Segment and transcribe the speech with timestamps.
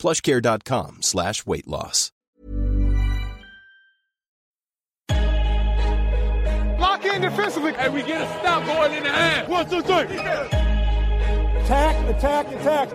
[0.00, 2.10] plushcare.com slash weight loss.
[6.80, 7.74] Lock in defensively.
[7.76, 9.48] And we get a stop going in the half.
[9.48, 10.16] One, two, three.
[11.60, 12.90] Attack, attack, attack.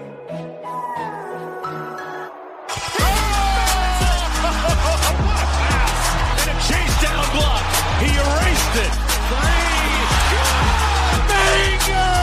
[6.41, 7.63] And a chase down block.
[8.01, 8.93] He erased it.
[9.29, 9.75] Three.
[11.29, 12.14] Bingo!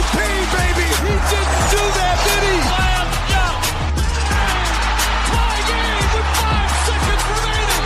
[0.00, 0.20] It's showtime.
[0.20, 0.88] MVP, baby.
[1.00, 2.56] He didn't do that, did he?
[2.70, 3.60] Slam dunk.
[5.28, 7.84] Tie game with five seconds remaining.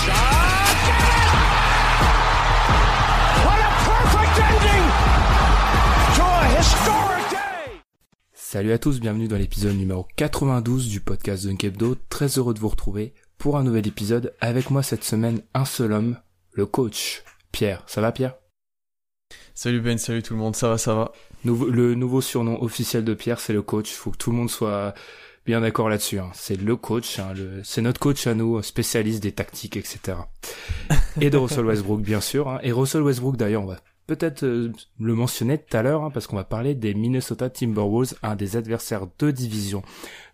[0.00, 0.76] Shot.
[0.86, 1.30] Get it!
[3.44, 4.86] What a perfect ending
[6.16, 7.80] to a historic day.
[8.32, 11.96] Salut à tous, bienvenue dans l'épisode numéro 92 du podcast Dunk Hebdo.
[12.08, 14.34] Très heureux de vous retrouver pour un nouvel épisode.
[14.40, 16.16] Avec moi cette semaine, un seul homme,
[16.52, 17.82] le coach Pierre.
[17.86, 18.34] Ça va Pierre?
[19.54, 21.12] Salut Ben, salut tout le monde, ça va, ça va.
[21.44, 23.90] Nouveau- Le nouveau surnom officiel de Pierre, c'est le coach.
[23.92, 24.94] Faut que tout le monde soit
[25.46, 26.18] bien d'accord là-dessus.
[26.18, 26.30] hein.
[26.34, 30.18] C'est le coach, hein, le- c'est notre coach à nous, spécialiste des tactiques, etc.
[31.20, 32.48] Et de Russell Westbrook, bien sûr.
[32.48, 32.58] hein.
[32.62, 36.26] Et Russell Westbrook, d'ailleurs, on va peut-être euh, le mentionner tout à l'heure, hein, parce
[36.26, 39.82] qu'on va parler des Minnesota Timberwolves, un des adversaires de division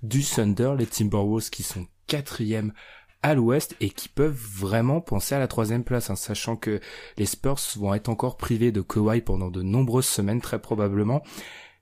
[0.03, 2.73] du Thunder, les Timberwolves qui sont quatrième
[3.22, 6.81] à l'ouest et qui peuvent vraiment penser à la troisième place, hein, sachant que
[7.17, 11.23] les Spurs vont être encore privés de Kawhi pendant de nombreuses semaines, très probablement.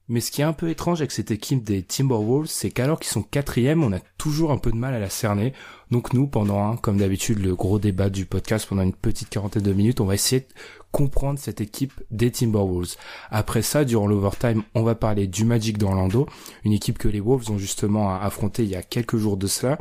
[0.08, 3.12] Mais ce qui est un peu étrange avec cette équipe des Timberwolves, c'est qu'alors qu'ils
[3.12, 5.54] sont quatrième, on a toujours un peu de mal à la cerner.
[5.90, 9.72] Donc nous, pendant, comme d'habitude, le gros débat du podcast, pendant une petite quarantaine de
[9.72, 10.46] minutes, on va essayer de
[10.92, 12.96] comprendre cette équipe des Timberwolves.
[13.30, 16.28] Après ça, durant l'overtime, on va parler du Magic d'Orlando,
[16.64, 19.78] une équipe que les Wolves ont justement affronté il y a quelques jours de cela,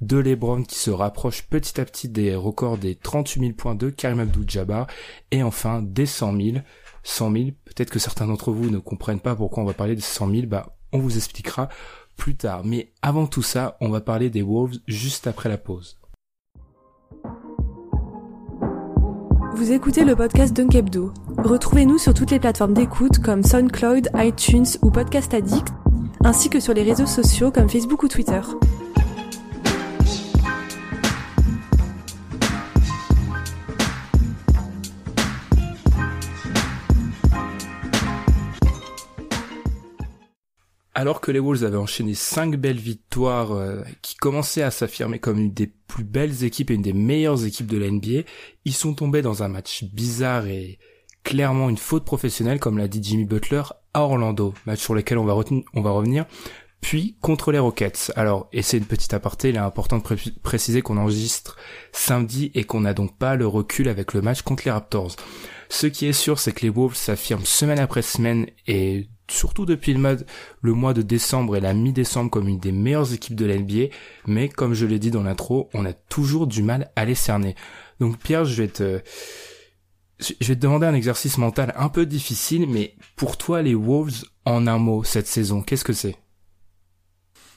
[0.00, 3.90] de LeBron qui se rapproche petit à petit des records des 38 000 points de
[3.90, 4.86] Karim Abdul-Jabbar,
[5.32, 6.56] et enfin des 100 000.
[7.04, 10.02] 100 000, peut-être que certains d'entre vous ne comprennent pas pourquoi on va parler des
[10.02, 11.68] 100 000, bah on vous expliquera
[12.16, 12.62] plus tard.
[12.64, 15.98] Mais avant tout ça, on va parler des Wolves juste après la pause.
[19.54, 21.12] Vous écoutez le podcast Dunk Hebdo.
[21.38, 25.68] Retrouvez-nous sur toutes les plateformes d'écoute comme SoundCloud, iTunes ou Podcast Addict,
[26.24, 28.40] ainsi que sur les réseaux sociaux comme Facebook ou Twitter.
[40.96, 45.40] Alors que les Wolves avaient enchaîné cinq belles victoires euh, qui commençaient à s'affirmer comme
[45.40, 48.22] une des plus belles équipes et une des meilleures équipes de la NBA,
[48.64, 50.78] ils sont tombés dans un match bizarre et
[51.24, 53.62] clairement une faute professionnelle, comme l'a dit Jimmy Butler,
[53.92, 56.26] à Orlando, match sur lequel on va, revenir,
[56.80, 58.12] puis contre les Rockets.
[58.14, 61.56] Alors, et c'est une petite aparté, il est important de pré- préciser qu'on enregistre
[61.92, 65.16] samedi et qu'on n'a donc pas le recul avec le match contre les Raptors.
[65.70, 69.94] Ce qui est sûr, c'est que les Wolves s'affirment semaine après semaine et surtout depuis
[69.94, 73.94] le mois, de décembre et la mi-décembre comme une des meilleures équipes de la NBA,
[74.26, 77.54] mais comme je l'ai dit dans l'intro, on a toujours du mal à les cerner.
[78.00, 79.00] Donc Pierre, je vais te,
[80.18, 84.24] je vais te demander un exercice mental un peu difficile, mais pour toi, les Wolves,
[84.44, 86.16] en un mot, cette saison, qu'est-ce que c'est?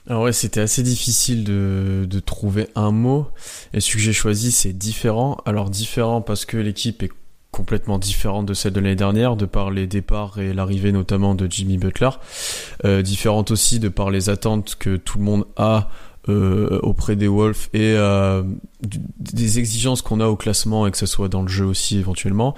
[0.06, 3.26] Alors ouais, c'était assez difficile de, de trouver un mot,
[3.74, 5.36] et celui que j'ai choisi c'est différent.
[5.44, 7.10] Alors différent parce que l'équipe est
[7.58, 11.50] complètement différente de celle de l'année dernière, de par les départs et l'arrivée notamment de
[11.50, 12.10] Jimmy Butler.
[12.84, 15.88] Euh, différente aussi de par les attentes que tout le monde a
[16.28, 18.44] euh, auprès des Wolves et euh,
[18.80, 22.54] des exigences qu'on a au classement et que ce soit dans le jeu aussi éventuellement.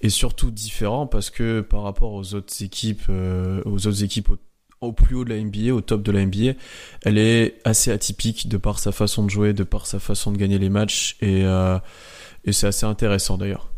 [0.00, 4.36] Et surtout différent parce que par rapport aux autres équipes, euh, aux autres équipes au,
[4.80, 6.52] au plus haut de la NBA, au top de la NBA,
[7.02, 10.36] elle est assez atypique de par sa façon de jouer, de par sa façon de
[10.36, 11.80] gagner les matchs et, euh,
[12.44, 13.70] et c'est assez intéressant d'ailleurs.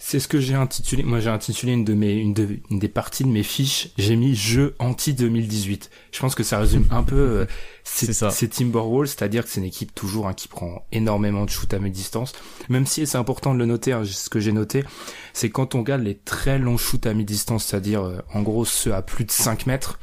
[0.00, 2.88] C'est ce que j'ai intitulé, moi j'ai intitulé une de mes, une, de- une des
[2.88, 5.90] parties de mes fiches, j'ai mis jeu anti 2018.
[6.12, 7.46] Je pense que ça résume un peu euh,
[7.82, 8.30] ces, C'est ça.
[8.30, 11.80] ces Timberwolves, c'est-à-dire que c'est une équipe toujours hein, qui prend énormément de shoot à
[11.80, 12.32] mi-distance.
[12.68, 14.84] Même si et c'est important de le noter, hein, ce que j'ai noté,
[15.32, 18.94] c'est quand on regarde les très longs shoots à mi-distance, c'est-à-dire euh, en gros ceux
[18.94, 19.98] à plus de 5 mètres,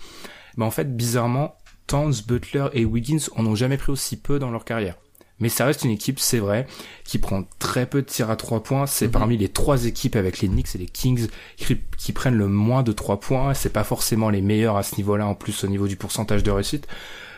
[0.57, 1.55] ben en fait bizarrement,
[1.87, 4.97] Towns, Butler et Wiggins en ont jamais pris aussi peu dans leur carrière.
[5.39, 6.65] Mais ça reste une équipe, c'est vrai,
[7.03, 8.85] qui prend très peu de tirs à trois points.
[8.87, 9.11] C'est Mhm.
[9.11, 11.27] parmi les trois équipes avec les Knicks et les Kings
[11.57, 13.53] qui, qui prennent le moins de trois points.
[13.53, 16.51] C'est pas forcément les meilleurs à ce niveau-là, en plus au niveau du pourcentage de
[16.51, 16.87] réussite.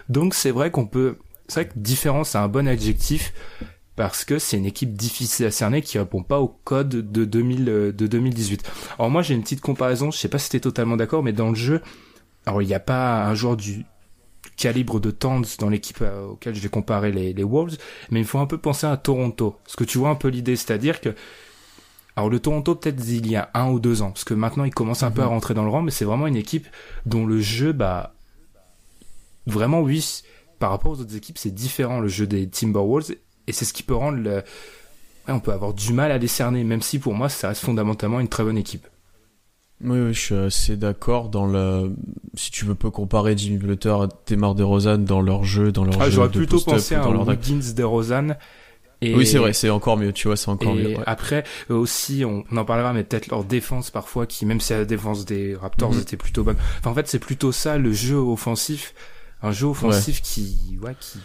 [0.10, 1.18] Donc c'est vrai qu'on peut,
[1.48, 3.34] c'est vrai que différent c'est un bon adjectif
[3.96, 7.66] parce que c'est une équipe difficile à cerner qui répond pas au code de 2000
[7.66, 8.64] de 2018.
[9.00, 11.50] Alors moi j'ai une petite comparaison, je sais pas si t'es totalement d'accord, mais dans
[11.50, 11.82] le jeu,
[12.46, 13.86] alors il n'y a pas un joueur du
[14.58, 17.78] calibre de Towns dans l'équipe euh, auquel je vais comparer les, les Wolves,
[18.12, 19.56] mais il faut un peu penser à Toronto.
[19.64, 21.16] Parce que tu vois un peu l'idée, c'est-à-dire que
[22.18, 24.74] alors le Toronto peut-être il y a un ou deux ans, parce que maintenant il
[24.74, 25.32] commence un peu à mhm.
[25.32, 26.68] rentrer dans le rang, mais c'est vraiment une équipe
[27.06, 28.16] dont le jeu, bah
[29.46, 30.24] vraiment oui,
[30.58, 33.16] par rapport aux autres équipes, c'est différent le jeu des Timberwolves,
[33.46, 34.44] et c'est ce qui peut rendre le...
[35.28, 38.28] on peut avoir du mal à décerner, même si pour moi ça reste fondamentalement une
[38.28, 38.88] très bonne équipe.
[39.84, 41.94] Oui, oui, je suis assez d'accord dans le.
[42.34, 46.02] Si tu veux pas comparer Jimmy Butler et Demar DeRozan dans leur jeu, dans leur
[46.02, 48.36] ah, jeu J'aurais plutôt pensé à un Wiggins DeRozan.
[49.02, 49.14] Et...
[49.14, 50.98] Oui, c'est vrai, c'est encore mieux, tu vois, c'est encore mieux.
[50.98, 51.04] Ouais.
[51.06, 55.26] Après, aussi, on, en parlera, mais peut-être leur défense parfois, qui même si la défense
[55.26, 56.02] des Raptors mhm.
[56.02, 56.58] était plutôt bonne.
[56.80, 58.96] Enfin, en fait, c'est plutôt ça, le jeu offensif,
[59.44, 61.20] un jeu offensif qui, ouais, qui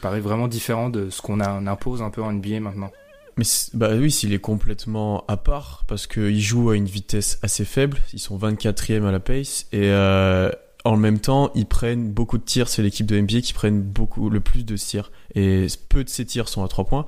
[0.00, 2.90] paraît vraiment différent de ce qu'on impose un peu en NBA maintenant.
[3.38, 7.64] Mais bah oui, s'il est complètement à part parce qu'ils jouent à une vitesse assez
[7.64, 10.50] faible, ils sont 24e à la pace et euh,
[10.84, 12.68] en même temps ils prennent beaucoup de tirs.
[12.68, 16.26] C'est l'équipe de NBA qui prennent beaucoup le plus de tirs et peu de ces
[16.26, 17.06] tirs sont à 3 points.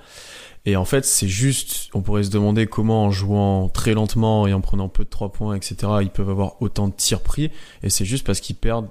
[0.66, 4.52] Et en fait, c'est juste, on pourrait se demander comment en jouant très lentement et
[4.52, 7.50] en prenant peu de 3 points, etc., ils peuvent avoir autant de tirs pris.
[7.82, 8.88] Et c'est juste parce qu'ils perdent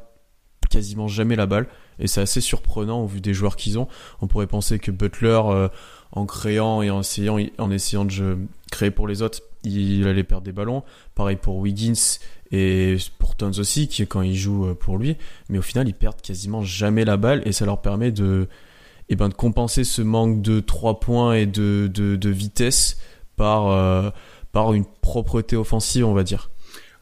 [0.70, 1.68] quasiment jamais la balle.
[2.00, 3.88] Et c'est assez surprenant au vu des joueurs qu'ils ont.
[4.22, 5.70] On pourrait penser que Butler, euh,
[6.12, 8.38] en créant et en essayant, en essayant de
[8.72, 10.84] créer pour les autres, il allait perdre des ballons.
[11.16, 12.18] Pareil pour Wiggins
[12.52, 15.18] et pour Tons aussi, qui quand il joue euh, pour lui.
[15.50, 18.48] Mais au final, ils perdent quasiment jamais la balle et ça leur permet de,
[19.10, 22.98] eh ben, de compenser ce manque de 3 points et de, de, vitesse
[23.36, 24.10] par, euh,
[24.52, 26.50] par une propreté offensive, on va dire.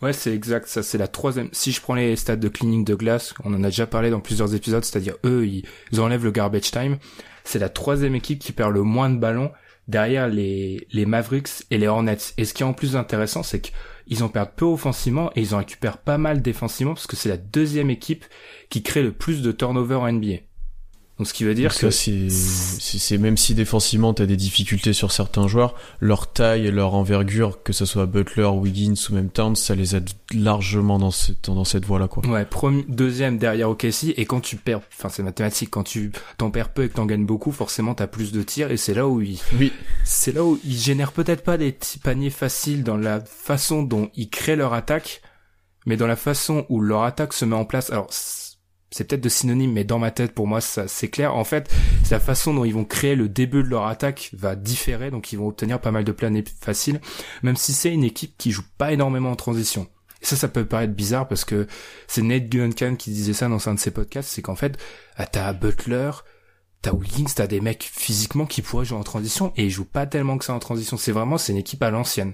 [0.01, 0.67] Ouais, c'est exact.
[0.67, 1.49] Ça, c'est la troisième.
[1.53, 4.19] Si je prends les stats de cleaning de glace, on en a déjà parlé dans
[4.19, 6.97] plusieurs épisodes, c'est-à-dire eux, ils enlèvent le garbage time
[7.47, 9.51] c'est la troisième équipe qui perd le moins de ballons
[9.87, 12.17] derrière les, les Mavericks et les Hornets.
[12.37, 15.55] Et ce qui est en plus intéressant, c'est qu'ils en perdent peu offensivement et ils
[15.55, 18.25] en récupèrent pas mal défensivement parce que c'est la deuxième équipe
[18.69, 20.46] qui crée le plus de turnover en NBA.
[21.17, 25.11] Donc ce qui veut dire que c'est même si défensivement tu as des difficultés sur
[25.11, 29.55] certains joueurs, leur taille et leur envergure, que ce soit Butler, Wiggins ou même Towns,
[29.55, 32.23] ça les aide largement dans cette dans cette voie là quoi.
[32.27, 36.51] Ouais, premier, deuxième derrière OKC et quand tu perds, enfin c'est mathématique, quand tu t'en
[36.51, 39.07] perds peu et que t'en gagnes beaucoup, forcément t'as plus de tirs et c'est là
[39.07, 39.73] où ils oui
[40.03, 44.29] c'est là où ils génèrent peut-être pas des paniers faciles dans la façon dont ils
[44.29, 45.21] créent leur attaque,
[45.87, 47.89] mais dans la façon où leur attaque se met en place.
[47.91, 48.07] Alors
[48.89, 51.35] c'est peut-être de synonyme, mais dans ma tête, pour moi, ça, c'est clair.
[51.35, 51.69] En fait,
[52.09, 55.37] la façon dont ils vont créer le début de leur attaque va différer, donc ils
[55.37, 57.01] vont obtenir pas mal de plans faciles,
[57.43, 59.87] même si c'est une équipe qui joue pas énormément en transition.
[60.21, 61.67] Et ça, ça peut paraître bizarre parce que
[62.07, 64.77] c'est Ned Duncan qui disait ça dans un de ses podcasts, c'est qu'en fait,
[65.15, 66.11] ah, t'as Butler,
[66.81, 70.05] t'as Wiggins, t'as des mecs physiquement qui pourraient jouer en transition et ils jouent pas
[70.05, 70.97] tellement que ça en transition.
[70.97, 72.33] C'est vraiment, c'est une équipe à l'ancienne.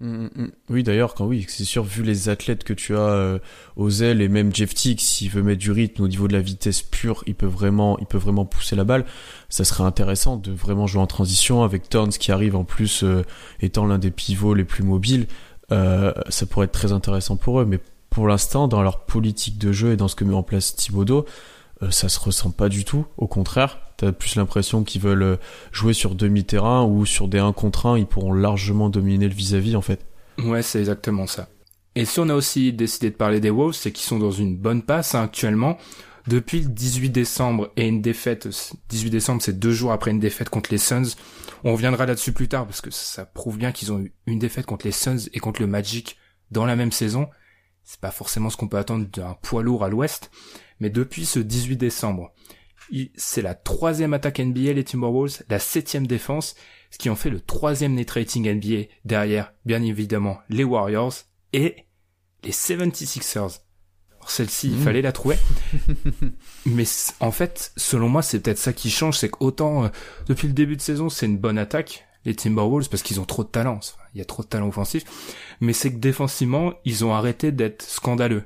[0.00, 0.50] Mm, mm, mm.
[0.70, 3.38] Oui, d'ailleurs, quand oui, c'est sûr, vu les athlètes que tu as euh,
[3.76, 6.40] aux ailes et même Jeff Tick, s'il veut mettre du rythme au niveau de la
[6.40, 9.04] vitesse pure, il peut vraiment, il peut vraiment pousser la balle.
[9.48, 13.24] Ça serait intéressant de vraiment jouer en transition avec Turns qui arrive en plus euh,
[13.60, 15.26] étant l'un des pivots les plus mobiles.
[15.72, 19.70] Euh, ça pourrait être très intéressant pour eux, mais pour l'instant, dans leur politique de
[19.70, 21.26] jeu et dans ce que met en place Thibodeau,
[21.82, 23.06] euh, ça se ressent pas du tout.
[23.16, 25.36] Au contraire, t'as plus l'impression qu'ils veulent euh,
[25.72, 29.76] jouer sur demi-terrain ou sur des 1 contre 1, ils pourront largement dominer le vis-à-vis
[29.76, 30.06] en fait.
[30.38, 31.48] Ouais, c'est exactement ça.
[31.94, 34.56] Et si on a aussi décidé de parler des Wolves, c'est qu'ils sont dans une
[34.56, 35.76] bonne passe hein, actuellement.
[36.28, 38.48] Depuis le 18 décembre et une défaite,
[38.88, 41.16] 18 décembre c'est deux jours après une défaite contre les Suns.
[41.62, 44.64] On reviendra là-dessus plus tard parce que ça prouve bien qu'ils ont eu une défaite
[44.64, 46.16] contre les Suns et contre le Magic
[46.50, 47.28] dans la même saison.
[47.84, 50.30] C'est pas forcément ce qu'on peut attendre d'un poids lourd à l'ouest.
[50.78, 52.32] Mais depuis ce 18 décembre,
[53.16, 56.54] c'est la troisième attaque NBA les Timberwolves, la septième défense,
[56.90, 61.14] ce qui en fait le troisième net rating NBA derrière, bien évidemment, les Warriors
[61.52, 61.76] et
[62.42, 63.60] les 76ers.
[64.26, 64.82] Celle-ci, il mmh.
[64.82, 65.36] fallait la trouver.
[66.66, 66.84] Mais
[67.20, 69.88] en fait, selon moi, c'est peut-être ça qui change, c'est qu'autant euh,
[70.28, 73.44] depuis le début de saison, c'est une bonne attaque, les Timberwolves, parce qu'ils ont trop
[73.44, 73.80] de talent.
[74.14, 75.04] il y a trop de talent offensif.
[75.60, 78.44] Mais c'est que défensivement, ils ont arrêté d'être scandaleux.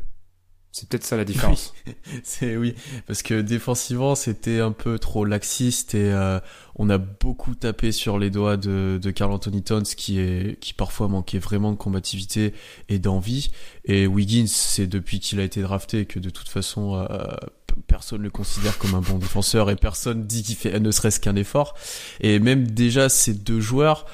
[0.75, 1.73] C'est peut-être ça la différence.
[2.25, 2.75] c'est oui,
[3.07, 6.41] parce que défensivement c'était un peu trop laxiste et euh,
[6.75, 10.73] on a beaucoup tapé sur les doigts de, de Carl Anthony Towns qui est qui
[10.73, 12.55] parfois manquait vraiment de combativité
[12.89, 13.53] et d'envie.
[13.85, 17.07] Et Wiggins, c'est depuis qu'il a été drafté que de toute façon euh,
[17.87, 21.37] personne le considère comme un bon défenseur et personne dit qu'il fait ne serait-ce qu'un
[21.37, 21.77] effort.
[22.21, 24.07] Et même déjà ces deux joueurs.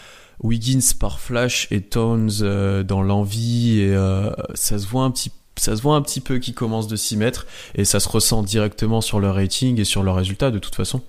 [0.42, 3.94] Wiggins par flash et Towns euh, dans l'envie et
[4.54, 7.16] ça se voit un petit ça se voit un petit peu qu'ils commencent de s'y
[7.16, 10.74] mettre et ça se ressent directement sur leur rating et sur leurs résultats de toute
[10.74, 11.02] façon.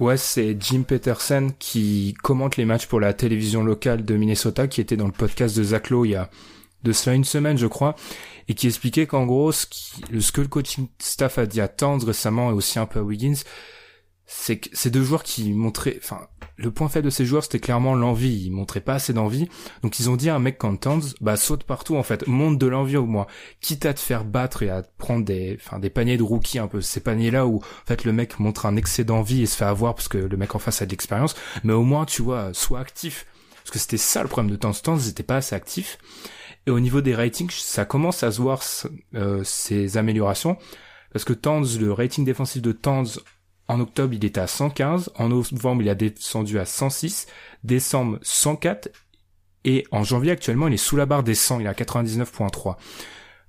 [0.00, 4.80] Ouais, c'est Jim Peterson qui commente les matchs pour la télévision locale de Minnesota, qui
[4.80, 6.30] était dans le podcast de Zach Lowe il y a
[6.84, 7.96] de cela une semaine, je crois,
[8.46, 9.66] et qui expliquait qu'en gros, ce,
[10.20, 13.02] ce, que le coaching staff a dit à Towns récemment et aussi un peu à
[13.02, 13.42] Wiggins,
[14.30, 17.60] c'est que ces deux joueurs qui montraient, enfin, le point faible de ces joueurs, c'était
[17.60, 18.44] clairement l'envie.
[18.44, 19.48] Ils montraient pas assez d'envie.
[19.82, 22.58] Donc ils ont dit à un mec comme Towns, bah saute partout en fait, monte
[22.58, 23.26] de l'envie au moins.
[23.62, 26.66] Quitte à te faire battre et à prendre des, enfin des paniers de rookie un
[26.66, 26.82] peu.
[26.82, 29.64] Ces paniers là où en fait le mec montre un excès d'envie et se fait
[29.64, 31.34] avoir parce que le mec en face a de l'expérience.
[31.64, 33.24] Mais au moins tu vois, sois actif.
[33.54, 34.74] Parce que c'était ça le problème de Towns.
[34.82, 35.98] Towns n'était pas assez actif.
[36.66, 38.62] Et au niveau des ratings, ça commence à se voir
[39.14, 40.58] euh, ces améliorations.
[41.14, 43.06] Parce que Towns, le rating défensif de Towns
[43.68, 45.10] en octobre, il était à 115.
[45.16, 47.26] En novembre, il a descendu à 106.
[47.64, 48.90] Décembre, 104.
[49.64, 51.60] Et en janvier, actuellement, il est sous la barre des 100.
[51.60, 52.76] Il est à 99.3.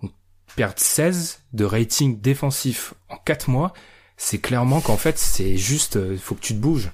[0.01, 0.11] Donc,
[0.55, 3.73] perdre 16 de rating défensif en 4 mois,
[4.17, 6.91] c'est clairement qu'en fait, c'est juste, euh, faut que tu te bouges.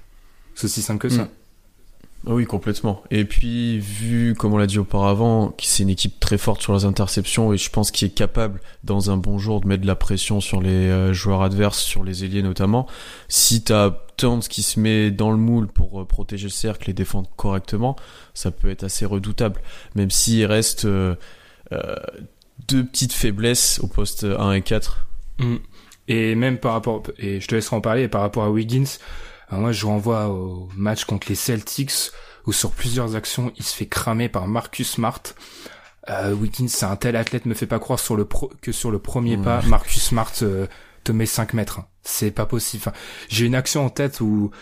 [0.54, 1.24] C'est aussi simple que ça.
[1.24, 1.30] Mm.
[2.28, 3.04] Ah oui, complètement.
[3.12, 6.74] Et puis, vu, comme on l'a dit auparavant, que c'est une équipe très forte sur
[6.74, 9.86] les interceptions et je pense qu'il est capable, dans un bon jour, de mettre de
[9.86, 12.88] la pression sur les euh, joueurs adverses, sur les ailiers notamment.
[13.28, 16.92] Si t'as Towns qui se met dans le moule pour euh, protéger le cercle et
[16.92, 17.94] défendre correctement,
[18.34, 19.60] ça peut être assez redoutable.
[19.94, 21.14] Même s'il reste euh,
[22.66, 25.06] deux petites faiblesses au poste 1 et 4.
[25.38, 25.56] Mm.
[26.08, 28.98] Et même par rapport, et je te laisserai en parler, par rapport à Wiggins,
[29.50, 32.10] moi, je renvoie au match contre les Celtics
[32.46, 35.22] où sur plusieurs actions, il se fait cramer par Marcus Smart.
[36.08, 38.90] Euh, Wiggins, c'est un tel athlète, me fait pas croire sur le pro que sur
[38.90, 40.66] le premier pas, Marcus Smart euh,
[41.02, 41.80] te met 5 mètres.
[42.02, 42.82] C'est pas possible.
[42.86, 42.96] Enfin,
[43.28, 44.52] J'ai une action en tête où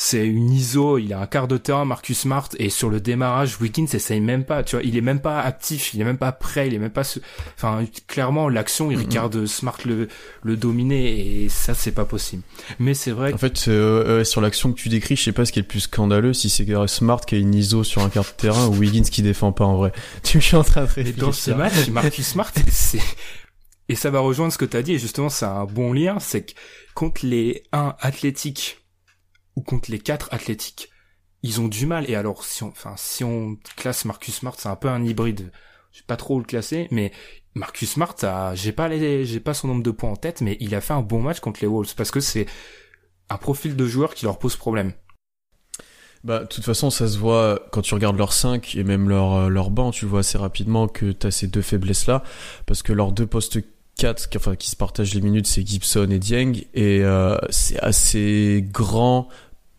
[0.00, 3.60] c'est une ISO, il a un quart de terrain, Marcus Smart, et sur le démarrage,
[3.60, 6.30] Wiggins essaye même pas, tu vois, il est même pas actif, il est même pas
[6.30, 7.02] prêt, il est même pas,
[7.56, 10.06] enfin, clairement, l'action, il regarde Smart le,
[10.44, 12.44] le dominer, et ça, c'est pas possible.
[12.78, 13.32] Mais c'est vrai.
[13.32, 15.68] En fait, euh, sur l'action que tu décris, je sais pas ce qui est le
[15.68, 18.76] plus scandaleux, si c'est Smart qui a une ISO sur un quart de terrain ou
[18.76, 19.90] Wiggins qui défend pas en vrai.
[20.22, 21.14] Tu me suis en train de réfléchir.
[21.16, 23.00] Et dans ce match, Marcus Smart, c'est,
[23.88, 26.42] et ça va rejoindre ce que t'as dit, et justement, c'est un bon lien, c'est
[26.42, 26.52] que
[26.94, 28.77] contre les 1 athlétiques,
[29.58, 30.88] ou contre les quatre athlétiques.
[31.42, 32.08] Ils ont du mal.
[32.08, 35.50] Et alors, si on, classe Marcus Smart, c'est un peu un hybride.
[35.90, 37.10] Je sais pas trop où le classer, mais
[37.54, 38.14] Marcus Smart,
[38.54, 41.02] j'ai pas j'ai pas son nombre de points en tête, mais il a fait un
[41.02, 42.46] bon match contre les Wolves parce que c'est
[43.30, 44.92] un profil de joueur qui leur pose problème.
[46.22, 49.34] Bah, de toute façon, ça se voit quand tu regardes leurs 5 et même leur,
[49.34, 52.22] euh, leur banc, tu vois assez rapidement que tu as ces deux faiblesses-là,
[52.66, 53.58] parce que leurs deux postes
[53.98, 58.64] 4 enfin, qui se partagent les minutes, c'est Gibson et Dieng, et euh, c'est assez
[58.70, 59.28] grand,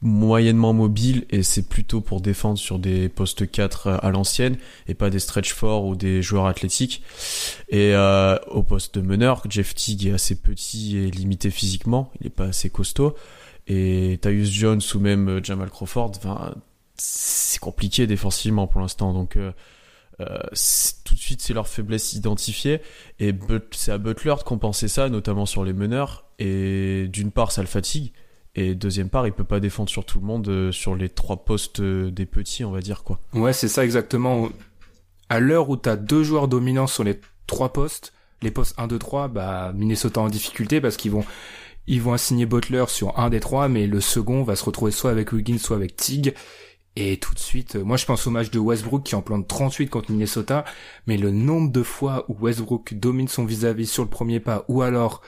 [0.02, 4.94] moyennement mobile et c'est plutôt pour défendre sur des postes 4 euh, à l'ancienne et
[4.94, 7.04] pas des stretch forts ou des joueurs athlétiques.
[7.68, 12.28] Et euh, au poste de meneur, Jeff Teague est assez petit et limité physiquement, il
[12.28, 13.16] est pas assez costaud.
[13.68, 16.14] Et Tyus Jones ou même euh, Jamal Crawford,
[16.96, 19.14] c'est compliqué défensivement pour l'instant.
[19.14, 19.52] Donc euh,
[21.04, 22.82] tout de suite c'est leur faiblesse identifiée
[23.20, 23.34] et
[23.72, 26.26] c'est à Butler de compenser ça, notamment sur les meneurs.
[26.40, 28.14] Et d'une part ça le fatigue
[28.56, 31.46] et deuxième part, il peut pas défendre sur tout le monde euh, sur les trois
[31.46, 33.20] postes euh, des petits, on va dire quoi.
[33.34, 34.50] Ouais, c'est ça exactement.
[35.30, 38.88] À l'heure où tu as deux joueurs dominants sur les trois postes, les postes 1,
[38.88, 41.26] 2, 3, bah Minnesota en difficulté parce qu'ils vont
[41.88, 45.12] ils vont assigner Butler sur un des trois, mais le second va se retrouver soit
[45.12, 46.34] avec Wiggins, soit avec Tig.
[46.96, 49.48] Et tout de suite, euh, moi je pense au match de Westbrook qui en plante
[49.48, 50.66] 38 contre Minnesota,
[51.06, 54.66] mais le nombre de fois où Westbrook domine son vis-à-vis -vis sur le premier pas,
[54.68, 55.22] ou alors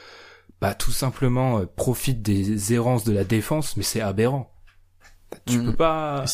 [0.61, 4.51] bah tout simplement euh, profite des errances de la défense, mais c'est aberrant.
[5.45, 5.65] Tu mm.
[5.65, 6.25] peux pas.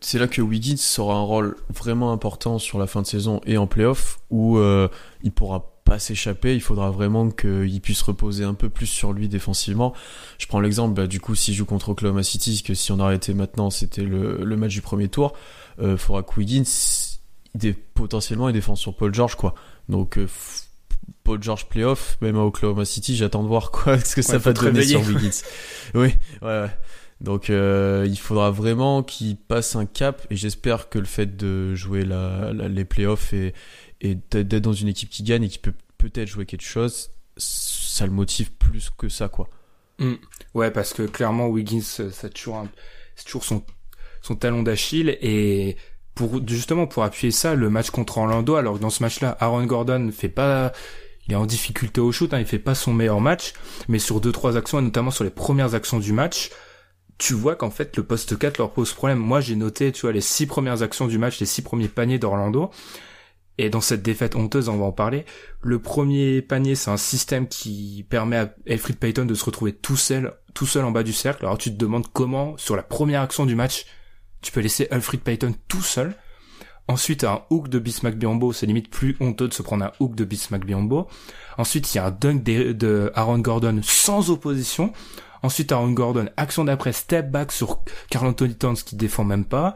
[0.00, 3.56] c'est là que Wiggins aura un rôle vraiment important sur la fin de saison et
[3.56, 4.88] en playoff où euh,
[5.22, 6.54] il pourra pas s'échapper.
[6.54, 9.94] Il faudra vraiment qu'il puisse reposer un peu plus sur lui défensivement.
[10.38, 13.34] Je prends l'exemple, bah, du coup, s'il joue contre Oklahoma City, que si on arrêtait
[13.34, 15.32] maintenant, c'était le, le, match du premier tour,
[15.78, 16.64] euh, faudra que Wiggins,
[17.62, 19.54] il, potentiellement, il défend sur Paul George, quoi.
[19.88, 20.26] Donc, euh,
[21.24, 24.52] Paul George playoff, même à Oklahoma City, j'attends de voir quoi ce que ça va
[24.52, 25.42] donner sur Wiggins.
[25.94, 26.70] oui, ouais, ouais.
[27.20, 31.74] Donc euh, il faudra vraiment qu'il passe un cap et j'espère que le fait de
[31.74, 33.54] jouer la, les playoffs et,
[34.02, 38.04] et d'être dans une équipe qui gagne et qui peut peut-être jouer quelque chose, ça
[38.04, 39.48] le motive plus que ça quoi.
[39.98, 40.14] Mm.
[40.52, 42.66] Ouais, parce que clairement Wiggins, c'est toujours,
[43.24, 43.64] toujours son,
[44.20, 45.76] son talon d'Achille et
[46.16, 48.56] pour justement pour appuyer ça, le match contre Orlando.
[48.56, 50.72] Alors dans ce match-là, Aaron Gordon fait pas,
[51.28, 53.52] il est en difficulté au shoot, hein, il fait pas son meilleur match,
[53.86, 56.50] mais sur deux trois actions et notamment sur les premières actions du match,
[57.18, 59.18] tu vois qu'en fait le poste 4 leur pose problème.
[59.18, 62.18] Moi j'ai noté, tu vois, les six premières actions du match, les six premiers paniers
[62.18, 62.70] d'Orlando.
[63.58, 65.24] Et dans cette défaite honteuse, on va en parler.
[65.62, 69.96] Le premier panier, c'est un système qui permet à Elfrid Payton de se retrouver tout
[69.96, 71.44] seul, tout seul en bas du cercle.
[71.44, 73.86] Alors tu te demandes comment, sur la première action du match,
[74.46, 76.14] tu peux laisser Alfred Payton tout seul.
[76.86, 80.14] Ensuite, un hook de Bismack Biombo, c'est limite plus honteux de se prendre un hook
[80.14, 81.08] de Bismack Biombo.
[81.58, 84.92] Ensuite, il y a un dunk de, Aaron Gordon sans opposition.
[85.42, 89.74] Ensuite, Aaron Gordon, action d'après, step back sur Carl Anthony Towns qui défend même pas.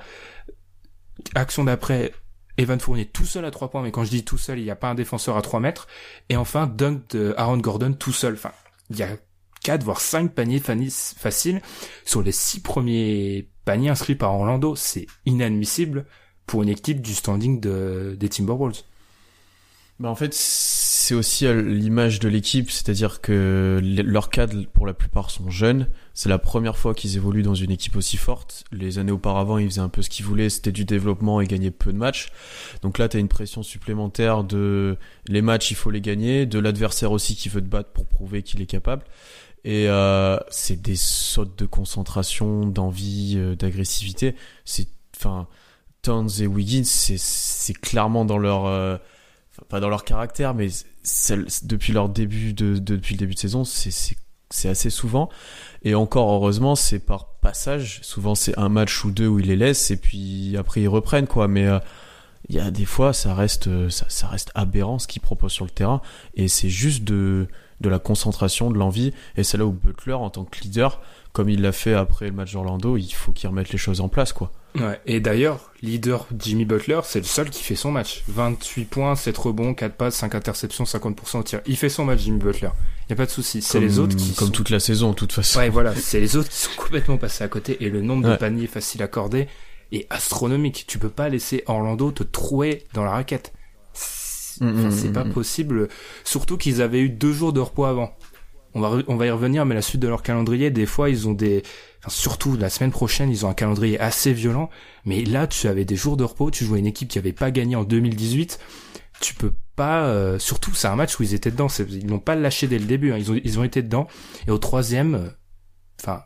[1.35, 2.13] Action d'après,
[2.57, 4.71] Evan Fournier tout seul à 3 points, mais quand je dis tout seul, il n'y
[4.71, 5.89] a pas un défenseur à 3 mètres.
[6.29, 8.35] Et enfin, dunk de Aaron Gordon tout seul.
[8.35, 8.53] Enfin,
[8.89, 9.17] il y a
[9.65, 11.61] 4 voire 5 paniers faciles
[12.05, 14.75] sur les 6 premiers paniers inscrits par Orlando.
[14.77, 16.07] C'est inadmissible
[16.47, 18.83] pour une équipe du standing de, des Timberwolves.
[20.01, 25.31] Bah en fait, c'est aussi l'image de l'équipe, c'est-à-dire que leurs cadres, pour la plupart,
[25.31, 25.89] sont jeunes.
[26.15, 28.65] C'est la première fois qu'ils évoluent dans une équipe aussi forte.
[28.73, 31.71] Les années auparavant, ils faisaient un peu ce qu'ils voulaient, c'était du développement et gagnaient
[31.71, 32.31] peu de matchs.
[32.81, 36.59] Donc là, tu as une pression supplémentaire de les matchs, il faut les gagner, de
[36.59, 39.05] l'adversaire aussi qui veut te battre pour prouver qu'il est capable.
[39.65, 44.35] Et euh, c'est des sautes de concentration, d'envie, euh, d'agressivité.
[44.65, 45.49] C'est, enfin,
[46.03, 48.97] Towns et Wiggins, c'est clairement dans leur, euh,
[49.69, 50.69] pas dans leur caractère, mais
[51.63, 55.29] depuis leur début de, depuis le début de saison, c'est assez souvent.
[55.83, 58.01] Et encore heureusement, c'est par passage.
[58.03, 61.27] Souvent, c'est un match ou deux où ils les laissent et puis après ils reprennent
[61.27, 61.49] quoi.
[61.49, 61.67] Mais
[62.49, 65.67] il y a des fois, ça reste, ça, ça reste aberrant ce qu'ils proposent sur
[65.67, 66.01] le terrain
[66.35, 67.47] et c'est juste de
[67.81, 69.13] de la concentration, de l'envie.
[69.37, 71.01] Et c'est là où Butler, en tant que leader,
[71.33, 74.09] comme il l'a fait après le match d'Orlando, il faut qu'il remette les choses en
[74.09, 74.53] place, quoi.
[74.77, 78.23] Ouais, et d'ailleurs, leader Jimmy Butler, c'est le seul qui fait son match.
[78.29, 81.61] 28 points, 7 rebonds, 4 passes, 5 interceptions, 50% au tir.
[81.67, 82.71] Il fait son match, Jimmy Butler.
[83.09, 83.63] Y a pas de souci.
[83.63, 85.59] C'est les autres qui Comme toute la saison, de toute façon.
[85.59, 85.95] Ouais, voilà.
[85.97, 89.03] C'est les autres qui sont complètement passés à côté et le nombre de paniers faciles
[89.03, 89.49] à accorder
[89.91, 90.85] est astronomique.
[90.87, 93.53] Tu peux pas laisser Orlando te trouer dans la raquette.
[94.61, 95.89] Mm, c'est mm, pas mm, possible.
[96.25, 98.15] Surtout qu'ils avaient eu deux jours de repos avant.
[98.75, 101.27] On va, on va y revenir, mais la suite de leur calendrier, des fois, ils
[101.27, 101.63] ont des,
[102.01, 104.71] enfin, surtout la semaine prochaine, ils ont un calendrier assez violent.
[105.05, 107.51] Mais là, tu avais des jours de repos, tu jouais une équipe qui avait pas
[107.51, 108.61] gagné en 2018.
[109.21, 111.67] Tu peux pas, euh, surtout, c'est un match où ils étaient dedans.
[111.79, 113.13] Ils n'ont pas lâché dès le début.
[113.13, 113.19] Hein.
[113.19, 114.07] Ils ont, ils ont été dedans.
[114.47, 115.29] Et au troisième, euh,
[116.01, 116.23] enfin,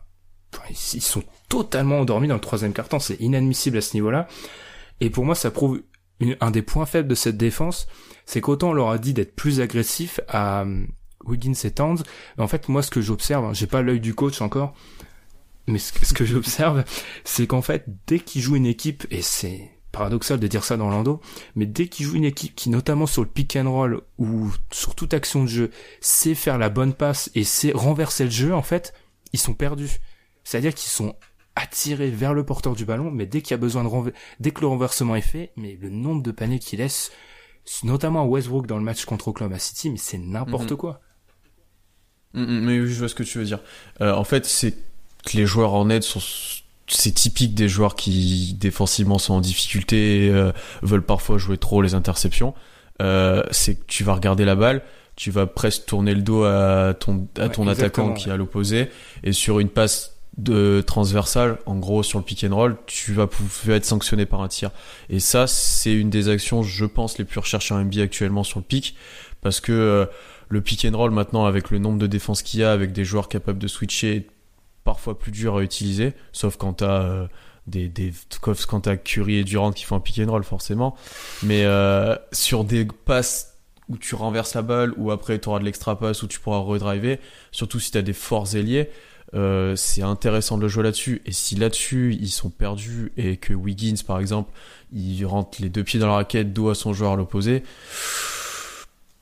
[0.71, 2.99] ils sont totalement endormis dans le troisième carton.
[2.99, 4.29] C'est inadmissible à ce niveau-là.
[5.01, 5.81] Et pour moi, ça prouve
[6.41, 7.87] un des points faibles de cette défense,
[8.27, 10.87] c'est qu'autant on leur a dit d'être plus agressif à euh,
[11.25, 12.03] Wiggins et Towns,
[12.39, 14.75] en fait moi ce que j'observe, hein, j'ai pas l'œil du coach encore,
[15.67, 16.85] mais ce, que j'observe,
[17.25, 20.91] c'est qu'en fait dès qu'ils jouent une équipe, et c'est paradoxal de dire ça dans
[20.91, 21.21] l'ando,
[21.55, 24.95] mais dès qu'ils jouent une équipe qui notamment sur le pick and roll ou sur
[24.95, 28.63] toute action de jeu sait faire la bonne passe et sait renverser le jeu en
[28.63, 28.93] fait,
[29.33, 30.01] ils sont perdus.
[30.43, 31.15] C'est-à-dire qu'ils sont
[31.57, 34.61] attirés vers le porteur du ballon, mais dès qu'il y a besoin de dès que
[34.61, 37.13] le renversement est fait, mais le nombre de paniers qu'il laisse,
[37.83, 40.77] notamment à Westbrook dans le match contre Oklahoma City, mais c'est n'importe mhm.
[40.77, 41.01] quoi.
[42.35, 43.61] Mhm, mais je vois ce que tu veux dire.
[44.01, 44.73] Euh, en fait, c'est
[45.25, 46.21] que les joueurs en aide sont
[46.87, 51.81] c'est typique des joueurs qui défensivement sont en difficulté et euh, veulent parfois jouer trop
[51.81, 52.53] les interceptions.
[53.01, 54.83] Euh, c'est que tu vas regarder la balle,
[55.17, 58.91] tu vas presque tourner le dos à ton à ton attaquant qui est à l'opposé
[59.23, 63.27] et sur une passe de transversal, en gros sur le pick and roll, tu vas
[63.27, 64.71] pouvoir être sanctionné par un tir.
[65.09, 68.59] Et ça, c'est une des actions, je pense, les plus recherchées en NBA actuellement sur
[68.59, 68.97] le pick,
[69.43, 70.07] parce que euh,
[70.49, 73.05] le pick and roll maintenant, avec le nombre de défenses qu'il y a, avec des
[73.05, 74.27] joueurs capables de switcher,
[74.83, 77.27] parfois plus dur à utiliser, sauf quand t'as euh,
[77.67, 80.97] des, des quand t'as Curry et Durant qui font un pick and roll forcément,
[81.43, 83.53] mais euh, sur des passes
[83.89, 86.59] où tu renverses la balle, ou après tu auras de l'extra pass où tu pourras
[86.59, 87.21] redriver,
[87.53, 88.91] surtout si tu as des forts ailiers,
[89.35, 91.23] euh, c'est intéressant de le jouer là-dessus.
[91.27, 94.53] Et si là-dessus ils sont perdus et que Wiggins, par exemple,
[94.93, 97.63] il rentre les deux pieds dans la raquette, dos à son joueur à l'opposé,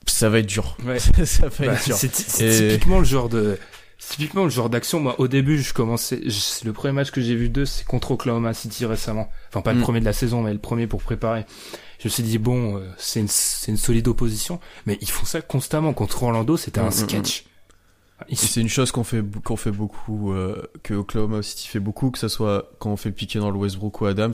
[0.05, 0.77] ça va être dur.
[0.85, 0.99] Ouais.
[1.25, 1.95] ça va être bah, dur.
[1.95, 3.57] C'est typiquement le genre de
[4.09, 4.99] typiquement le genre d'action.
[4.99, 6.21] Moi, au début, je commençais.
[6.63, 9.29] le premier match que j'ai vu d'eux, c'est contre Oklahoma City récemment.
[9.49, 9.83] Enfin, pas le mm.
[9.83, 11.45] premier de la saison, mais le premier pour préparer.
[11.99, 13.29] Je me suis dit bon, euh, c'est une,
[13.69, 16.57] une solide opposition, mais ils font ça constamment contre Orlando.
[16.57, 17.45] C'était un mm, mm, sketch.
[18.31, 22.19] C'est une chose qu'on fait qu'on fait beaucoup, euh, que Oklahoma City fait beaucoup, que
[22.19, 24.33] ce soit quand on fait piquer dans le Westbrook ou Adams,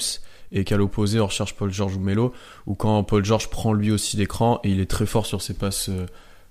[0.51, 2.33] et qu'à l'opposé on recherche Paul George ou Melo,
[2.67, 5.53] ou quand Paul George prend lui aussi l'écran et il est très fort sur ses
[5.53, 6.05] passes euh,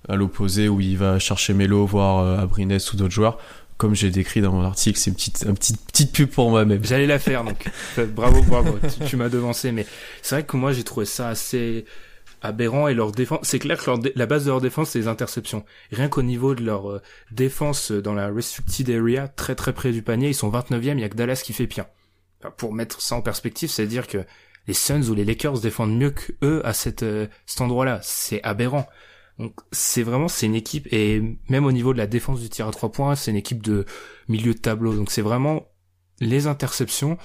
[0.07, 3.37] à l'opposé où il va chercher Melo, voire euh, Abrines ou d'autres joueurs.
[3.77, 6.83] Comme j'ai décrit dans mon article, c'est une petite, une petite, petite pub pour moi-même.
[6.83, 7.69] J'allais la faire, donc
[8.13, 9.85] bravo, bravo, tu, tu m'as devancé, mais
[10.21, 11.85] c'est vrai que moi j'ai trouvé ça assez
[12.41, 13.39] aberrant et leur défense.
[13.43, 15.65] C'est clair que la base de leur défense, c'est les interceptions.
[15.91, 20.01] Rien qu'au niveau de leur euh, défense dans la restricted area, très très près du
[20.01, 21.85] panier, ils sont 29e, il y a que Dallas qui fait pire.
[22.57, 24.25] pour mettre ça en perspective, c'est-à-dire que
[24.67, 27.99] les Suns ou les Lakers défendent mieux que eux à cette, euh, cet endroit-là.
[28.03, 28.87] C'est aberrant.
[29.39, 32.67] Donc c'est vraiment c'est une équipe et même au niveau de la défense du tir
[32.67, 33.85] à trois points, c'est une équipe de
[34.27, 34.93] milieu de tableau.
[34.93, 35.69] Donc c'est vraiment
[36.19, 37.17] les interceptions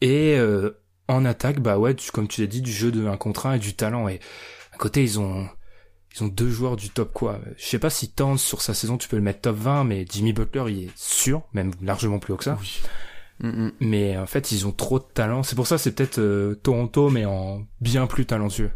[0.00, 0.70] et euh,
[1.08, 3.58] en attaque, bah ouais, comme tu l'as dit, du jeu de un contre un et
[3.58, 4.08] du talent.
[4.08, 4.20] Et
[4.72, 5.48] à côté, ils ont
[6.14, 7.40] ils ont deux joueurs du top quoi.
[7.56, 10.06] Je sais pas si Towns sur sa saison tu peux le mettre top 20, mais
[10.08, 12.56] Jimmy Butler il est sûr, même largement plus haut que ça.
[12.60, 12.80] Oui.
[13.40, 13.72] Mm, mm.
[13.80, 15.42] Mais en fait, ils ont trop de talent.
[15.42, 18.70] C'est pour ça, c'est peut-être euh, Toronto, mais en bien plus talentueux.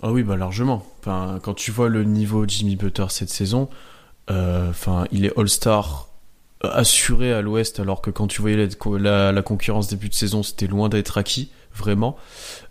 [0.00, 0.86] Ah oui, bah largement.
[1.00, 3.68] Enfin, quand tu vois le niveau de Jimmy Butler cette saison,
[4.30, 6.07] euh, enfin, il est All-Star
[6.62, 8.68] assuré à l'Ouest, alors que quand tu voyais
[8.98, 12.16] la, la, concurrence début de saison, c'était loin d'être acquis, vraiment.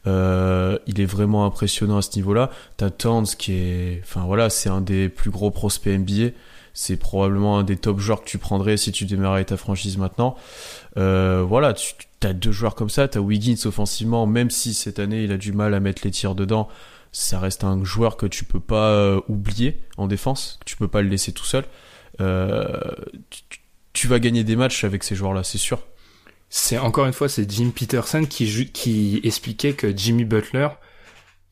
[0.05, 2.49] Euh, il est vraiment impressionnant à ce niveau-là.
[2.77, 6.31] T'as Towns qui est, enfin voilà, c'est un des plus gros prospects NBA.
[6.73, 10.35] C'est probablement un des top joueurs que tu prendrais si tu démarrais ta franchise maintenant.
[10.97, 13.07] Euh, voilà, tu as deux joueurs comme ça.
[13.07, 16.35] T'as Wiggins offensivement, même si cette année il a du mal à mettre les tirs
[16.35, 16.67] dedans
[17.11, 21.01] ça reste un joueur que tu peux pas euh, oublier en défense, tu peux pas
[21.01, 21.65] le laisser tout seul.
[22.21, 22.79] Euh,
[23.29, 23.59] tu,
[24.05, 25.87] vas gagner des matchs avec ces joueurs-là, c'est sûr.
[26.49, 30.67] C'est encore une fois, c'est Jim Peterson qui, qui expliquait que Jimmy Butler,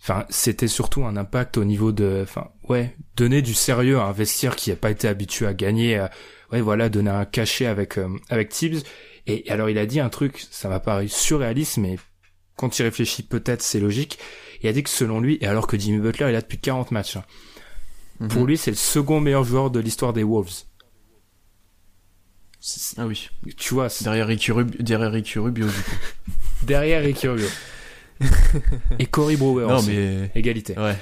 [0.01, 4.11] enfin, c'était surtout un impact au niveau de, enfin, ouais, donner du sérieux à un
[4.11, 6.05] vestiaire qui n'a pas été habitué à gagner,
[6.51, 8.83] ouais, voilà, donner un cachet avec euh, avec Tibbs.
[9.27, 11.97] Et alors il a dit un truc, ça m'a paru surréaliste, mais
[12.55, 14.19] quand il réfléchit peut-être c'est logique.
[14.61, 16.91] Il a dit que selon lui, et alors que Jimmy Butler est là depuis 40
[16.91, 17.17] matchs,
[18.19, 18.27] mhm.
[18.29, 20.63] pour lui c'est le second meilleur joueur de l'histoire des Wolves.
[22.97, 23.29] Ah oui.
[23.57, 23.87] Tu vois.
[24.01, 25.97] Derrière Ricky, Rubio, derrière Ricky Rubio, du coup.
[26.63, 27.47] derrière Ricky Rubio.
[28.99, 30.31] et Cory Brewer non, mais...
[30.35, 30.75] Égalité.
[30.77, 30.95] Ouais.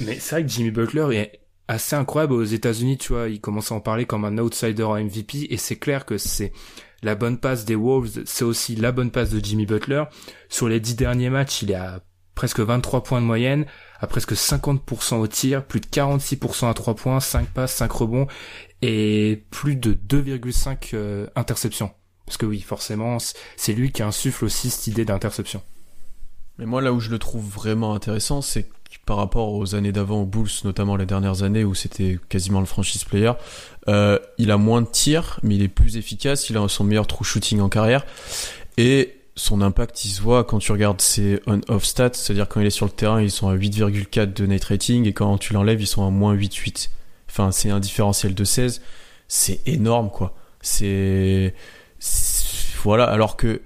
[0.00, 3.28] Mais c'est vrai que Jimmy Butler est assez incroyable aux États-Unis, tu vois.
[3.28, 6.52] Il commence à en parler comme un outsider en MVP et c'est clair que c'est
[7.02, 10.04] la bonne passe des Wolves, c'est aussi la bonne passe de Jimmy Butler.
[10.48, 12.00] Sur les dix derniers matchs, il est à
[12.34, 13.66] presque 23 points de moyenne,
[14.00, 18.26] à presque 50% au tir, plus de 46% à 3 points, 5 passes, 5 rebonds
[18.82, 21.90] et plus de 2,5 euh, interceptions.
[22.26, 23.18] Parce que oui, forcément,
[23.56, 25.62] c'est lui qui insuffle aussi cette idée d'interception.
[26.58, 28.74] Mais moi, là où je le trouve vraiment intéressant, c'est que
[29.06, 32.66] par rapport aux années d'avant, aux Bulls, notamment les dernières années où c'était quasiment le
[32.66, 33.32] franchise player,
[33.88, 37.06] euh, il a moins de tirs, mais il est plus efficace, il a son meilleur
[37.06, 38.04] true shooting en carrière.
[38.76, 42.66] Et son impact, il se voit quand tu regardes ses on-off stats, c'est-à-dire quand il
[42.66, 45.80] est sur le terrain, ils sont à 8,4 de net rating et quand tu l'enlèves,
[45.80, 46.90] ils sont à moins 8,8.
[47.30, 48.82] Enfin, c'est un différentiel de 16.
[49.28, 50.34] C'est énorme, quoi.
[50.60, 51.54] C'est,
[52.82, 53.62] voilà, alors que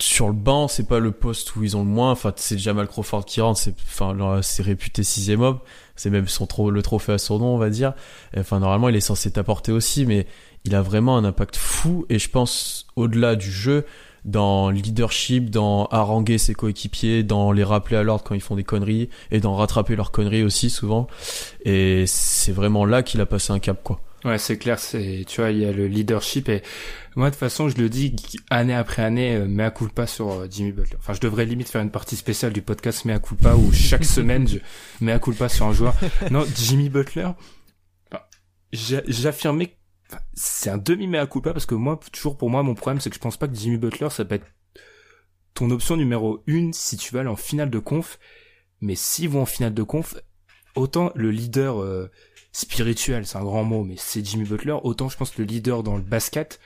[0.00, 2.10] sur le banc, c'est pas le poste où ils ont le moins.
[2.10, 5.60] Enfin, c'est Jamal Crawford qui rentre, c'est, enfin, c'est réputé sixième homme.
[5.94, 7.92] C'est même son le trophée à son nom, on va dire.
[8.36, 10.26] Enfin, normalement, il est censé t'apporter aussi, mais
[10.64, 12.04] il a vraiment un impact fou.
[12.08, 13.84] Et je pense, au-delà du jeu,
[14.24, 18.64] dans leadership, dans haranguer ses coéquipiers, dans les rappeler à l'ordre quand ils font des
[18.64, 21.08] conneries et dans rattraper leurs conneries aussi souvent.
[21.64, 24.00] Et c'est vraiment là qu'il a passé un cap quoi.
[24.24, 26.62] Ouais, c'est clair, c'est tu vois, il y a le leadership et
[27.16, 28.14] moi de toute façon, je le dis
[28.50, 30.96] année après année, euh, mea culpa sur euh, Jimmy Butler.
[30.98, 34.46] Enfin, je devrais limite faire une partie spéciale du podcast mea culpa où chaque semaine
[34.46, 34.58] je
[35.00, 35.94] mea culpa sur un joueur.
[36.30, 37.30] Non, Jimmy Butler,
[38.72, 39.76] j'affirmais
[40.34, 43.16] c'est un demi mea culpa parce que moi, toujours pour moi, mon problème, c'est que
[43.16, 44.46] je pense pas que Jimmy Butler, ça peut être
[45.54, 48.18] ton option numéro une si tu vas aller en finale de conf.
[48.80, 50.16] Mais s'ils vont en finale de conf,
[50.74, 52.10] autant le leader euh,
[52.52, 55.82] spirituel, c'est un grand mot, mais c'est Jimmy Butler, autant je pense que le leader
[55.82, 56.60] dans le basket,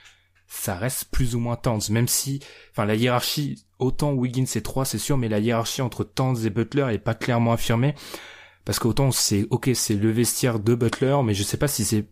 [0.49, 4.85] ça reste plus ou moins Towns, même si, enfin, la hiérarchie, autant Wiggins c'est 3,
[4.85, 7.95] c'est sûr, mais la hiérarchie entre Towns et Butler est pas clairement affirmée.
[8.65, 12.07] Parce qu'autant c'est, ok, c'est le vestiaire de Butler, mais je sais pas si c'est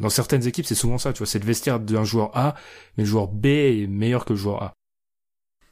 [0.00, 2.54] dans certaines équipes, c'est souvent ça, tu vois, c'est le vestiaire d'un joueur A,
[2.96, 4.72] mais le joueur B est meilleur que le joueur A.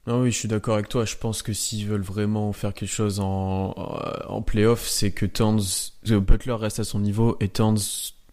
[0.09, 1.05] Ah oui, je suis d'accord avec toi.
[1.05, 3.75] Je pense que s'ils veulent vraiment faire quelque chose en,
[4.29, 5.63] en playoff, c'est que Towns,
[6.05, 7.79] Butler reste à son niveau et Towns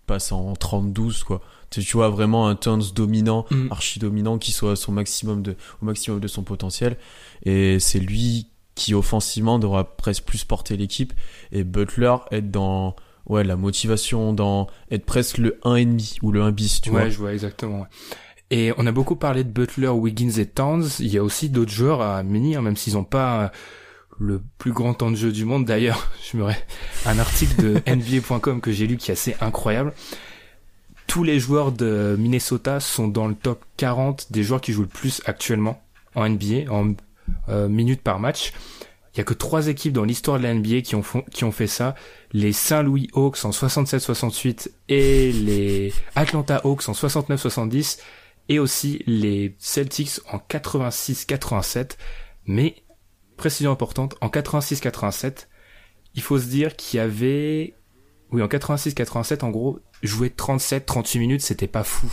[0.06, 1.41] passe en 30-12, quoi.
[1.72, 3.72] Tu vois vraiment un Towns dominant, mm.
[3.72, 6.98] archi dominant, qui soit à son maximum de, au maximum de son potentiel.
[7.43, 11.13] Et c'est lui qui offensivement devra presque plus porter l'équipe
[11.52, 12.96] et Butler être dans
[13.27, 17.09] ouais, la motivation dans être presque le 1,5 ou le 1 bis, tu ouais, vois.
[17.09, 17.88] je vois exactement.
[18.49, 20.86] Et on a beaucoup parlé de Butler, Wiggins et Towns.
[20.99, 23.51] Il y a aussi d'autres joueurs à menir, même s'ils n'ont pas
[24.19, 25.65] le plus grand temps de jeu du monde.
[25.65, 26.45] D'ailleurs, je me
[27.05, 29.93] un article de NBA.com que j'ai lu qui est assez incroyable.
[31.07, 34.88] Tous les joueurs de Minnesota sont dans le top 40 des joueurs qui jouent le
[34.88, 35.83] plus actuellement
[36.15, 36.93] en NBA, en
[37.49, 38.53] euh, minutes par match.
[39.13, 41.52] Il y a que trois équipes dans l'histoire de la NBA qui ont, qui ont
[41.52, 41.93] fait ça.
[42.32, 47.99] Les Saint-Louis Hawks en 67-68 et les Atlanta Hawks en 69-70
[48.49, 51.97] et aussi les Celtics en 86-87.
[52.45, 52.76] Mais,
[53.38, 55.47] précision importante, en 86-87,
[56.15, 57.76] il faut se dire qu'il y avait,
[58.32, 62.12] oui, en 86-87, en gros, jouer 37-38 minutes, c'était pas fou.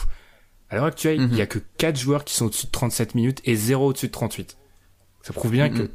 [0.68, 1.48] À l'heure actuelle, il y a Mhm.
[1.48, 4.56] que 4 joueurs qui sont au-dessus de 37 minutes et 0 au-dessus de 38.
[5.22, 5.78] Ça prouve bien Mhm.
[5.78, 5.90] que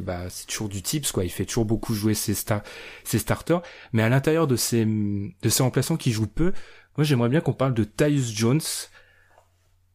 [0.00, 1.24] bah c'est toujours du tips quoi.
[1.24, 2.62] Il fait toujours beaucoup jouer ses star
[3.04, 3.62] ses starters.
[3.92, 6.52] Mais à l'intérieur de ces de ces remplaçants qui jouent peu
[6.96, 8.60] moi j'aimerais bien qu'on parle de Tyus Jones.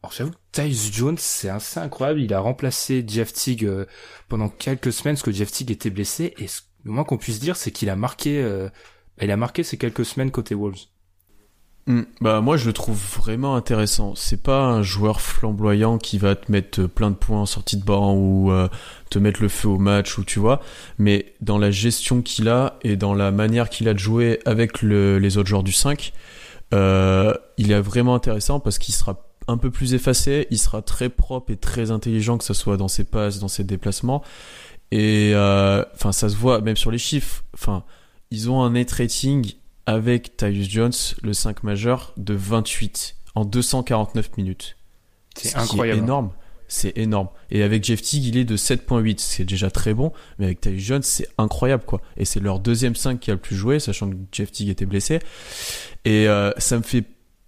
[0.02, 2.20] Alors j'avoue que Tyus Jones c'est assez incroyable.
[2.20, 3.84] Il a remplacé Jeff Teague euh,
[4.28, 6.34] pendant quelques semaines parce que Jeff Teague était blessé.
[6.38, 8.68] Et ce- le moins qu'on puisse dire c'est qu'il a marqué euh,
[9.20, 10.78] il a marqué ces quelques semaines côté Wolves.
[11.88, 14.14] Hmm, Bah moi je le trouve vraiment intéressant.
[14.14, 17.84] C'est pas un joueur flamboyant qui va te mettre plein de points en sortie de
[17.84, 18.68] banc ou euh,
[19.10, 20.60] te mettre le feu au match ou tu vois,
[20.98, 24.82] mais dans la gestion qu'il a et dans la manière qu'il a de jouer avec
[24.82, 26.12] le- les autres joueurs du 5,
[26.74, 31.08] euh, il est vraiment intéressant parce qu'il sera un peu plus effacé, il sera très
[31.08, 34.22] propre et très intelligent que ce soit dans ses passes, dans ses déplacements
[34.90, 37.44] et euh, enfin ça se voit même sur les chiffres.
[37.54, 37.84] Enfin
[38.30, 39.52] ils ont un net rating
[39.86, 40.92] avec Tyus Jones,
[41.22, 44.76] le 5 majeur, de 28 en 249 minutes.
[45.34, 46.30] c'est Ce qui est incroyable énorme.
[46.68, 47.28] C'est énorme.
[47.50, 49.18] Et avec Jeff Teague, il est de 7.8.
[49.18, 50.12] C'est déjà très bon.
[50.38, 52.00] Mais avec Tyus Jones, c'est incroyable, quoi.
[52.18, 54.86] Et c'est leur deuxième 5 qui a le plus joué, sachant que Jeff Teague était
[54.86, 55.20] blessé.
[56.04, 57.04] Et euh, ça me fait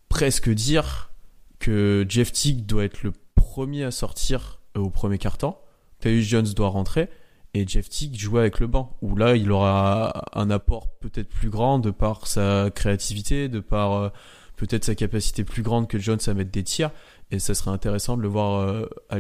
[0.09, 1.11] presque dire
[1.59, 5.61] que Jeff Teague doit être le premier à sortir euh, au premier quart-temps.
[6.01, 7.11] Tyus Jones doit rentrer.
[7.53, 11.51] Et Jeff Teague jouer avec le banc, où là il aura un apport peut-être plus
[11.51, 14.09] grand de par sa créativité, de par euh,
[14.57, 16.93] peut-être sa capacité plus grande que Jones à mettre des tirs,
[17.31, 19.19] et ça serait intéressant de le voir, euh, euh,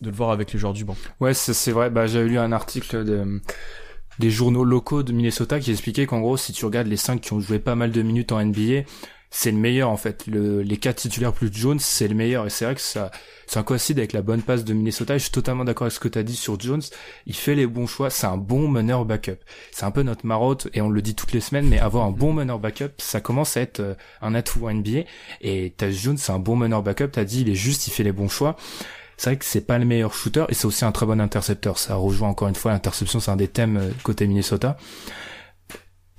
[0.00, 0.96] de le voir avec les joueurs du banc.
[1.20, 1.90] Ouais, c'est vrai.
[1.90, 3.40] Bah, j'avais lu un article de,
[4.18, 7.32] des journaux locaux de Minnesota qui expliquait qu'en gros, si tu regardes les cinq qui
[7.32, 8.82] ont joué pas mal de minutes en NBA,
[9.30, 10.26] c'est le meilleur en fait.
[10.26, 12.46] Le, les quatre titulaires plus Jones, c'est le meilleur.
[12.46, 13.10] Et c'est vrai que ça,
[13.46, 15.14] ça coïncide avec la bonne passe de Minnesota.
[15.14, 16.82] Et je suis totalement d'accord avec ce que tu as dit sur Jones.
[17.26, 18.10] Il fait les bons choix.
[18.10, 19.38] C'est un bon meneur backup.
[19.70, 21.68] C'est un peu notre marotte et on le dit toutes les semaines.
[21.68, 25.04] Mais avoir un bon meneur backup, ça commence à être euh, un atout NBA.
[25.42, 27.08] Et Tyus Jones, c'est un bon meneur backup.
[27.12, 28.56] T'as dit, il est juste, il fait les bons choix
[29.16, 31.76] c'est vrai que c'est pas le meilleur shooter et c'est aussi un très bon intercepteur.
[31.76, 34.78] Ça rejoint encore une fois l'interception, c'est un des thèmes euh, côté Minnesota.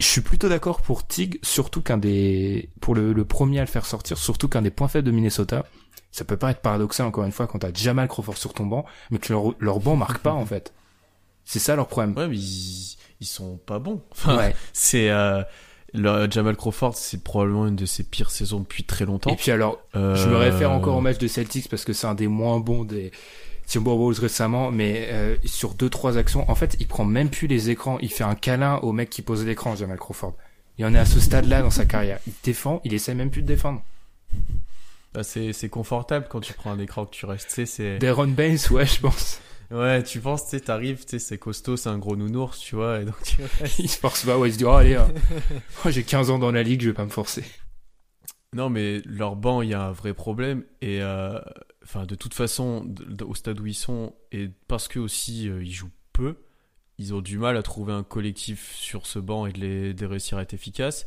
[0.02, 3.68] Je suis plutôt d'accord pour Tig, surtout qu'un des, pour le, le premier à le
[3.68, 5.66] faire sortir, surtout qu'un des points faibles de Minnesota,
[6.12, 9.20] ça peut paraître paradoxal encore une fois quand t'as Jamal Crawford sur ton banc, mais
[9.20, 10.74] que leur, leur banc marque pas en fait.
[11.46, 12.16] C'est ça leur problème.
[12.18, 14.02] Ouais, mais ils, ils sont pas bons.
[14.12, 14.56] Enfin, Ouais.
[14.74, 15.42] c'est euh,
[15.94, 19.32] le Jamal Crawford, c'est probablement une de ses pires saisons depuis très longtemps.
[19.32, 22.08] Et puis alors, Euh, Je me réfère encore au match de Celtics parce que c'est
[22.08, 23.12] un des moins bons des
[23.72, 27.70] Timberwolves récemment, mais euh, sur deux trois actions, en fait, il prend même plus les
[27.70, 27.98] écrans.
[28.02, 30.36] Il fait un câlin au mec qui pose l'écran, Jamal Crawford.
[30.78, 32.20] Il en est à ce stade-là dans sa carrière.
[32.28, 33.82] Il défend, il essaie même plus de défendre.
[35.14, 37.66] Bah, c'est confortable quand tu prends un écran que tu restes.
[37.66, 39.42] C'est Deron Baines, ouais, je pense.
[39.72, 42.76] ouais, tu penses, tu sais, t'arrives, tu sais, c'est costaud, c'est un gros nounours, tu
[42.76, 43.42] vois, et donc tu
[43.80, 45.10] il se force pas, ouais, il se dit, oh, allez, hein.
[45.86, 47.44] Oh, j'ai 15 ans dans la ligue, je vais pas me forcer.
[48.54, 50.64] Non, mais leur banc, il y a un vrai problème.
[50.82, 51.40] Et euh,
[51.84, 52.94] enfin, de toute façon,
[53.26, 56.38] au stade où ils sont, et parce que aussi euh, ils jouent peu,
[56.98, 60.38] ils ont du mal à trouver un collectif sur ce banc et de, les, réussir
[60.38, 61.06] à être efficaces.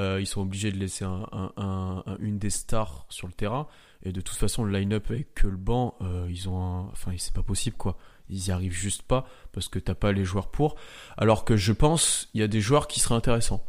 [0.00, 3.32] Euh, ils sont obligés de laisser un, un- un- un- une des stars sur le
[3.32, 3.66] terrain.
[4.04, 6.80] Et de toute façon, le line-up avec le banc, euh, ils ont un...
[6.92, 7.96] Enfin, c'est pas possible, quoi.
[8.28, 10.76] Ils y arrivent juste pas parce que t'as pas les joueurs pour.
[11.16, 13.64] Alors que je pense, il y a des joueurs qui seraient intéressants.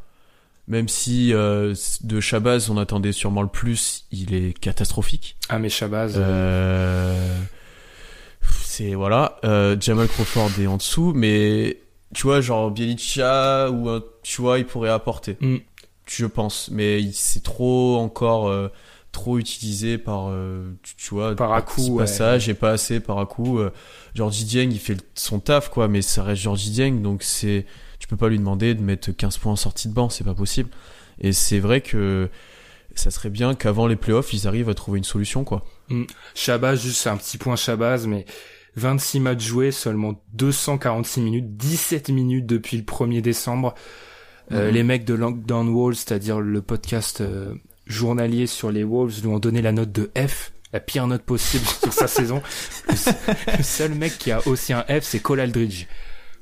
[0.69, 5.36] Même si euh, de Shabazz on attendait sûrement le plus, il est catastrophique.
[5.49, 7.38] Ah, mais Shabazz, Euh,
[8.63, 11.82] c'est voilà, euh, Jamal Crawford est en dessous, mais
[12.13, 15.38] tu vois genre Bielicha ou un, tu vois il pourrait apporter.
[15.41, 15.58] Mm.
[16.08, 18.69] Je pense, mais il- c'est trop encore euh,
[19.12, 22.03] trop utilisé par euh, tu, tu vois Par à coup, ouais.
[22.03, 23.60] passage et pas assez par à coup.
[23.60, 23.71] Euh,
[24.15, 27.65] Georgie Dieng il fait son taf quoi, mais ça reste Georgie Dieng donc c'est
[28.00, 30.34] tu peux pas lui demander de mettre 15 points en sortie de banc, c'est pas
[30.34, 30.70] possible.
[31.22, 32.30] Et c'est vrai que
[32.96, 35.66] ça serait bien qu'avant les playoffs, ils arrivent à trouver une solution, quoi.
[36.36, 38.26] Shabazz, juste un petit point Shabazz, mais
[38.76, 43.76] 26 matchs joués, seulement 246 minutes, 17 minutes depuis le 1er décembre.
[44.52, 44.74] Euh, Mhm.
[44.74, 47.54] Les mecs de Lockdown Wolves, c'est-à-dire le podcast euh,
[47.86, 51.66] journalier sur les Wolves, lui ont donné la note de F, la pire note possible
[51.84, 52.42] sur sa saison.
[52.88, 55.86] Le seul mec qui a aussi un F, c'est Cole Aldridge.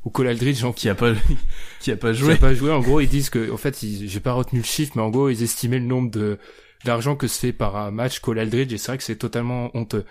[0.06, 1.14] Ou Cole Aldridge, genre, Qui a pas,
[1.80, 2.34] qui a pas qui joué.
[2.34, 2.72] a pas joué.
[2.72, 5.30] En gros, ils disent que, en fait, j'ai pas retenu le chiffre, mais en gros,
[5.30, 6.38] ils estimaient le nombre de
[6.86, 9.76] d'argent que se fait par un match Cole Aldridge, et c'est vrai que c'est totalement
[9.76, 10.06] honteux.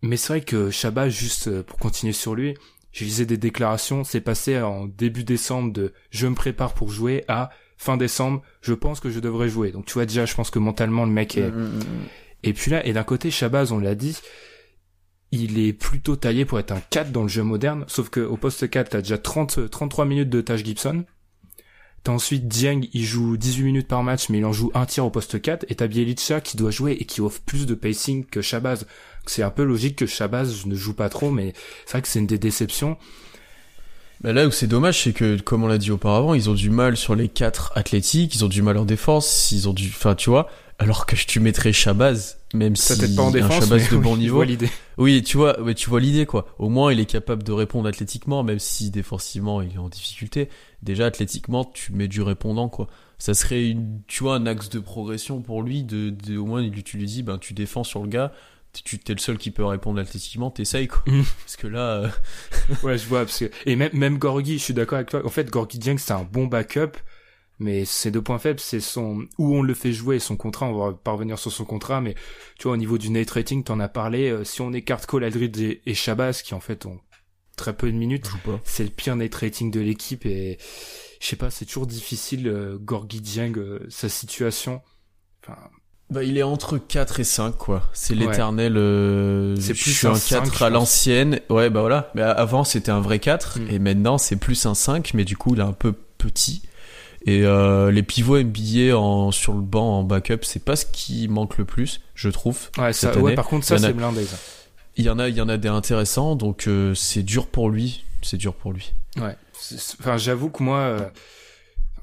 [0.00, 2.54] Mais c'est vrai que Shabba, juste euh, pour continuer sur lui,
[2.92, 7.24] je lisais des déclarations, c'est passé en début décembre de je me prépare pour jouer
[7.28, 9.72] à fin décembre, je pense que je devrais jouer.
[9.72, 11.82] Donc tu vois déjà, je pense que mentalement le mec est, Mm, mm, mm.
[12.44, 14.16] et puis là, et d'un côté, Shabazz, on l'a dit,
[15.32, 18.36] il est plutôt taillé pour être un 4 dans le jeu moderne, sauf que au
[18.36, 21.04] poste 4, t'as déjà 30, 33 minutes de Taj Gibson.
[22.04, 25.06] T'as ensuite Dieng, il joue 18 minutes par match, mais il en joue un tir
[25.06, 28.26] au poste 4, et t'as Bielica qui doit jouer et qui offre plus de pacing
[28.26, 28.86] que Shabazz.
[29.26, 31.54] C'est un peu logique que Shabazz ne joue pas trop, mais
[31.86, 32.98] c'est vrai que c'est une des déceptions.
[34.20, 36.70] Bah là où c'est dommage, c'est que, comme on l'a dit auparavant, ils ont du
[36.70, 40.14] mal sur les quatre athlétiques, ils ont du mal en défense, ils ont du, enfin,
[40.14, 40.48] tu vois,
[40.82, 44.16] alors que tu mettrais Shabazz, même Ça si pas en défense, un Shabazz de bon
[44.16, 44.42] niveau.
[44.42, 44.70] l'idée.
[44.98, 46.46] Oui, tu vois, ouais, tu vois l'idée quoi.
[46.58, 50.48] Au moins, il est capable de répondre athlétiquement, même si défensivement il est en difficulté.
[50.82, 52.88] Déjà athlétiquement, tu mets du répondant quoi.
[53.18, 55.84] Ça serait une, tu vois, un axe de progression pour lui.
[55.84, 58.32] De, de au moins, tu lui dis, ben tu défends sur le gars.
[58.84, 61.02] Tu t'es le seul qui peut répondre athlétiquement, t'essayes quoi.
[61.06, 61.24] Mhm.
[61.44, 62.08] Parce que là, euh,
[62.82, 65.20] Ouais, je vois, parce que, et même, même Gorgi, je suis d'accord avec toi.
[65.24, 66.96] En fait, Gorgi Dieng, c'est un bon backup,
[67.58, 70.66] mais ses deux points faibles, c'est son, où on le fait jouer et son contrat,
[70.66, 72.14] on va pas revenir sur son contrat, mais,
[72.58, 75.24] tu vois, au niveau du net rating, t'en as parlé, euh, si on écarte Cole
[75.24, 76.98] Aldridge et, et Shabazz, qui en fait ont
[77.56, 78.28] très peu de minutes,
[78.64, 80.58] c'est le pire net rating de l'équipe et,
[81.20, 84.80] je sais pas, c'est toujours difficile, euh, Gorgi Dieng, euh, sa situation.
[85.44, 85.56] Enfin,
[86.10, 87.88] Bah, il est entre 4 et 5, quoi.
[87.92, 88.26] C'est Ouais.
[88.26, 91.40] l'éternel, euh, C'est je plus suis un un 5, 4 je à l'ancienne.
[91.48, 92.10] Ouais, bah voilà.
[92.14, 93.60] Mais avant, c'était un vrai 4.
[93.60, 93.70] Mm.
[93.70, 95.14] Et maintenant, c'est plus un 5.
[95.14, 96.62] Mais du coup, il est un peu petit.
[97.26, 101.28] Et euh, les pivots NBA en, sur le banc en backup, c'est pas ce qui
[101.28, 102.68] manque le plus, je trouve.
[102.78, 104.36] ouais, ça, cette ouais, par contre, ça, c'est blindé, ça.
[104.96, 107.70] Il y en a, il y en a des intéressants, donc euh, c'est dur pour
[107.70, 108.04] lui.
[108.22, 108.92] C'est dur pour lui.
[109.18, 109.36] Ouais.
[110.00, 111.08] Enfin, j'avoue que moi, euh,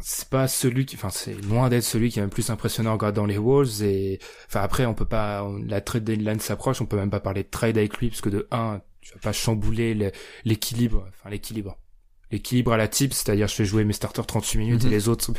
[0.01, 2.93] c'est pas celui qui, enfin, c'est loin d'être celui qui m'a le plus impressionné en
[2.93, 6.86] regardant les Wolves et, enfin, après, on peut pas, on- la trade deadline s'approche, on
[6.86, 9.34] peut même pas parler de trade avec lui parce que de un, tu vas pas
[9.34, 10.12] chambouler le-
[10.45, 11.77] l'équilibre, enfin, l'équilibre.
[12.31, 14.91] L'équilibre à la type, c'est-à-dire je fais jouer mes starters 38 minutes Mhm.
[14.91, 15.31] et les autres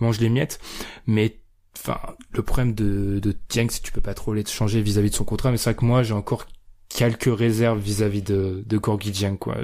[0.00, 0.60] mangent les miettes.
[1.06, 1.40] Mais,
[1.76, 1.98] enfin,
[2.32, 5.14] le problème de, de Dieng, c'est que tu peux pas trop les changer vis-à-vis de
[5.16, 6.46] son contrat, mais c'est vrai que moi, j'ai encore
[6.88, 9.56] quelques réserves vis-à-vis de, de Gorgui Dieng, quoi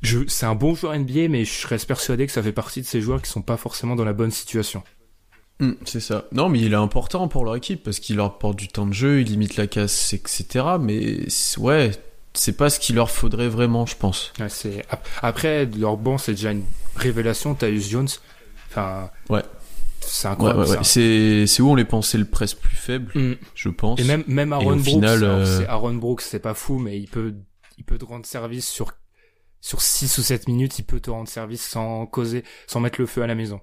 [0.00, 2.86] je, c'est un bon joueur NBA, mais je reste persuadé que ça fait partie de
[2.86, 4.84] ces joueurs qui sont pas forcément dans la bonne situation.
[5.58, 6.26] Mm, c'est ça.
[6.30, 8.92] Non, mais il est important pour leur équipe parce qu'il leur apporte du temps de
[8.92, 10.64] jeu, il limite la casse, etc.
[10.80, 11.90] Mais ouais,
[12.34, 14.32] c'est pas ce qu'il leur faudrait vraiment, je pense.
[14.38, 16.64] Ouais, c'est, ap- après, leur banc, c'est déjà une
[16.96, 18.08] révélation, Tyus Jones.
[18.70, 19.10] Enfin.
[19.30, 19.42] Ouais.
[20.00, 20.76] C'est incroyable, ouais, ouais.
[20.76, 20.84] ça.
[20.84, 23.32] C'est c'est où on les pensait le presque plus faible, Mm.
[23.54, 24.00] je pense.
[24.00, 26.98] Et même, même Aaron Brooks, final, alors, euh, c'est Aaron Brooks, c'est pas fou, mais
[26.98, 27.34] il peut,
[27.76, 28.92] il peut te rendre service sur,
[29.60, 33.06] sur 6 ou 7 minutes, il peut te rendre service sans causer, sans mettre le
[33.06, 33.60] feu à la maison.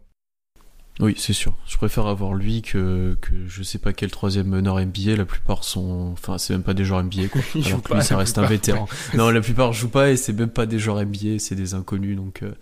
[1.00, 1.54] Oui, c'est sûr.
[1.68, 5.18] Je préfère avoir lui que, que je sais pas quel troisième meneur NBA.
[5.18, 7.42] La plupart sont, enfin, c'est même pas des joueurs NBA, quoi.
[7.56, 8.88] Joue Alors que pas, lui, ça reste un vétéran.
[9.14, 12.16] non, la plupart jouent pas et c'est même pas des joueurs NBA, c'est des inconnus,
[12.16, 12.54] donc, euh,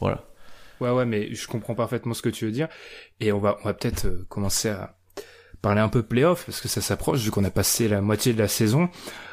[0.00, 0.24] voilà.
[0.80, 2.68] Ouais, ouais, mais je comprends parfaitement ce que tu veux dire.
[3.20, 4.96] Et on va, on va peut-être euh, commencer à
[5.60, 8.38] parler un peu playoff, parce que ça s'approche, vu qu'on a passé la moitié de
[8.38, 8.88] la saison.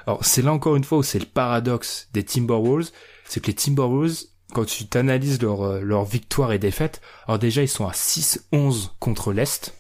[0.07, 2.89] Alors, c'est là encore une fois où c'est le paradoxe des Timberwolves,
[3.25, 4.17] c'est que les Timberwolves,
[4.53, 8.91] quand tu t'analyses leur, euh, leur victoire et défaite, alors déjà, ils sont à 6-11
[8.99, 9.73] contre l'Est.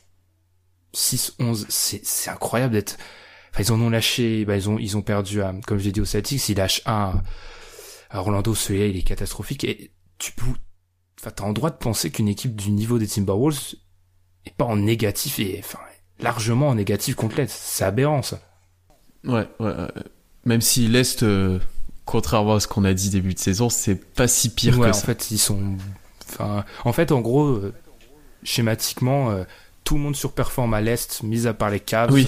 [0.93, 2.97] 6-11, c'est, c'est incroyable d'être...
[3.51, 5.91] Enfin, ils en ont lâché, bah, ils ont, ils ont perdu à, comme je l'ai
[5.91, 7.21] dit aux Celtics, ils lâchent un
[8.09, 9.63] à Orlando, celui-là, il est catastrophique.
[9.63, 10.45] Et tu peux,
[11.19, 13.75] enfin, t'as en droit de penser qu'une équipe du niveau des Timberwolves
[14.45, 15.79] est pas en négatif et, enfin,
[16.19, 17.49] largement en négatif contre l'Est.
[17.49, 18.39] C'est aberrant, ça.
[19.23, 19.87] Ouais, ouais, ouais.
[20.45, 21.59] Même si l'Est, euh,
[22.11, 24.89] contrairement à ce qu'on a dit début de saison, c'est pas si pire ouais, que
[24.89, 25.05] en ça.
[25.05, 25.77] fait, ils sont,
[26.29, 27.73] enfin, en fait, en gros, euh,
[28.43, 29.43] schématiquement, euh,
[29.83, 32.11] tout le monde surperforme à l'Est, mis à part les Cavs.
[32.11, 32.27] Oui.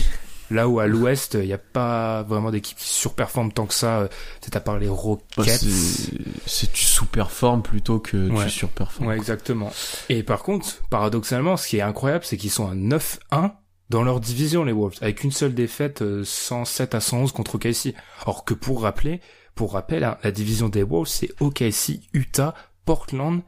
[0.51, 3.99] Là où à l'Ouest, il n'y a pas vraiment d'équipe qui surperforme tant que ça.
[4.01, 4.07] euh,
[4.41, 5.47] C'est à part les Bah, Rockets.
[5.47, 6.11] c'est,
[6.45, 8.43] c'est tu sous-performes plutôt que Ouais.
[8.45, 9.07] tu surperformes.
[9.07, 9.71] Ouais, exactement.
[10.09, 13.51] Et par contre, paradoxalement, ce qui est incroyable, c'est qu'ils sont à 9-1
[13.89, 17.95] dans leur division, les Wolves, avec une seule défaite, euh, 107 à 111 contre OKC.
[18.27, 19.21] Or que pour rappeler,
[19.55, 22.53] pour rappel, hein, la division des Wolves, c'est OKC, Utah,
[22.85, 23.41] Portland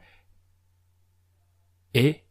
[1.94, 2.22] et...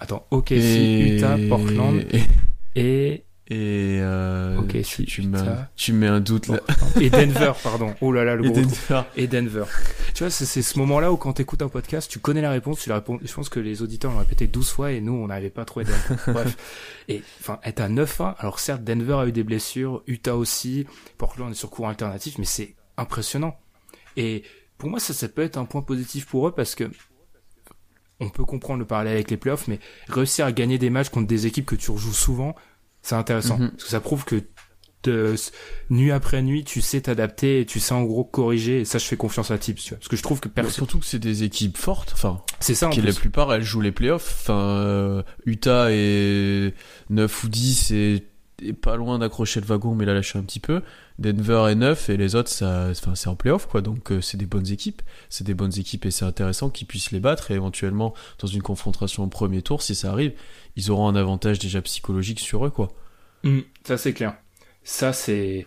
[0.00, 2.04] Attends, OKC, Et- Utah, Portland
[2.76, 3.24] et...
[3.48, 5.42] Et euh, Ok, tu, si, tu, Utah.
[5.42, 6.60] mets, tu mets un doute là.
[6.98, 7.94] et Denver, pardon.
[8.00, 8.70] Oh là là, le Et gros trou.
[8.88, 9.02] Denver.
[9.16, 9.64] et Denver.
[10.14, 12.88] Tu vois, c'est ce moment-là où quand t'écoutes un podcast, tu connais la réponse, tu
[12.88, 13.18] la réponds.
[13.22, 15.64] Je pense que les auditeurs l'ont répété 12 fois et nous, on n'arrivait pas à
[15.66, 16.22] trouver Denver.
[16.32, 16.56] Bref.
[17.08, 18.34] Et, enfin, être à 9-1.
[18.38, 20.86] Alors certes, Denver a eu des blessures, Utah aussi,
[21.18, 23.56] Portland est sur cours alternatif, mais c'est impressionnant.
[24.16, 24.42] Et
[24.78, 26.90] pour moi, ça, ça peut être un point positif pour eux parce que
[28.20, 31.26] on peut comprendre le parallèle avec les playoffs, mais réussir à gagner des matchs contre
[31.26, 32.54] des équipes que tu rejoues souvent,
[33.02, 33.58] c'est intéressant.
[33.58, 33.70] Mhm.
[33.70, 34.42] Parce que ça prouve que
[35.02, 35.34] de,
[35.90, 38.80] nuit après nuit, tu sais t'adapter et tu sais en gros corriger.
[38.80, 39.98] Et ça, je fais confiance à Tips, tu vois.
[39.98, 40.72] Parce que je trouve que Bah, personne.
[40.74, 42.12] surtout que c'est des équipes fortes.
[42.14, 43.08] Enfin, C'est ça en qui plus.
[43.08, 44.38] la plupart elles jouent les playoffs.
[44.42, 46.72] Enfin, euh, Utah est
[47.10, 48.26] 9 ou 10 et
[48.80, 50.82] pas loin d'accrocher le wagon, mais l'a lâché un petit peu.
[51.18, 53.80] Denver est 9 et les autres, ça, c'est en playoff, quoi.
[53.80, 55.02] Donc, euh, c'est des bonnes équipes.
[55.28, 58.62] C'est des bonnes équipes et c'est intéressant qu'ils puissent les battre et éventuellement, dans une
[58.62, 60.32] confrontation au premier tour, si ça arrive,
[60.76, 62.92] ils auront un avantage déjà psychologique sur eux, quoi.
[63.42, 64.36] Mm, ça, c'est clair.
[64.82, 65.66] Ça, c'est,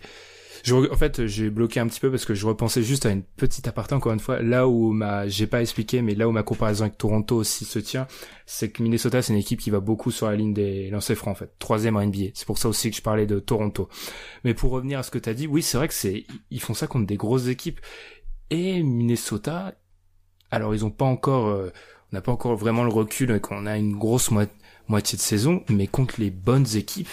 [0.70, 3.68] en fait, j'ai bloqué un petit peu parce que je repensais juste à une petite
[3.68, 4.42] aparté encore une fois.
[4.42, 7.78] Là où ma, j'ai pas expliqué, mais là où ma comparaison avec Toronto aussi se
[7.78, 8.06] tient,
[8.46, 11.32] c'est que Minnesota c'est une équipe qui va beaucoup sur la ligne des lancers francs
[11.32, 12.30] en fait, troisième en NBA.
[12.34, 13.88] C'est pour ça aussi que je parlais de Toronto.
[14.44, 16.74] Mais pour revenir à ce que t'as dit, oui c'est vrai que c'est, ils font
[16.74, 17.80] ça contre des grosses équipes.
[18.50, 19.74] Et Minnesota,
[20.50, 21.72] alors ils ont pas encore, euh,
[22.12, 24.30] on n'a pas encore vraiment le recul qu'on a une grosse
[24.88, 27.08] moitié de saison, mais contre les bonnes équipes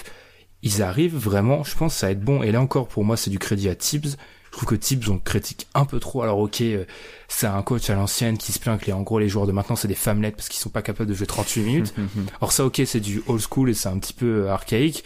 [0.66, 2.42] ils arrivent vraiment, je pense, à être bon.
[2.42, 4.18] Et là encore, pour moi, c'est du crédit à Tibbs.
[4.46, 6.24] Je trouve que Tibbs, on critique un peu trop.
[6.24, 6.86] Alors ok, euh,
[7.28, 9.52] c'est un coach à l'ancienne qui se plaint que les, en gros les joueurs de
[9.52, 11.94] maintenant c'est des femmelettes parce qu'ils sont pas capables de jouer 38 minutes.
[12.40, 15.04] Alors ça ok, c'est du old school et c'est un petit peu euh, archaïque,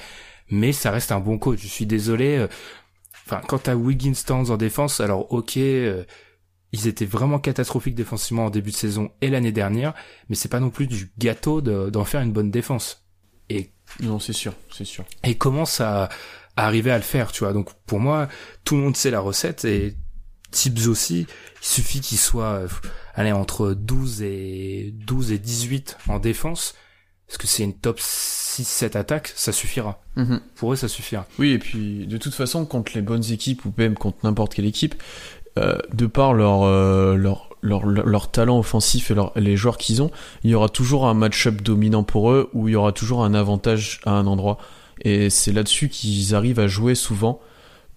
[0.49, 1.59] mais ça reste un bon coach.
[1.61, 2.37] Je suis désolé.
[2.37, 2.47] Euh,
[3.25, 8.49] enfin, quant à Wiggins Towns en défense, alors ok, ils étaient vraiment catastrophiques défensivement en
[8.49, 9.93] début de saison et l'année dernière,
[10.29, 13.03] mais c'est pas non plus du gâteau d'en faire une bonne défense.
[13.49, 15.05] Et non, c'est sûr, c'est sûr.
[15.23, 16.09] Et commence à,
[16.55, 17.53] arriver à le faire, tu vois.
[17.53, 18.27] Donc pour moi,
[18.63, 19.95] tout le monde sait la recette et
[20.51, 21.27] Tibbs aussi.
[21.61, 22.63] Il suffit qu'il soit,
[23.13, 26.75] allez, entre 12 et 12 et 18 en défense.
[27.27, 30.01] Parce que c'est une top 6-7 attaque, ça suffira.
[30.15, 30.41] Mhm.
[30.55, 31.27] Pour eux, ça suffira.
[31.37, 34.65] Oui, et puis de toute façon, contre les bonnes équipes ou même contre n'importe quelle
[34.65, 34.95] équipe,
[35.59, 40.11] euh, de par leur, euh, leur leur, leur, talent offensif et les joueurs qu'ils ont,
[40.43, 43.33] il y aura toujours un match-up dominant pour eux où il y aura toujours un
[43.33, 44.57] avantage à un endroit.
[45.01, 47.39] Et c'est là-dessus qu'ils arrivent à jouer souvent.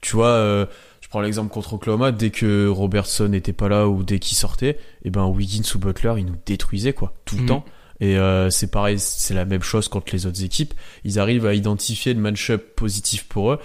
[0.00, 0.66] Tu vois, euh,
[1.00, 4.70] je prends l'exemple contre Oklahoma, dès que Robertson n'était pas là ou dès qu'il sortait,
[4.70, 7.46] et eh ben Wiggins ou Butler, ils nous détruisaient quoi, tout le mm.
[7.46, 7.64] temps.
[8.00, 10.74] Et euh, c'est pareil, c'est la même chose contre les autres équipes.
[11.04, 13.60] Ils arrivent à identifier le match-up positif pour eux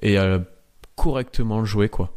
[0.00, 0.40] et à
[0.94, 2.12] correctement le jouer quoi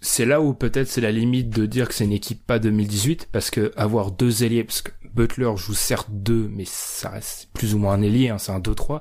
[0.00, 3.28] c'est là où peut-être c'est la limite de dire que c'est une équipe pas 2018
[3.30, 7.74] parce que avoir deux ailiers parce que Butler joue certes deux mais ça reste plus
[7.74, 9.00] ou moins un ailier hein, c'est un 2-3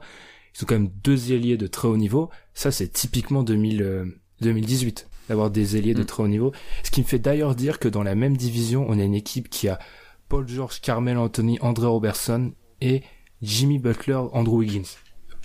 [0.56, 2.30] ils ont quand même deux ailiers de très haut niveau.
[2.54, 6.06] Ça c'est typiquement 2000, 2018 euh, d'avoir des ailiers de mm.
[6.06, 6.52] très haut niveau.
[6.84, 9.50] Ce qui me fait d'ailleurs dire que dans la même division on a une équipe
[9.50, 9.80] qui a
[10.28, 13.04] Paul George, Carmel Anthony, André Robertson et
[13.42, 14.98] Jimmy Butler, Andrew Wiggins.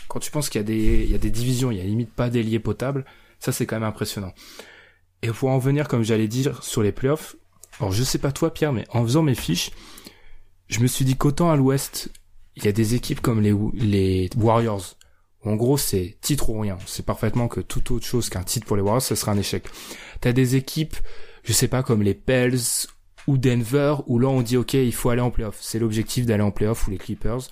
[0.09, 1.85] Quand tu penses qu'il y a des il y a des divisions il y a
[1.85, 3.05] limite pas d'ailiers potables
[3.39, 4.33] ça c'est quand même impressionnant
[5.25, 7.37] et pour en venir, comme j'allais dire, sur les playoffs,
[7.81, 9.71] alors je sais pas toi Pierre, mais en faisant mes fiches,
[10.69, 12.11] je me suis dit qu'autant à l'ouest,
[12.57, 14.97] il y a des équipes comme les, Warriors,
[15.43, 16.77] en gros c'est titre ou rien.
[16.87, 19.65] C'est parfaitement que toute autre chose qu'un titre pour les Warriors, ce sera un échec.
[20.21, 20.97] T'as des équipes,
[21.43, 22.61] je sais pas, comme les Pels
[23.27, 25.57] ou Denver, où là on dit ok, il faut aller en playoff.
[25.63, 27.49] C'est l'objectif d'aller en playoff ou les Clippers.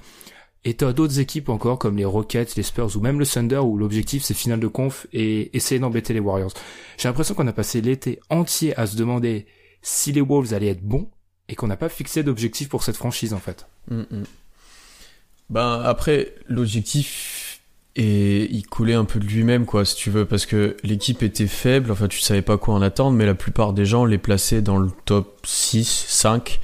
[0.65, 3.77] Et t'as d'autres équipes encore comme les Rockets, les Spurs ou même le Thunder où
[3.77, 6.53] l'objectif c'est finale de conf et essayer d'embêter les Warriors.
[6.99, 9.47] J'ai l'impression qu'on a passé l'été entier à se demander
[9.83, 11.09] si les Wolves allaient être bons
[11.49, 13.67] et qu'on n'a pas fixé d'objectif pour cette franchise en fait.
[13.91, 14.25] Mm, mm.
[15.51, 17.61] Ben après l'objectif
[17.97, 21.49] et il coulait un peu de lui-même quoi si tu veux parce que l'équipe était
[21.49, 24.63] faible, enfin tu savais pas quoi en attendre mais la plupart des gens les plaçaient
[24.63, 26.61] dans le top 6, 5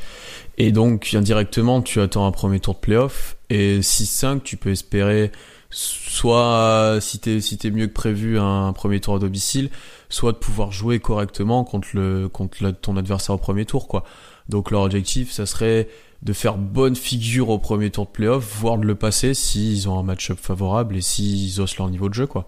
[0.59, 3.37] et donc, indirectement, tu attends un premier tour de playoff.
[3.51, 5.33] Et 6-5, tu peux espérer
[5.71, 9.71] soit, si t'es si es mieux que prévu, un premier tour à domicile,
[10.09, 13.89] soit de pouvoir jouer correctement contre, le, contre ton adversaire au premier tour.
[13.89, 14.05] quoi.
[14.49, 15.89] Donc leur objectif, ça serait
[16.23, 19.99] de faire bonne figure au premier tour de playoff, voire de le passer s'ils ont
[19.99, 22.27] un match-up favorable et s'ils osent leur niveau de jeu.
[22.27, 22.47] quoi.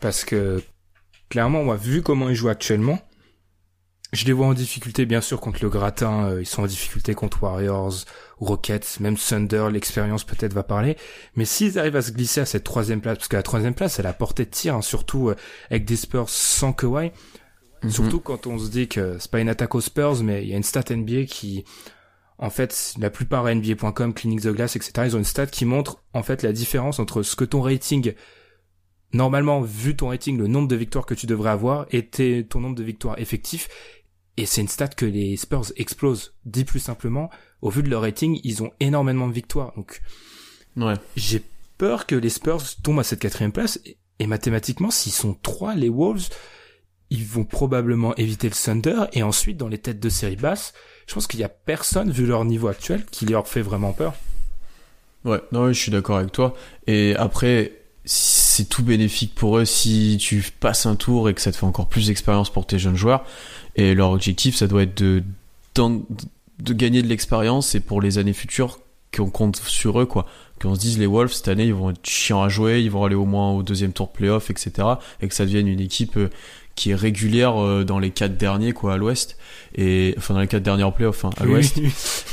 [0.00, 0.62] Parce que,
[1.28, 3.00] clairement, moi, vu comment ils jouent actuellement,
[4.12, 6.30] je les vois en difficulté, bien sûr, contre le gratin.
[6.30, 7.92] Euh, ils sont en difficulté contre Warriors,
[8.38, 9.68] Rockets, même Thunder.
[9.70, 10.96] L'expérience peut-être va parler.
[11.36, 13.98] Mais s'ils arrivent à se glisser à cette troisième place, parce que la troisième place,
[13.98, 15.36] elle a portée de tir, hein, surtout euh,
[15.70, 17.12] avec des Spurs sans Kawhi.
[17.82, 17.90] Mhm.
[17.90, 20.54] Surtout quand on se dit que c'est pas une attaque aux Spurs, mais il y
[20.54, 21.64] a une stat NBA qui,
[22.38, 26.02] en fait, la plupart NBA.com, Clinic the Glass, etc., ils ont une stat qui montre,
[26.14, 28.14] en fait, la différence entre ce que ton rating
[29.12, 32.04] normalement, vu ton rating, le nombre de victoires que tu devrais avoir et
[32.44, 33.68] ton nombre de victoires effectifs
[34.38, 36.32] et c'est une stat que les Spurs explosent.
[36.44, 37.28] Dit plus simplement,
[37.60, 39.72] au vu de leur rating, ils ont énormément de victoires.
[39.74, 40.00] Donc,
[40.76, 40.94] ouais.
[41.16, 41.42] j'ai
[41.76, 43.80] peur que les Spurs tombent à cette quatrième place.
[44.20, 46.28] Et, mathématiquement, s'ils sont trois, les Wolves,
[47.10, 49.06] ils vont probablement éviter le Thunder.
[49.12, 50.72] Et ensuite, dans les têtes de série basse,
[51.08, 54.14] je pense qu'il y a personne, vu leur niveau actuel, qui leur fait vraiment peur.
[55.24, 56.54] Ouais, non, je suis d'accord avec toi.
[56.86, 57.72] Et après,
[58.10, 61.66] c'est tout bénéfique pour eux si tu passes un tour et que ça te fait
[61.66, 63.22] encore plus d'expérience pour tes jeunes joueurs.
[63.76, 65.22] Et leur objectif, ça doit être de,
[65.76, 68.80] de, gagner de l'expérience et pour les années futures,
[69.14, 70.24] qu'on compte sur eux, quoi.
[70.58, 73.04] Qu'on se dise les Wolves cette année ils vont être chiants à jouer, ils vont
[73.04, 74.88] aller au moins au deuxième tour de playoff, etc.
[75.20, 76.30] Et que ça devienne une équipe euh,
[76.76, 79.36] qui est régulière euh, dans les quatre derniers, quoi, à l'Ouest.
[79.76, 81.78] Et enfin dans les quatre derniers en playoff, hein, à l'Ouest.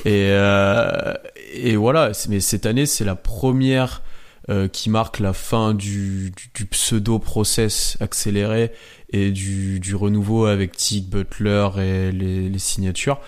[0.05, 1.13] Et euh,
[1.53, 2.13] et voilà.
[2.29, 4.01] Mais cette année c'est la première
[4.49, 8.71] euh, qui marque la fin du, du, du pseudo process accéléré
[9.09, 13.19] et du, du renouveau avec Tig Butler et les, les signatures.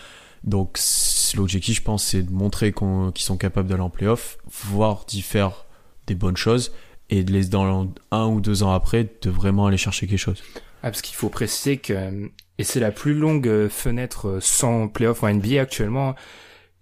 [0.44, 0.80] Donc
[1.36, 5.66] l'objectif, je pense, c'est de montrer qu'ils sont capables d'aller en playoff, voire d'y faire
[6.06, 6.72] des bonnes choses,
[7.10, 10.42] et de les dans un ou deux ans après de vraiment aller chercher quelque chose.
[10.84, 12.28] Ah, parce qu'il faut préciser que, euh,
[12.60, 16.16] et c'est la plus longue euh, fenêtre sans playoff en NBA actuellement,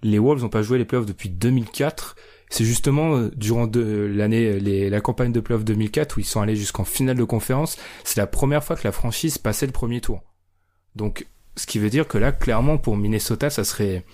[0.03, 2.15] les Wolves n'ont pas joué les playoffs depuis 2004.
[2.49, 6.41] C'est justement euh, durant de- l'année, euh, la campagne de playoffs 2004 où ils sont
[6.41, 9.99] allés jusqu'en finale de conférence, c'est la première fois que la franchise passait le premier
[10.01, 10.21] tour.
[10.95, 11.25] Donc,
[11.57, 14.05] ce qui veut dire que là, clairement, pour Minnesota, ça serait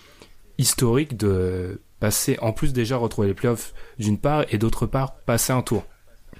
[0.57, 5.53] historique de passer, en plus déjà retrouver les playoffs d'une part, et d'autre part, passer
[5.53, 5.83] un tour.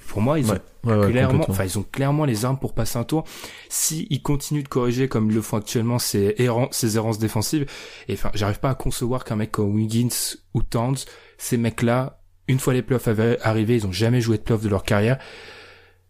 [0.07, 2.73] Pour moi, ils ont Ouais, ouais, ouais, clairement, enfin ils ont clairement les armes pour
[2.73, 3.23] passer un tour.
[3.69, 7.67] Si ils continuent de corriger comme ils le font actuellement ces errances, ces errances défensives,
[8.07, 10.95] et enfin j'arrive pas à concevoir qu'un mec comme Wiggins ou Towns,
[11.41, 13.07] ces mecs-là, une fois les playoffs
[13.41, 15.17] arrivés, ils ont jamais joué de playoffs de leur carrière.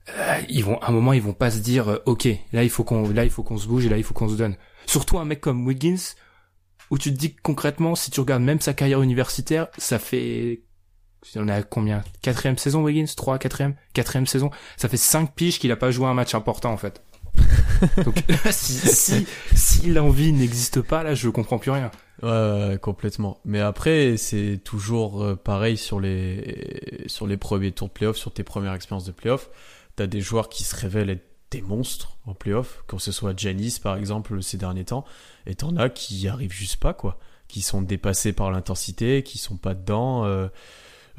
[0.09, 2.69] euh, ils vont, à un moment, ils vont pas se dire, euh, ok, là il
[2.69, 4.55] faut qu'on, là il faut qu'on se bouge et là il faut qu'on se donne.
[4.85, 6.15] Surtout un mec comme Wiggins,
[6.89, 10.63] où tu te dis que concrètement, si tu regardes même sa carrière universitaire, ça fait
[11.35, 12.03] on à combien?
[12.21, 13.05] Quatrième saison Wiggins?
[13.15, 13.75] Trois, quatrième?
[13.93, 14.49] Quatrième saison?
[14.75, 17.03] Ça fait cinq piges qu'il a pas joué un match important en fait.
[18.03, 21.89] Donc si, si, si l'envie n'existe pas, là je comprends plus rien.
[22.23, 23.39] Ouais, complètement.
[23.45, 28.31] Mais après, c'est toujours euh, pareil sur les sur les premiers tours de playoff, sur
[28.33, 29.49] tes premières expériences de playoff.
[29.95, 33.77] T'as des joueurs qui se révèlent être des monstres en playoff, que ce soit Janis
[33.81, 35.03] par exemple ces derniers temps,
[35.45, 39.37] et t'en as qui y arrivent juste pas quoi, qui sont dépassés par l'intensité, qui
[39.37, 40.25] sont pas dedans.
[40.25, 40.47] Euh,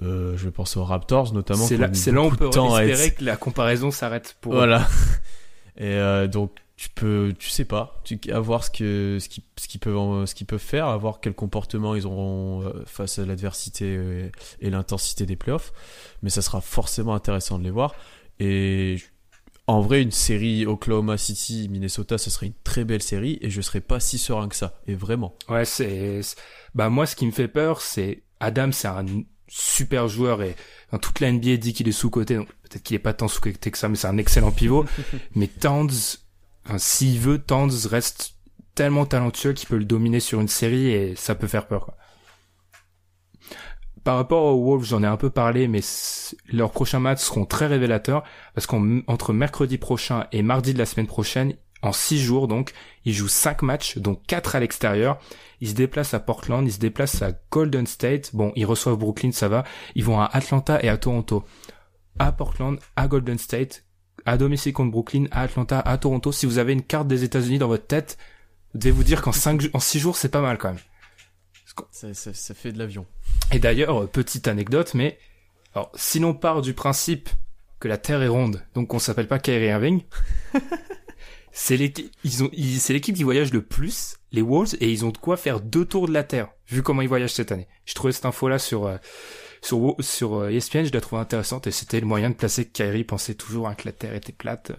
[0.03, 1.66] euh, je pense aux Raptors notamment.
[1.66, 4.55] C'est là, là où on peut être- espérer que la comparaison s'arrête pour.
[4.55, 4.86] Voilà.
[5.76, 6.53] Et euh, donc
[6.83, 9.97] tu peux, tu sais pas, tu à voir ce que ce qu'ils ce qu'ils peuvent
[9.97, 13.85] en- ce qu'ils peuvent faire, à voir quel comportement ils auront euh, face à l'adversité
[13.85, 14.28] euh,
[14.61, 15.72] et, l'intensité des playoffs.
[16.24, 17.95] Mais ça sera forcément intéressant de les voir.
[18.41, 18.97] Et
[19.68, 23.61] en vrai, une série Oklahoma City Minnesota, ce serait une très belle série et je
[23.61, 24.80] serais pas si serein que ça.
[24.89, 25.37] Et vraiment.
[25.49, 26.20] Ouais, c'est,
[26.74, 29.07] bah moi ce qui me fait peur, c'est Adam, c'est un
[29.47, 30.57] super joueur et
[31.01, 33.41] toute la NBA dit qu'il est sous côté, donc peut-être qu'il est pas tant sous
[33.41, 34.85] côté que ça, mais c'est un excellent pivot.
[35.37, 36.18] mais Towns,
[36.76, 38.34] s'il veut, Towns reste
[38.74, 41.92] tellement talentueux qu'il peut le dominer sur une série et ça peut faire peur.
[44.04, 45.80] Par rapport aux Wolves, j'en ai un peu parlé, mais
[46.48, 51.06] leurs prochains matchs seront très révélateurs parce qu'entre mercredi prochain et mardi de la semaine
[51.06, 52.72] prochaine, en six jours donc,
[53.04, 55.18] ils jouent cinq matchs, dont quatre à l'extérieur.
[55.60, 58.34] Ils se déplacent à Portland, ils se déplacent à Golden State.
[58.34, 59.64] Bon, ils reçoivent Brooklyn, ça va.
[59.94, 61.44] Ils vont à Atlanta et à Toronto.
[62.18, 63.84] À Portland, à Golden State,
[64.27, 66.33] à domicile contre Brooklyn, à Atlanta, à Toronto.
[66.33, 68.18] Si vous avez une carte des États-Unis dans votre tête,
[68.73, 70.81] vous devez vous dire qu'en cinq, en six jours, c'est pas mal quand même.
[71.91, 73.07] Ça, ça, ça fait de l'avion.
[73.53, 75.18] Et d'ailleurs, euh, petite anecdote, mais
[75.75, 77.31] alors, si l'on part du principe
[77.81, 80.03] que la Terre est ronde, donc qu'on s'appelle pas Kyrie Irving,
[81.53, 85.05] c'est l'équipe, ils ont, ils- c'est l'équipe qui voyage le plus, les Wolves, et ils
[85.05, 87.68] ont de quoi faire deux tours de la Terre, vu comment ils voyagent cette année.
[87.85, 88.97] Je trouvais cette info-là sur euh,
[89.62, 92.72] sur sur euh, ESPN, je la trouvais intéressante, et c'était le moyen de placer que
[92.72, 94.72] Kyrie pensait toujours hein, que la Terre était plate.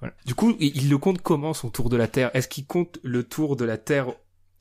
[0.00, 0.14] Voilà.
[0.26, 2.30] Du coup, il, le compte comment son tour de la Terre?
[2.34, 4.12] Est-ce qu'il compte le tour de la Terre,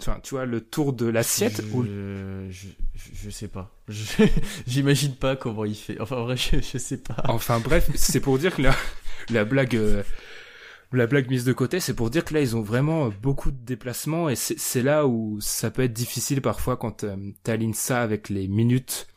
[0.02, 3.72] enfin, tu vois, le tour de l'assiette je, ou je, je, sais pas.
[4.68, 6.00] J'imagine pas comment il fait.
[6.02, 7.22] Enfin, en vrai, je, je sais pas.
[7.26, 8.76] Enfin bref, c'est pour dire que la,
[9.30, 10.02] la blague, euh,
[10.94, 13.64] la blague mise de côté, c'est pour dire que là ils ont vraiment beaucoup de
[13.64, 18.02] déplacements et c'est c'est là où ça peut être difficile parfois quand euh, t'alignes ça
[18.02, 19.08] avec les minutes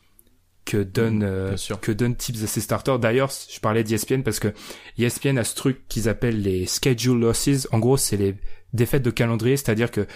[0.71, 1.81] que donne euh, bien sûr.
[1.81, 3.01] que donne Tips à ses starters.
[3.01, 4.53] D'ailleurs, je parlais d'ESPN parce que
[4.99, 7.67] ESPN a ce truc qu'ils appellent les schedule losses.
[7.73, 8.37] En gros, c'est les
[8.73, 10.07] défaites de calendrier, c'est-à-dire que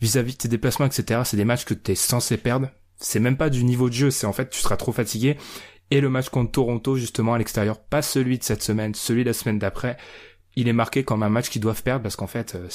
[0.00, 2.68] vis-à-vis de tes déplacements, etc., c'est des matchs que t'es censé perdre.
[2.96, 5.36] C'est même pas du niveau de jeu, c'est en fait tu seras trop fatigué.
[5.90, 9.30] Et le match contre Toronto, justement, à l'extérieur, pas celui de cette semaine, celui de
[9.30, 9.96] la semaine d'après,
[10.54, 12.68] il est marqué comme un match qu'ils doivent perdre parce qu'en fait, euh,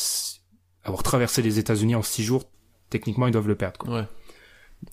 [0.84, 2.52] avoir traversé les États-Unis en six jours,
[2.90, 3.78] techniquement, ils doivent le perdre.
[3.80, 4.00] Quoi.
[4.02, 4.06] Ouais.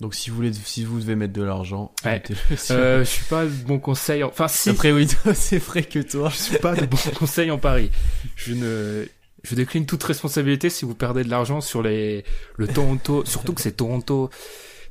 [0.01, 2.22] Donc si vous voulez, si vous devez mettre de l'argent, Ouais.
[2.70, 4.22] Euh, je suis pas de bon conseil.
[4.24, 6.28] en- Enfin, si, Après oui, c'est vrai que toi.
[6.30, 7.91] je suis pas de bon conseil en Paris.
[8.34, 9.07] Je ne,
[9.45, 12.24] je décline toute responsabilité si vous perdez de l'argent sur les,
[12.57, 14.28] le Toronto, surtout que c'est Toronto.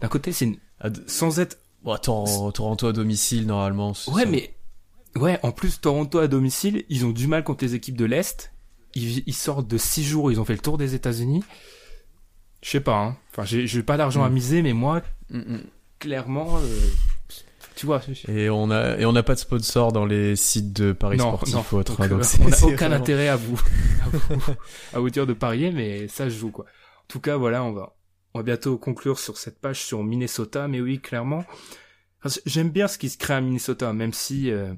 [0.02, 3.94] D'un côté, c'est une, Ah, sans être, Bon, Toronto, Toronto à domicile normalement.
[4.08, 4.30] ouais, ça.
[4.30, 4.56] mais,
[5.18, 8.52] ouais, en plus, Toronto à domicile, ils ont du mal contre les équipes de l'Est.
[8.96, 11.44] Ils, ils sortent de six jours, ils ont fait le tour des États-Unis.
[12.66, 13.18] Je sais pas, hein.
[13.32, 14.34] Enfin, j'ai, j'ai pas d'argent à Mm.
[14.34, 15.64] miser, mais moi, Mm, mm.
[16.00, 16.62] clairement, euh,
[17.76, 18.02] tu vois.
[18.28, 21.28] Et on a et on n'a pas de sponsor dans les sites de paris Non,
[21.36, 21.64] sportifs non.
[21.72, 22.02] ou autres.
[22.02, 23.62] hein, euh, on n'a aucun vraiment- intérêt à vous,
[24.04, 24.42] à vous,
[24.94, 26.66] à vous dire de parier, mais ça se joue quoi.
[26.66, 27.96] En tout cas, voilà, on va,
[28.34, 31.46] on va bientôt conclure sur cette page sur Minnesota, mais oui, clairement,
[32.24, 34.74] Enfin, j'aime bien ce qui se crée à Minnesota, même si, euh,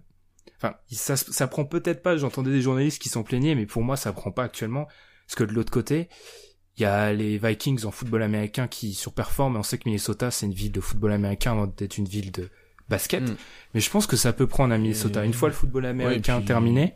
[0.58, 2.18] enfin, ça, ça prend peut-être pas.
[2.18, 4.86] J'entendais des journalistes qui s'en plaignaient, mais pour moi, ça prend pas actuellement,
[5.26, 6.10] parce que de l'autre côté,
[6.78, 10.46] il y a les Vikings en football américain qui surperforment, on sait que Minnesota, c'est
[10.46, 12.50] une ville de football américain avant d'être une ville de
[12.88, 13.24] basket.
[13.24, 13.36] Mm.
[13.74, 15.24] Mais je pense que ça peut prendre à Minnesota.
[15.24, 16.94] Et- Une fois le football américain puis- terminé,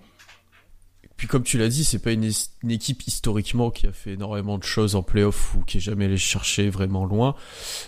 [1.18, 2.32] Puis comme tu l'as dit, c'est pas une,
[2.68, 6.18] équipe historiquement qui a fait énormément de choses en playoff ou qui est jamais allé
[6.18, 7.36] chercher vraiment loin.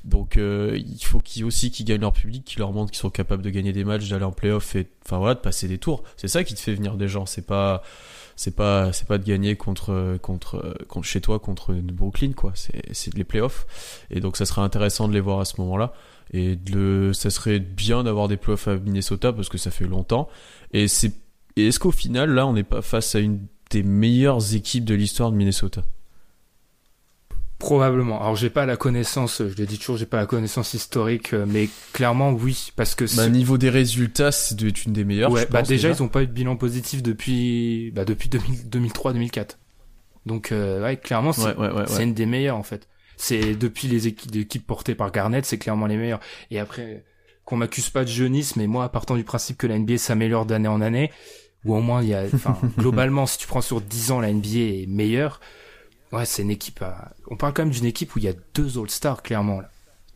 [0.04, 3.10] Donc euh, il faut qu'ils aussi qu'ils gagnent leur public, qu'ils leur montrent qu'ils sont
[3.10, 6.04] capables de gagner des matchs, d'aller en playoff et enfin voilà, de passer des tours.
[6.16, 7.26] C'est ça qui te fait venir des gens.
[7.26, 7.82] C'est pas
[8.36, 12.52] c'est pas c'est pas de gagner contre contre contre chez toi contre Brooklyn quoi.
[12.56, 15.94] C'est c'est les playoffs et donc ça serait intéressant de les voir à ce moment-là.
[16.32, 16.58] Et
[17.14, 20.30] ça serait bien d'avoir des playoffs à Minnesota parce que ça fait longtemps.
[20.72, 21.14] Et c'est
[21.56, 24.96] et est-ce qu'au final, là, on n'est pas face à une des meilleures équipes de
[24.96, 25.84] l'histoire de Minnesota?
[27.64, 28.20] Probablement.
[28.22, 31.46] Alors j'ai pas la connaissance, je l'ai dit toujours, j'ai pas la connaissance historique, euh,
[31.48, 35.32] mais clairement oui, parce que Bah, niveau des résultats, c'est une des meilleures.
[35.32, 38.28] ouais, je bah pense, déjà, ils ont pas eu de bilan positif depuis bah depuis
[38.28, 39.58] 2003-2004.
[40.26, 42.90] Donc euh, ouais, clairement c'est Ouais, ouais, une des meilleures en fait.
[43.16, 46.20] C'est depuis les équipes, portées par Garnett, c'est clairement les meilleures.
[46.52, 47.06] Et après
[47.46, 50.68] qu'on m'accuse pas de jeunisme, mais moi partant du principe que la NBA s'améliore d'année
[50.68, 51.12] en année,
[51.64, 54.34] ou au moins il y a, enfin globalement si tu prends sur 10 ans la
[54.34, 55.40] NBA est meilleure.
[56.14, 56.82] Ouais, c'est une équipe.
[56.82, 59.62] à- On parle quand même d'une équipe où il y a deux All-Stars clairement.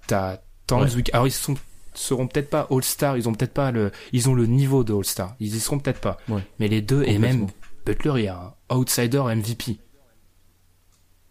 [0.08, 0.38] T'as
[0.72, 0.88] Ouais.
[1.14, 1.56] Alors ils sont
[1.94, 5.36] seront peut-être pas All-Stars, ils ont peut-être pas le, ils ont le niveau de All-Star,
[5.40, 6.18] ils y seront peut-être pas.
[6.30, 6.42] Ouais.
[6.60, 7.48] Mais les deux et même
[7.86, 9.78] Butler, il y a un outsider MVP.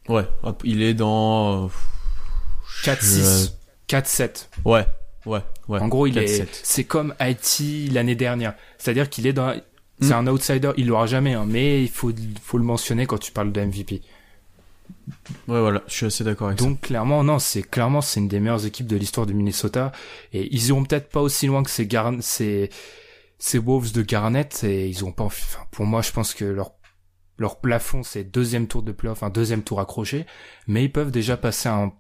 [0.09, 1.67] Ouais, hop, il est dans.
[1.67, 1.69] euh,
[2.85, 3.53] 4-6,
[3.89, 4.49] 4-7.
[4.65, 4.87] Ouais,
[5.27, 5.79] ouais, ouais.
[5.81, 6.19] en gros, il 4-7.
[6.43, 8.55] est, c'est comme Haïti l'année dernière.
[8.79, 9.55] C'est-à-dire qu'il est dans,
[9.99, 10.07] Mm.
[10.07, 12.13] c'est un outsider, il l'aura jamais, hein, mais il faut,
[12.43, 14.03] faut le mentionner quand tu parles de MVP.
[15.49, 18.41] Ouais, voilà, je suis assez d'accord avec Donc clairement, non, c'est clairement c'est une des
[18.41, 19.93] meilleures équipes de l'histoire du Minnesota
[20.33, 21.89] et ils iront peut-être pas aussi loin que ces
[22.21, 22.71] ces
[23.39, 25.25] ces Wolves de Garnett et ils ont pas.
[25.25, 26.73] Enfin, pour moi, je pense que leur
[27.39, 30.27] leur plafond c'est deuxième tour de playoff, un deuxième tour accroché,
[30.67, 31.93] mais ils peuvent déjà passer un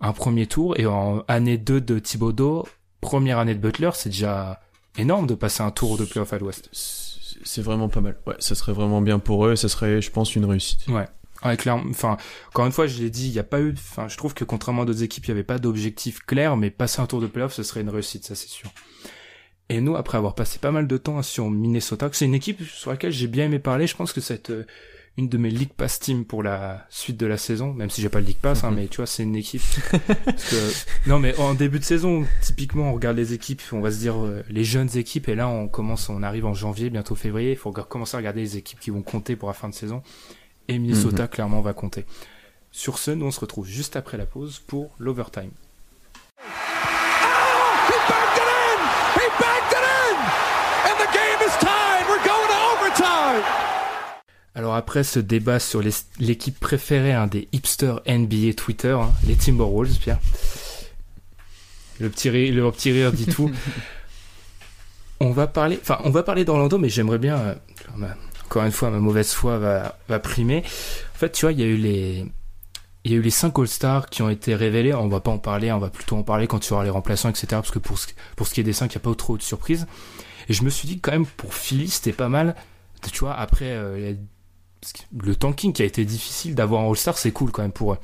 [0.00, 2.66] un premier tour et en année 2 de Thibodeau,
[3.00, 4.60] première année de Butler, c'est déjà
[4.96, 6.68] énorme de passer un tour de playoff à l'Ouest.
[6.72, 7.08] ça.
[7.44, 8.18] C'est vraiment pas mal.
[8.26, 10.86] Ouais, ça serait vraiment bien pour eux ça serait, je pense, une réussite.
[10.88, 11.06] Ouais.
[11.44, 11.84] Ouais, clairement.
[11.90, 12.16] Enfin,
[12.48, 13.72] encore une fois, je l'ai dit, il n'y a pas eu.
[13.72, 16.70] Enfin, je trouve que contrairement à d'autres équipes, il n'y avait pas d'objectif clair, mais
[16.70, 18.70] passer un tour de playoff, ce serait une réussite, ça c'est sûr.
[19.68, 22.90] Et nous, après avoir passé pas mal de temps sur Minnesota, c'est une équipe sur
[22.90, 24.64] laquelle j'ai bien aimé parler, je pense que c'est euh,
[25.18, 28.08] une de mes League Pass teams pour la suite de la saison, même si j'ai
[28.08, 28.76] pas le League Pass, hein, Mhm.
[28.76, 29.60] mais tu vois, c'est une équipe.
[30.24, 30.72] parce que-
[31.08, 34.16] non, mais en début de saison, typiquement, on regarde les équipes, on va se dire
[34.24, 37.56] euh, les jeunes équipes, et là, on commence, on arrive en janvier, bientôt février, il
[37.58, 40.02] faut commencer à regarder les équipes qui vont compter pour la fin de saison.
[40.68, 42.04] Et Minnesota, clairement, va compter.
[42.70, 45.50] Sur ce, nous, on se retrouve juste après la pause pour l'overtime.
[46.38, 48.78] He backed it in!
[49.14, 50.16] He backed it in!
[50.84, 52.06] And the game is tied!
[52.06, 53.42] We're going to overtime!
[54.54, 55.82] Alors après ce débat sur
[56.18, 60.18] l'équipe préférée hein, des hipsters NBA Twitter, hein, les Timberwolves, Pierre.
[62.00, 63.50] Le petit rire, le petit rire dit tout.
[65.20, 67.54] on va parler, enfin on va parler d'Orlando, mais j'aimerais bien, euh,
[68.48, 70.64] encore une fois, ma mauvaise foi va, va primer.
[71.14, 72.24] En fait, tu vois, il y a eu les,
[73.04, 74.94] il y a eu les 5 All-Stars qui ont été révélés.
[74.94, 77.28] On va pas en parler, on va plutôt en parler quand tu auras les remplaçants,
[77.28, 77.46] etc.
[77.50, 79.36] Parce que pour ce, pour ce qui est des 5, il n'y a pas trop
[79.36, 79.86] de surprises.
[80.48, 82.56] Et je me suis dit quand même pour Philly, c'était pas mal.
[83.12, 84.14] Tu vois, après euh,
[85.22, 87.98] le tanking qui a été difficile d'avoir en All-Star, c'est cool quand même pour eux.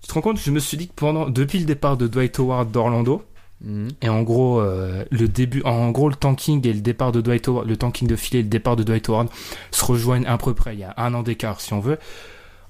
[0.00, 2.40] Tu te rends compte, je me suis dit que pendant, depuis le départ de Dwight
[2.40, 3.22] Howard d'Orlando,
[3.64, 3.88] Mhm.
[4.02, 7.48] et en gros, euh, le début, en gros, le tanking et le départ de Dwight
[7.48, 9.28] Howard, le tanking de Philly et le départ de Dwight Howard
[9.70, 10.74] se rejoignent à peu près.
[10.74, 11.98] Il y a un an d'écart, si on veut.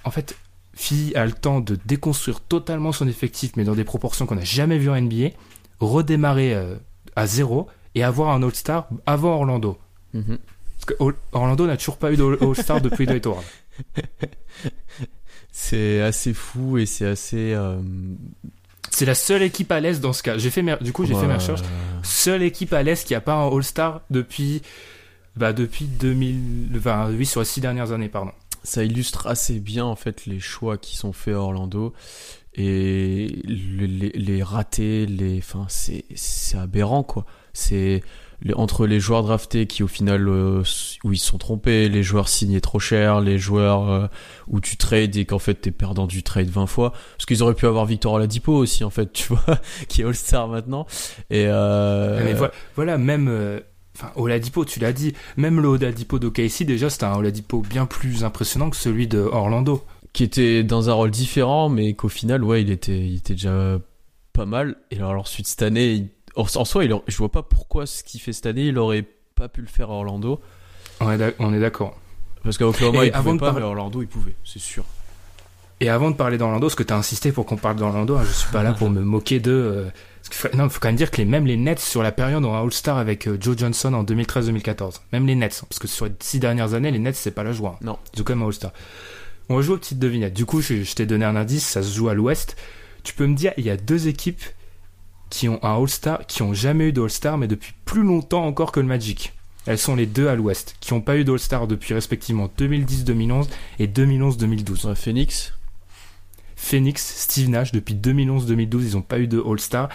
[0.05, 0.36] En fait,
[0.74, 4.45] Philly a le temps de déconstruire totalement son effectif, mais dans des proportions qu'on n'a
[4.45, 5.30] jamais vues en NBA,
[5.80, 6.76] redémarrer euh,
[7.16, 9.78] à zéro et avoir un All-Star avant Orlando.
[10.14, 10.38] Mhm.
[10.76, 13.42] Parce que Or- Orlando n'a toujours pas eu d'All-Star depuis Dwight Howard.
[15.53, 17.53] C'est assez fou et c'est assez.
[17.55, 17.78] euh,
[18.95, 20.38] C'est la seule équipe à l'Est dans ce cas.
[20.38, 21.62] J'ai fait mes- du coup, j'ai fait mes recherches.
[22.03, 24.62] Seule équipe à l'Est qui a pas un All-Star depuis,
[25.36, 28.30] bah, depuis 2000, enfin, oui, sur les six dernières années, pardon.
[28.62, 31.92] ça illustre assez bien en fait les choix qui sont faits à Orlando
[32.55, 37.26] et le- les, les ratés, les, enfin c'est c'est aberrant quoi.
[37.53, 38.03] C'est
[38.43, 40.62] les, entre les joueurs draftés qui au final euh,
[41.05, 44.07] où ils se sont trompés, les joueurs signés trop cher, les joueurs euh,
[44.49, 47.55] où tu trades et qu'en fait t'es perdant du trade 20 fois, parce qu'ils auraient
[47.55, 49.59] pu avoir Victor Oladipo aussi en fait, tu vois,
[49.89, 50.87] qui est All-Star maintenant.
[51.30, 53.61] Et euh, Mais voilà, voilà, même euh,
[53.97, 58.24] enfin Oladipo, tu l'as dit, même le Oladipo d'OKC déjà c'était un Oladipo bien plus
[58.24, 59.85] impressionnant que celui de Orlando.
[60.12, 63.78] qui était dans un rôle différent, mais qu'au final, ouais, il était, il était déjà
[64.32, 64.76] pas mal.
[64.91, 67.87] Et alors ensuite cette année, il- en, en soi, il, aurait- je vois pas pourquoi
[67.87, 69.05] ce qu'il fait cette année, il aurait
[69.35, 70.41] pas pu le faire à Orlando.
[71.01, 71.97] On est d'accord.
[72.43, 74.59] Parce qu'à Oklahoma, Et il pouvait de pas, parler- mais à Orlando, il pouvait, c'est
[74.61, 74.85] sûr.
[75.80, 78.32] Et avant de parler d'Orlando, parce que t'as insisté pour qu'on parle d'Orlando, hein, je
[78.32, 79.51] suis pas là pour me moquer d'eux.
[79.53, 79.91] euh,
[80.22, 82.45] parce que faut- non, quand même dire que les, même les Nets sur la période
[82.45, 85.01] ont un All-Star avec euh, Joe Johnson en 2013-2014.
[85.12, 87.43] Même les Nets, hein, parce que sur les six dernières années, les Nets c'est pas
[87.43, 87.72] la joie.
[87.80, 87.85] hein.
[87.85, 87.99] Non.
[88.14, 88.72] Ils ont quand même un All-Star.
[89.49, 90.32] On va jouer aux petites devinettes.
[90.32, 92.57] Du coup, je, je t'ai donné un indice, ça se joue à l'Ouest.
[93.03, 94.43] Tu peux me dire, il y a deux équipes
[95.35, 98.70] qui ont un All-Star, qui ont jamais eu de All-Star, mais depuis plus longtemps encore
[98.70, 99.32] que le Magic.
[99.66, 103.49] Elles sont les deux à l'Ouest, qui ont pas eu d'All-Star depuis respectivement 2010-2011
[103.80, 104.87] et 2011-2012.
[104.87, 105.53] Ouais, Phoenix,
[106.55, 109.89] Phoenix, Steve Nash, depuis 2011-2012, ils n'ont pas eu de All-Star.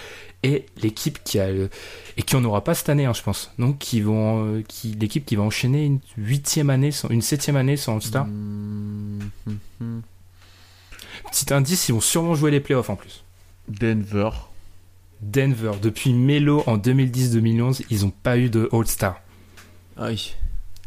[0.43, 3.53] Et l'équipe qui a et qui en aura pas cette année, hein, je pense.
[3.59, 7.55] Donc qui vont, euh, qui l'équipe qui va enchaîner une huitième année, sans, une septième
[7.55, 8.25] année sans All-Star.
[8.25, 10.01] Hmm, hmm, hmm.
[11.31, 13.23] Petit indice, ils vont sûrement jouer les playoffs en plus.
[13.69, 14.31] Denver.
[15.21, 19.19] Denver, depuis Melo en 2010-2011, ils n'ont pas eu de All-Star.
[19.97, 20.31] Aïe.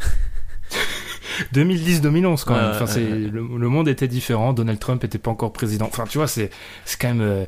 [1.55, 2.71] 2010-2011 quand même.
[2.75, 4.53] Enfin, c'est le, le monde était différent.
[4.53, 5.87] Donald Trump était pas encore président.
[5.87, 6.51] Enfin, tu vois, c'est
[6.85, 7.45] c'est quand même euh,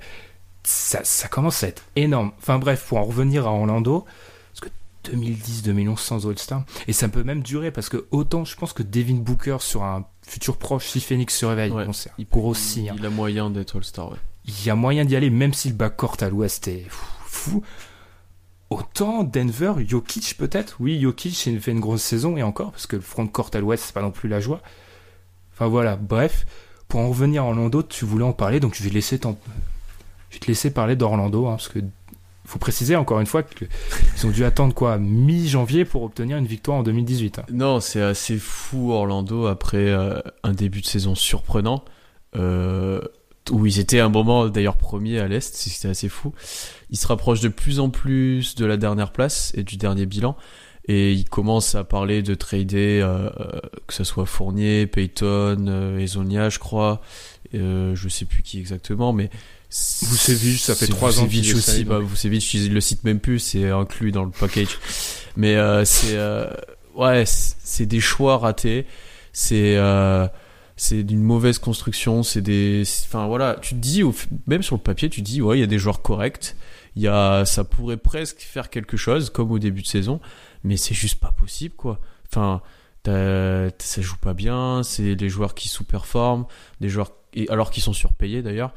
[0.62, 2.32] ça, ça commence à être énorme.
[2.39, 4.05] Enfin bref, pour en revenir à Orlando,
[4.53, 8.72] parce que 2010-2011 sans All-Star et ça peut même durer parce que autant je pense
[8.72, 11.85] que Devin Booker sur un futur proche si Phoenix se réveille, Ouais.
[11.85, 12.89] bon, c'est Il grossi.
[12.89, 12.95] hein.
[12.99, 14.18] Il a moyen d'être All-Star, ouais.
[14.47, 17.62] Il y a moyen d'y aller même si le backcourt à l'Ouest est fou.
[18.70, 20.76] Autant Denver, Jokic peut-être?
[20.80, 23.84] Oui, Jokic fait une grosse saison et encore parce que le front court à l'Ouest
[23.86, 24.61] c'est pas non plus la joie.
[25.53, 26.47] Enfin voilà, bref,
[26.88, 29.20] pour en revenir à Orlando, tu voulais en parler donc je vais laisser
[30.30, 31.78] je te laisser parler d'Orlando hein, parce que
[32.47, 33.68] faut préciser encore une fois qu'ils
[34.26, 37.38] ont dû attendre quoi mi-janvier pour obtenir une victoire en 2018.
[37.38, 37.42] hein.
[37.53, 41.84] Non, c'est assez fou Orlando après euh, un début de saison surprenant.
[42.36, 43.01] Euh,
[43.51, 46.32] où ils étaient à un moment d'ailleurs premiers à l'Est, c'était assez fou.
[46.90, 50.36] Ils se rapprochent de plus en plus de la dernière place et du dernier bilan.
[50.86, 55.99] Et ils commencent à parler de trader, euh, euh, que ce soit Fournier, Payton, euh,
[55.99, 57.01] Ezonia, je crois.
[57.55, 59.30] Euh, je sais plus qui exactement, mais.
[59.70, 62.01] Vucevic, ça fait trois ans Vucevic aussi, bah.
[62.01, 64.78] Vucevic, ils le citent même plus, c'est inclus dans le package.
[65.36, 66.16] Mais euh, c'est.
[66.16, 66.49] euh,
[66.95, 68.86] ouais, c'est c'est des choix ratés.
[69.32, 69.76] C'est.
[70.77, 74.03] C'est d'une mauvaise construction, c'est des, enfin voilà, tu te dis,
[74.47, 76.57] même sur le papier, tu te dis, ouais, il y a des joueurs corrects,
[76.97, 80.20] il y a, ça pourrait presque faire quelque chose, comme au début de saison,
[80.64, 82.01] mais c'est juste pas possible, quoi.
[82.27, 82.61] Enfin,
[83.07, 86.47] ça joue pas bien, c'est des joueurs qui sous-performent,
[86.81, 87.12] des joueurs,
[87.49, 88.75] alors qu'ils sont surpayés d'ailleurs,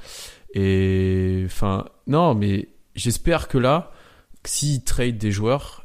[0.53, 3.91] et enfin, non, mais j'espère que là,
[4.43, 5.83] s'ils trade des joueurs,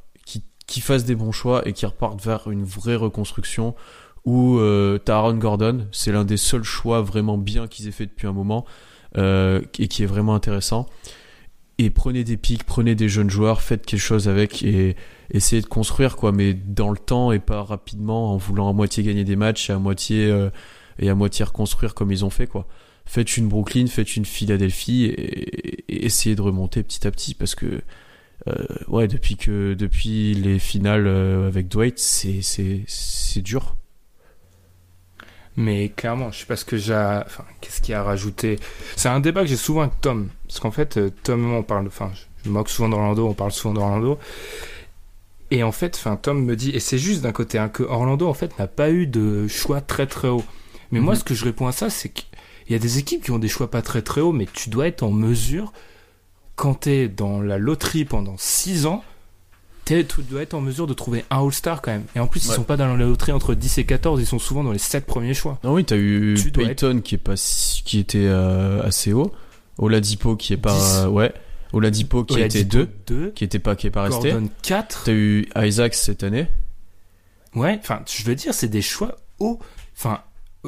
[0.68, 3.74] qui fassent des bons choix et qui repartent vers une vraie reconstruction,
[4.24, 8.06] où euh, t'as Aaron Gordon, c'est l'un des seuls choix vraiment bien qu'ils aient fait
[8.06, 8.64] depuis un moment
[9.18, 10.86] euh, et qui est vraiment intéressant.
[11.78, 14.94] Et prenez des pics, prenez des jeunes joueurs, faites quelque chose avec et
[15.30, 19.02] essayez de construire quoi, mais dans le temps et pas rapidement en voulant à moitié
[19.02, 20.50] gagner des matchs et à moitié euh,
[20.98, 22.68] et à moitié reconstruire comme ils ont fait quoi.
[23.04, 27.56] Faites une Brooklyn, faites une Philadelphie et, et essayez de remonter petit à petit parce
[27.56, 27.82] que
[28.48, 28.52] euh,
[28.88, 33.76] ouais depuis que depuis les finales euh, avec Dwight c'est c'est c'est dur.
[35.56, 36.94] Mais clairement, je sais pas ce que j'ai.
[36.94, 38.58] Enfin, qu'est-ce qu'il y a à rajouter
[38.96, 40.28] C'est un débat que j'ai souvent avec Tom.
[40.46, 41.86] Parce qu'en fait, euh, Tom et moi, on parle.
[41.86, 42.10] Enfin,
[42.42, 44.18] je me moque souvent d'Orlando, on parle souvent d'Orlando.
[45.50, 48.26] Et en fait, enfin, Tom me dit, et c'est juste d'un côté, hein, que Orlando,
[48.28, 50.44] en fait, n'a pas eu de choix très très haut.
[50.90, 51.20] Mais moi, Mhm.
[51.20, 52.26] ce que je réponds à ça, c'est qu'il
[52.70, 54.86] y a des équipes qui ont des choix pas très très hauts, mais tu dois
[54.86, 55.72] être en mesure,
[56.56, 59.04] quand t'es dans la loterie pendant 6 ans,
[59.84, 62.04] tu dois être en mesure de trouver un All-Star quand même.
[62.14, 62.54] Et en plus, ils Ouais.
[62.56, 65.06] sont pas dans la loterie entre 10 et 14, ils sont souvent dans les 7
[65.06, 65.58] premiers choix.
[65.64, 67.34] Non oui, t'as eu Tu dois Peyton qui est pas
[67.84, 69.32] qui était euh, assez haut,
[69.78, 70.96] Oladipo qui est pas 10.
[71.04, 71.32] euh, ouais,
[71.72, 74.30] Oladipo qui était 2, 2, qui était pas qui est pas resté.
[74.30, 75.02] Gordon 4.
[75.04, 76.46] T'as eu Isaac cette année.
[77.54, 79.58] Ouais, enfin, je veux dire, c'est des choix hauts.
[79.96, 80.20] Enfin,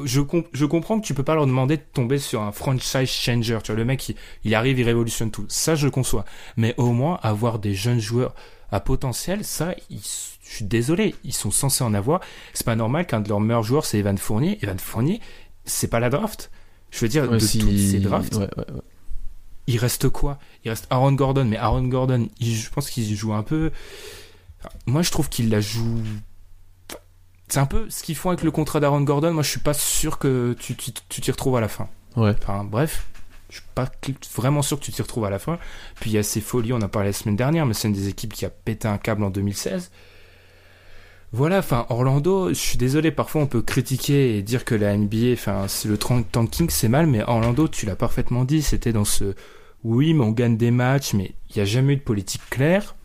[0.03, 3.09] je, com- je comprends que tu peux pas leur demander de tomber sur un franchise
[3.09, 3.57] changer.
[3.63, 5.45] Tu vois, le mec, il, il arrive, il révolutionne tout.
[5.47, 6.25] Ça, je le conçois.
[6.57, 8.35] Mais au moins, avoir des jeunes joueurs
[8.71, 9.99] à potentiel, ça, ils-
[10.43, 12.21] je suis désolé, ils sont censés en avoir.
[12.53, 14.59] C'est pas normal qu'un de leurs meilleurs joueurs, c'est Evan Fournier.
[14.61, 15.21] Evan Fournier,
[15.65, 16.51] c'est pas la draft.
[16.91, 18.81] Je veux dire, Ouais, de si- toutes ces drafts, ouais, ouais, ouais.
[19.67, 20.37] il reste quoi?
[20.63, 23.71] Il reste Aaron Gordon, mais Aaron Gordon, il- je pense qu'il joue un peu.
[24.85, 26.01] Moi, je trouve qu'il la joue.
[27.47, 29.31] C'est un peu ce qu'ils font avec le contrat d'Aaron Gordon.
[29.33, 31.87] Moi, je suis pas sûr que tu tu- tu t'y retrouves à la fin.
[32.15, 32.33] Ouais.
[32.41, 33.05] Enfin, bref.
[33.49, 33.89] Je suis pas
[34.35, 35.59] vraiment sûr que tu t'y retrouves à la fin.
[35.99, 37.87] Puis il y a ces folies, on en a parlé la semaine dernière, mais c'est
[37.87, 39.91] une des équipes qui a pété un câble en 2016.
[41.31, 45.33] Voilà, enfin, Orlando, je suis désolé, parfois on peut critiquer et dire que la NBA,
[45.33, 49.35] enfin, c'est le tanking, c'est mal, mais Orlando, tu l'as parfaitement dit, c'était dans ce
[49.83, 52.95] oui, mais on gagne des matchs, mais il n'y a jamais eu de politique claire.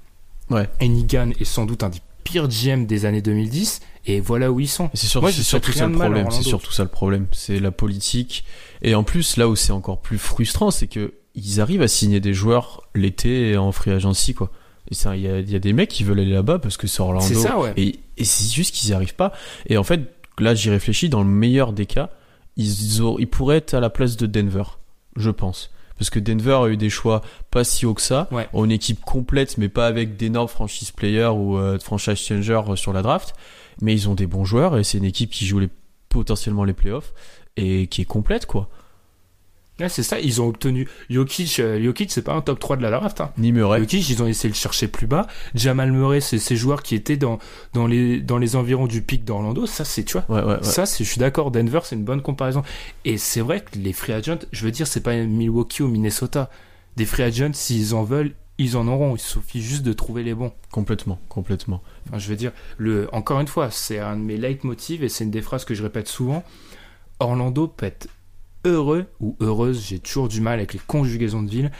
[0.48, 0.68] Ouais.
[0.80, 4.68] Enigan est sans doute un des pires GM des années 2010, et voilà où ils
[4.68, 4.90] sont.
[4.94, 6.26] C'est sur- surtout ça le problème.
[6.30, 7.26] C'est surtout ça le problème.
[7.32, 8.44] C'est la politique.
[8.82, 12.18] Et en plus, là où c'est encore plus frustrant, c'est que ils arrivent à signer
[12.20, 14.50] des joueurs l'été en free agency, quoi.
[14.90, 17.00] Il y a, il y a des mecs qui veulent aller là-bas parce que c'est
[17.00, 17.40] Orlando.
[17.40, 17.72] Ça, ouais.
[17.76, 19.32] Et, et c'est juste qu'ils n'y arrivent pas.
[19.66, 20.00] Et en fait,
[20.38, 21.08] là, j'y réfléchis.
[21.08, 22.10] Dans le meilleur des cas,
[22.56, 24.64] ils, ils pourraient être à la place de Denver,
[25.16, 25.70] je pense.
[26.00, 27.20] Parce que Denver a eu des choix
[27.50, 28.48] pas si hauts que ça, Ouais.
[28.54, 32.94] une équipe complète, mais pas avec d'énormes franchise players ou euh, franchise changers euh, sur
[32.94, 33.34] la draft.
[33.82, 35.68] Mais ils ont des bons joueurs et c'est une équipe qui joue les,
[36.08, 37.12] potentiellement les playoffs
[37.58, 38.70] et qui est complète, quoi.
[39.80, 42.82] Ouais, c'est ça, ils ont obtenu Jokic, euh, Jokic c'est pas un top 3 de
[42.82, 43.32] la draft, hein.
[43.38, 43.80] Ni Murray.
[43.80, 45.26] Jokic, ils ont essayé de le chercher plus bas.
[45.54, 47.38] Jamal Murray, c'est ces joueurs qui étaient dans,
[47.72, 49.64] dans, les, dans les environs du pic d'Orlando.
[49.66, 50.62] Ça, c'est, tu vois, Ouais, ouais, ouais.
[50.62, 51.50] ça, c'est, je suis d'accord.
[51.50, 52.62] Denver, c'est une bonne comparaison.
[53.04, 56.50] Et c'est vrai que les free agents, je veux dire, c'est pas Milwaukee ou Minnesota.
[56.96, 59.16] Des free agents, s'ils en veulent, ils en auront.
[59.16, 60.52] Il suffit juste de trouver les bons.
[60.70, 61.82] Complètement, complètement.
[62.08, 65.24] Enfin, je veux dire, le, encore une fois, c'est un de mes leitmotivs et c'est
[65.24, 66.44] une des phrases que je répète souvent.
[67.18, 68.08] Orlando peut être
[68.64, 71.70] heureux ou heureuse, j'ai toujours du mal avec les conjugaisons de ville,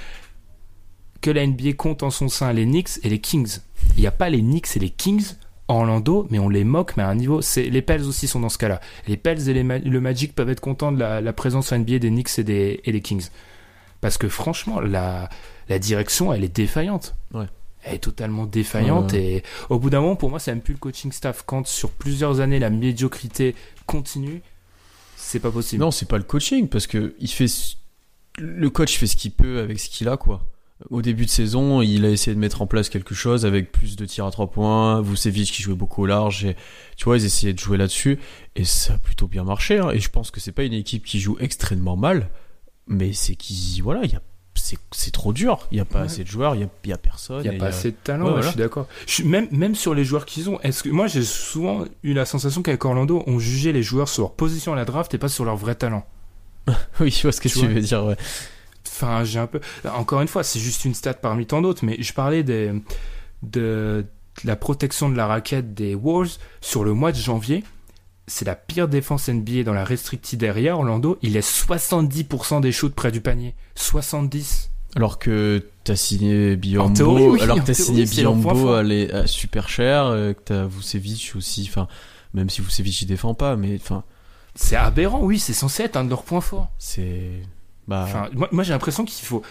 [1.20, 3.58] que la NBA compte en son sein les Knicks et les Kings.
[3.96, 5.34] Il n'y a pas les Knicks et les Kings
[5.68, 7.42] à Orlando, mais on les moque, mais à un niveau.
[7.42, 8.80] C'est, les Pels aussi sont dans ce cas-là.
[9.06, 11.98] Les Pels et les le Magic peuvent être contents de la, la présence en NBA
[11.98, 13.28] des Knicks et des, et des Kings.
[14.00, 15.28] Parce que franchement, la,
[15.68, 17.14] la direction, elle est défaillante.
[17.34, 17.46] Ouais.
[17.82, 20.74] Elle est totalement défaillante Ouais, et au bout d'un moment, pour moi, c'est même plus
[20.74, 21.42] le coaching staff.
[21.46, 23.54] Quand sur plusieurs années, la médiocrité
[23.86, 24.42] continue,
[25.30, 25.80] c'est pas possible.
[25.80, 27.46] Non, c'est pas le coaching parce que il fait
[28.38, 30.44] le coach fait ce qu'il peut avec ce qu'il a quoi.
[30.88, 33.96] Au début de saison, il a essayé de mettre en place quelque chose avec plus
[33.96, 36.56] de tirs à trois points, Vucevic qui jouait beaucoup au large et
[36.96, 38.18] tu vois, ils essayaient de jouer là-dessus
[38.56, 39.90] et ça a plutôt bien marché hein.
[39.90, 42.30] et je pense que c'est pas une équipe qui joue extrêmement mal,
[42.86, 44.22] mais c'est qui voilà, il y a
[44.92, 46.04] c'est trop dur, il y a pas Ouais.
[46.06, 48.26] assez de joueurs, il y a personne Il n'y a pas assez de talent, ouais,
[48.26, 48.46] ouais, voilà.
[48.46, 48.86] je suis d'accord.
[49.24, 52.62] Même, même sur les joueurs qu'ils ont, est-ce que moi j'ai souvent eu la sensation
[52.62, 55.44] qu'avec Orlando, on jugeait les joueurs sur leur position à la draft et pas sur
[55.44, 56.04] leur vrai talent.
[57.00, 58.16] Oui, je vois ce que Tu veux dire ouais.
[58.86, 59.60] Enfin, j'ai un peu.
[59.94, 62.72] Encore une fois, c'est juste une stat parmi tant d'autres, mais je parlais des,
[63.42, 64.04] de
[64.44, 67.64] la protection de la raquette des Wolves sur le mois de janvier.
[68.30, 70.76] C'est la pire défense NBA dans la restricted area.
[70.76, 73.54] Orlando, il laisse 70% des shoots près du panier.
[73.74, 74.70] 70.
[74.96, 79.26] Alors que t'as signé Biombo, En théorie, oui, alors que t'as signé Biombo les- à
[79.26, 81.86] super cher, euh, que t'as Vucevic aussi, enfin,
[82.34, 84.02] même si Vucevic il défend pas, mais enfin,
[84.56, 86.70] C'est aberrant, oui, c'est censé être un de leurs points forts.
[86.78, 87.30] c'est,
[87.86, 89.42] bah, Enfin, moi, moi, j'ai l'impression qu'il faut.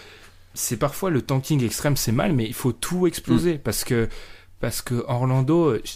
[0.52, 4.08] C'est parfois le tanking extrême, c'est mal, mais il faut tout exploser parce que
[4.58, 5.92] parce que Orlando, je,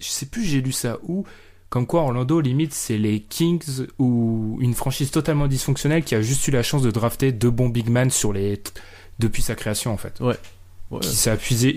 [0.00, 1.24] je sais plus, j'ai lu ça où,
[1.68, 6.46] comme quoi Orlando limite c'est les Kings ou une franchise totalement dysfonctionnelle qui a juste
[6.48, 8.62] eu la chance de drafter deux bons big man sur les
[9.18, 10.36] depuis sa création en fait, ouais.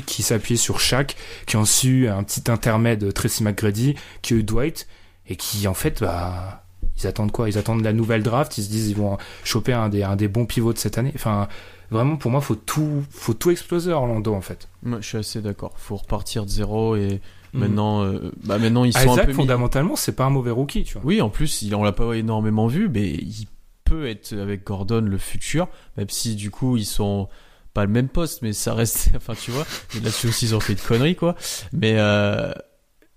[0.06, 1.16] qui appuyé sur Shaq,
[1.46, 4.88] qui ont su un petit intermède de Tracy McGrady, qui a eu Dwight
[5.28, 6.64] et qui en fait bah
[7.02, 7.50] ils attendent quoi?
[7.50, 8.58] Ils attendent la nouvelle draft.
[8.58, 11.12] Ils se disent ils vont choper un des, un des bons pivots de cette année.
[11.16, 11.48] Enfin,
[11.92, 14.68] vraiment pour moi, faut tout, faut tout exploser à Orlando en fait.
[14.84, 15.74] Moi, je suis assez d'accord.
[15.78, 17.22] Faut repartir de zéro et.
[17.54, 20.52] Maintenant, euh, bah maintenant ils sont un Isaac, peu mis- fondamentalement, c'est pas un mauvais
[20.52, 21.02] rookie, tu vois.
[21.06, 23.48] Oui, en plus, il, on l'a pas énormément vu, mais il
[23.86, 27.28] peut être avec Gordon le futur, même si du coup ils sont
[27.74, 30.76] pas le même poste, mais ça reste, enfin tu vois, là-dessus aussi ils ont fait
[30.76, 31.36] de conneries quoi.
[31.74, 32.52] Mais euh,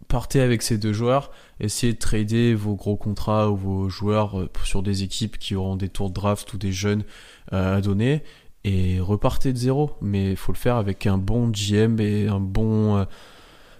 [0.09, 1.31] partez avec ces deux joueurs,
[1.61, 5.77] essayez de trader vos gros contrats ou vos joueurs euh, sur des équipes qui auront
[5.77, 7.05] des tours de draft ou des jeunes
[7.53, 8.23] euh, à donner
[8.65, 9.93] et repartez de zéro.
[10.01, 13.05] Mais il faut le faire avec un bon GM et un bon euh,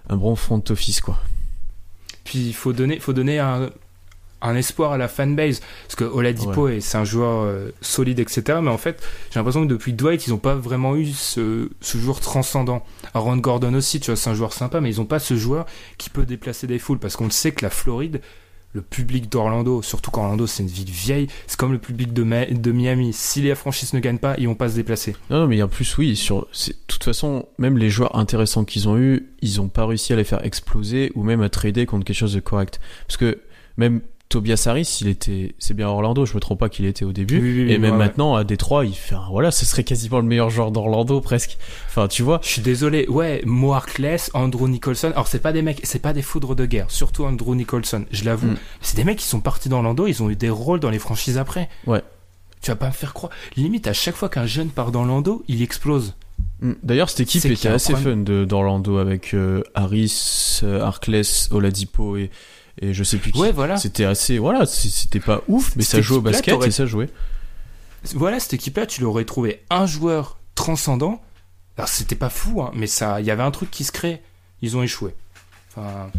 [0.09, 1.17] un bon front office quoi.
[2.23, 3.69] Puis il faut donner, faut donner un,
[4.41, 5.61] un espoir à la fanbase.
[5.85, 8.59] Parce que Oladipo, est- c'est un joueur euh, solide, etc.
[8.61, 9.01] Mais en fait,
[9.31, 12.85] j'ai l'impression que depuis Dwight, ils n'ont pas vraiment eu ce, ce joueur transcendant.
[13.13, 15.65] Aaron Gordon aussi, tu vois, c'est un joueur sympa, mais ils n'ont pas ce joueur
[15.97, 16.99] qui peut déplacer des foules.
[16.99, 18.21] Parce qu'on le sait que la Floride,
[18.73, 22.23] le public d'Orlando, surtout qu'Orlando c'est une ville vieille, c'est comme le public de,
[22.71, 23.13] Miami.
[23.13, 25.15] Si les franchises ne gagnent pas, ils vont pas se déplacer.
[25.29, 28.89] Non, non, mais en plus, oui, sur, de toute façon, même les joueurs intéressants qu'ils
[28.89, 32.05] ont eu, ils ont pas réussi à les faire exploser ou même à trader contre
[32.05, 32.79] quelque chose de correct.
[33.07, 33.39] Parce que
[33.77, 34.01] même
[34.33, 37.39] Tobias Harris, il était, c'est bien Orlando, je me trompe pas qu'il était au début,
[37.39, 38.05] Oui, oui, oui, et même ouais, ouais.
[38.05, 41.57] maintenant à Détroit, il fait, un- voilà, ce serait quasiment le meilleur joueur d'Orlando presque.
[41.87, 42.39] Enfin, tu vois.
[42.43, 45.11] Je suis désolé, ouais, Mo Harkless, Andrew Nicholson.
[45.11, 48.25] Alors c'est pas des mecs, c'est pas des foudres de guerre, surtout Andrew Nicholson, je
[48.25, 48.47] l'avoue.
[48.47, 48.57] Mm.
[48.81, 51.37] C'est des mecs qui sont partis d'Orlando, ils ont eu des rôles dans les franchises
[51.37, 51.69] après.
[51.85, 52.01] Ouais.
[52.61, 53.31] Tu vas pas me faire croire.
[53.55, 56.15] Limite à chaque fois qu'un jeune part d'Orlando, il explose.
[56.61, 56.71] Mm.
[56.81, 58.25] D'ailleurs, cette équipe était assez problème.
[58.25, 62.31] fun d'Orlando avec euh, Harris, euh, Harkless, Oladipo et
[62.79, 63.39] et je sais plus qui.
[63.39, 63.77] Ouais, voilà.
[63.77, 67.09] C'était assez, voilà, c'était pas ouf, mais Cette ça jouait au basket et ça jouait.
[68.15, 71.21] Voilà, cette équipe-là, tu l'aurais trouvé un joueur transcendant.
[71.77, 74.21] Alors c'était pas fou, hein, mais ça, il y avait un truc qui se crée.
[74.61, 75.15] Ils ont échoué.
[75.69, 76.09] Enfin,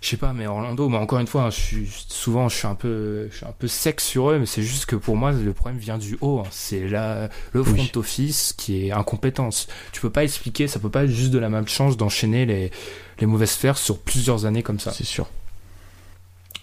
[0.00, 2.66] je sais pas, mais Orlando, mais encore une fois, hein, je suis souvent, je suis
[2.68, 5.32] un peu, je suis un peu sec sur eux, mais c'est juste que pour moi,
[5.32, 6.38] le problème vient du haut.
[6.40, 6.48] hein.
[6.52, 7.90] C'est là le front Oui.
[7.96, 9.66] office qui est incompétence.
[9.92, 12.70] Tu peux pas expliquer, ça peut pas être juste de la malchance d'enchaîner les
[13.20, 15.28] les mauvaises sphères sur plusieurs années comme ça C'est sûr.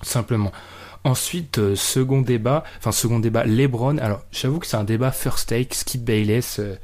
[0.01, 0.51] simplement.
[1.03, 3.97] Ensuite, euh, second débat, enfin second débat, LeBron.
[3.99, 6.75] Alors, j'avoue que c'est un débat first take, Skip Bayless, euh,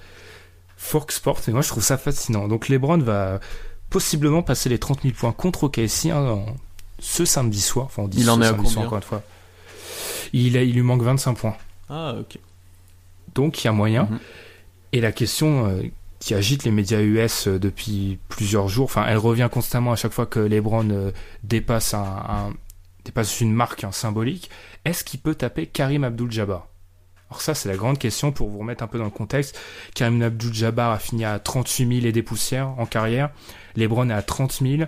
[0.77, 2.47] Fork Sport, mais moi je trouve ça fascinant.
[2.47, 3.39] Donc LeBron va
[3.91, 6.45] possiblement passer les 30 000 points contre OKC hein, en-
[6.99, 7.85] ce samedi soir.
[7.85, 9.21] Enfin, on dit Il en est à soir, combien encore une fois.
[10.33, 11.55] Il, a, il lui manque 25 points.
[11.89, 12.39] Ah, ok.
[13.35, 14.03] Donc il y a moyen.
[14.09, 14.19] Mhm.
[14.93, 15.83] Et la question euh,
[16.19, 20.11] qui agite les médias US euh, depuis plusieurs jours, enfin elle revient constamment à chaque
[20.13, 21.11] fois que LeBron euh,
[21.43, 22.53] dépasse, un, un-
[23.05, 24.49] dépasse une marque hein, symbolique,
[24.85, 26.67] est-ce qu'il peut taper Karim Abdul-Jabbar?
[27.31, 29.57] Alors ça c'est la grande question pour vous remettre un peu dans le contexte.
[29.95, 33.29] Karim Abdul-Jabbar a fini à 38 000 et des poussières en carrière,
[33.77, 34.83] LeBron est à 30 000.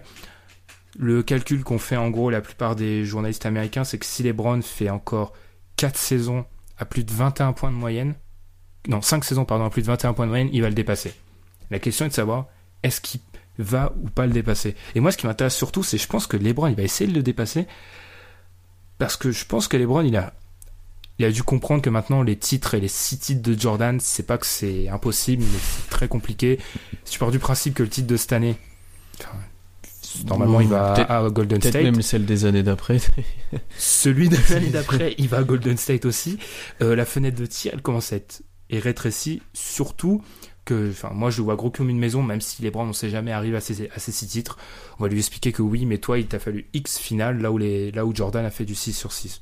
[1.00, 4.62] Le calcul qu'ont fait en gros la plupart des journalistes américains, c'est que si LeBron
[4.62, 5.32] fait encore
[5.78, 6.46] 4 saisons
[6.78, 8.14] à plus de 21 points de moyenne,
[8.90, 11.14] non, 5 saisons, pardon, à plus de 21 points de moyenne, il va le dépasser.
[11.72, 12.48] La question est de savoir,
[12.84, 13.22] est-ce qu'il
[13.58, 14.76] va ou pas le dépasser?
[14.96, 17.16] Et moi, ce qui m'intéresse surtout, c'est je pense que LeBron, il va essayer de
[17.16, 17.68] le dépasser,
[18.98, 20.34] parce que je pense que LeBron, il a,
[21.20, 24.24] il a dû comprendre que maintenant, les titres et les 6 titres de Jordan, c'est
[24.26, 26.60] pas que c'est impossible, mais c'est très compliqué.
[27.06, 28.56] Si tu pars du principe que le titre de cette année,
[30.26, 31.84] normalement, il va Peut-être- à Golden Peut-être State.
[31.84, 32.98] même celle des années d'après.
[33.78, 36.38] Celui de l'année d'après, il va à Golden State aussi.
[36.82, 38.42] Euh, la fenêtre de tir, elle commence à être
[38.72, 40.24] rétrécie, surtout
[40.66, 42.94] que, enfin, moi je le vois gros comme une maison, même si les Browns on
[42.94, 44.58] sait jamais arriver à ces, à ces six titres.
[44.98, 47.58] On va lui expliquer que oui, mais toi il t'a fallu X final, là où,
[47.60, 49.42] les, là où Jordan a fait du 6 sur 6.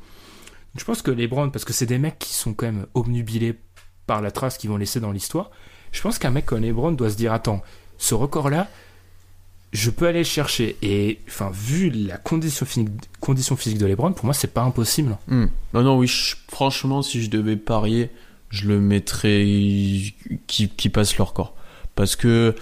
[0.78, 3.55] Je pense que les Browns, parce que c'est des mecs qui sont quand même obnubilés
[4.07, 5.51] par la trace qu'ils vont laisser dans l'histoire,
[5.91, 7.61] je pense qu'un mec comme LeBron doit se dire, attends,
[7.97, 8.69] ce record-là,
[9.74, 10.78] je peux aller le chercher.
[10.82, 15.17] Et enfin, vu la condition physique, condition physique de pour moi, c'est pas impossible.
[15.28, 15.45] Hmm.
[15.74, 16.11] Non, non, oui,
[16.49, 18.09] franchement, si je devais parier,
[18.49, 19.43] je le mettrais
[20.47, 21.55] qui, passe leur corps.
[21.95, 22.55] Parce que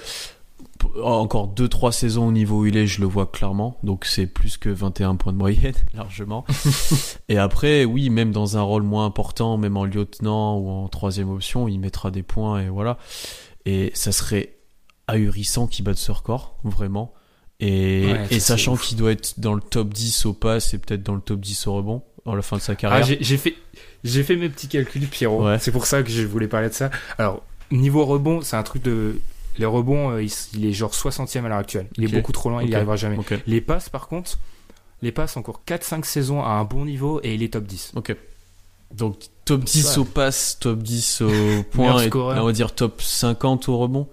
[1.03, 3.77] encore 2-3 saisons au niveau où il est, je le vois clairement.
[3.83, 6.45] Donc c'est plus que 21 points de moyenne, largement.
[7.29, 11.29] Et après, oui, même dans un rôle moins important, même en lieutenant ou en troisième
[11.29, 12.97] option, il mettra des points et voilà.
[13.65, 14.55] Et ça serait
[15.07, 17.13] ahurissant qu'il batte ce record, vraiment.
[17.59, 20.77] Et, Ouais, et ça, sachant qu'il doit être dans le top 10 au pass et
[20.77, 23.05] peut-être dans le top 10 au rebond à la fin de sa Ah, carrière.
[23.05, 23.55] j'ai j'ai fait,
[24.03, 25.45] j'ai fait mes petits calculs, Pierrot.
[25.45, 25.59] Ouais.
[25.59, 26.89] C'est pour ça que je voulais parler de ça.
[27.17, 29.19] Alors, niveau rebond, c'est un truc de.
[29.59, 31.87] Les rebonds, euh, il, il est genre 60ème à l'heure actuelle.
[31.97, 32.13] Il Ok.
[32.13, 32.69] est beaucoup trop loin, il Ok.
[32.69, 33.17] n'y arrivera jamais.
[33.17, 33.33] Ok.
[33.45, 34.39] Les passes, par contre,
[35.01, 37.91] les passes, encore 4-5 saisons à un bon niveau et il est top 10.
[37.95, 38.15] Ok.
[38.91, 39.97] Donc top 10 Ouais.
[39.99, 44.07] au pass, top 10 au point, et on va dire top 50 au rebond.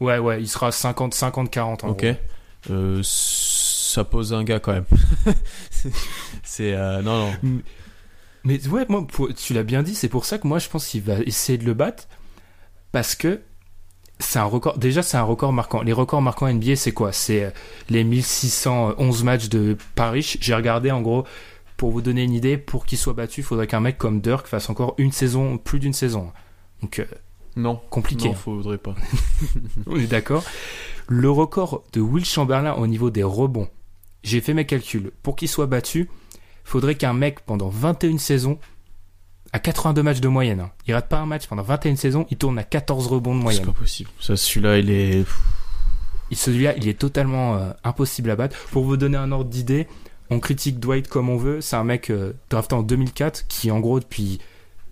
[0.00, 2.04] Ouais, ouais, il sera 50-50-40 en Ok.
[2.04, 2.14] gros.
[2.70, 4.84] Euh, ça pose un gars quand même.
[6.42, 7.60] c'est euh, non non.
[8.44, 10.86] Mais ouais, moi, pour- tu l'as bien dit, c'est pour ça que moi je pense
[10.86, 12.04] qu'il va essayer de le battre
[12.92, 13.40] parce que
[14.18, 14.78] c'est un record.
[14.78, 15.82] Déjà, c'est un record marquant.
[15.82, 17.12] Les records marquants NBA, c'est quoi?
[17.12, 17.50] C'est euh,
[17.90, 20.36] les 1611 matchs de Paris.
[20.40, 21.24] J'ai regardé en gros.
[21.76, 24.46] Pour vous donner une idée, pour qu'il soit battu, il faudrait qu'un mec comme Dirk
[24.46, 26.32] fasse encore une saison, plus d'une saison.
[26.80, 27.04] Donc, euh,
[27.54, 27.78] Non.
[27.90, 28.28] compliqué.
[28.28, 28.94] Non, faudrait pas.
[29.86, 30.42] On est d'accord.
[31.06, 33.68] Le record de Will Chamberlain au niveau des rebonds,
[34.22, 35.10] j'ai fait mes calculs.
[35.22, 36.08] Pour qu'il soit battu,
[36.64, 38.58] faudrait qu'un mec pendant 21 saisons,
[39.52, 42.36] à 82 matchs de moyenne, hein, il rate pas un match pendant 21 saisons, il
[42.36, 43.64] tourne à 14 rebonds de C'est moyenne.
[43.66, 44.10] pas possible.
[44.20, 45.24] Ça celui-là il est.
[46.30, 48.56] Et celui-là, il est totalement euh, impossible à battre.
[48.72, 49.86] Pour vous donner un ordre d'idée,
[50.28, 51.60] on critique Dwight comme on veut.
[51.60, 54.40] C'est un mec euh, drafté en 2004 qui, en gros, depuis,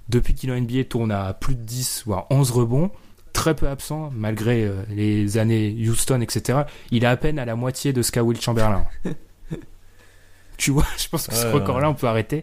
[0.09, 2.91] depuis qu'il est en NBA, tourne à plus de 10 voire 11 rebonds.
[3.33, 6.61] Très peu absent, malgré euh, les années Houston, etc.
[6.93, 8.85] Il est à peine à la moitié de ce qu'a Will Chamberlain.
[10.57, 12.43] tu vois, je pense que ce record-là, on peut arrêter.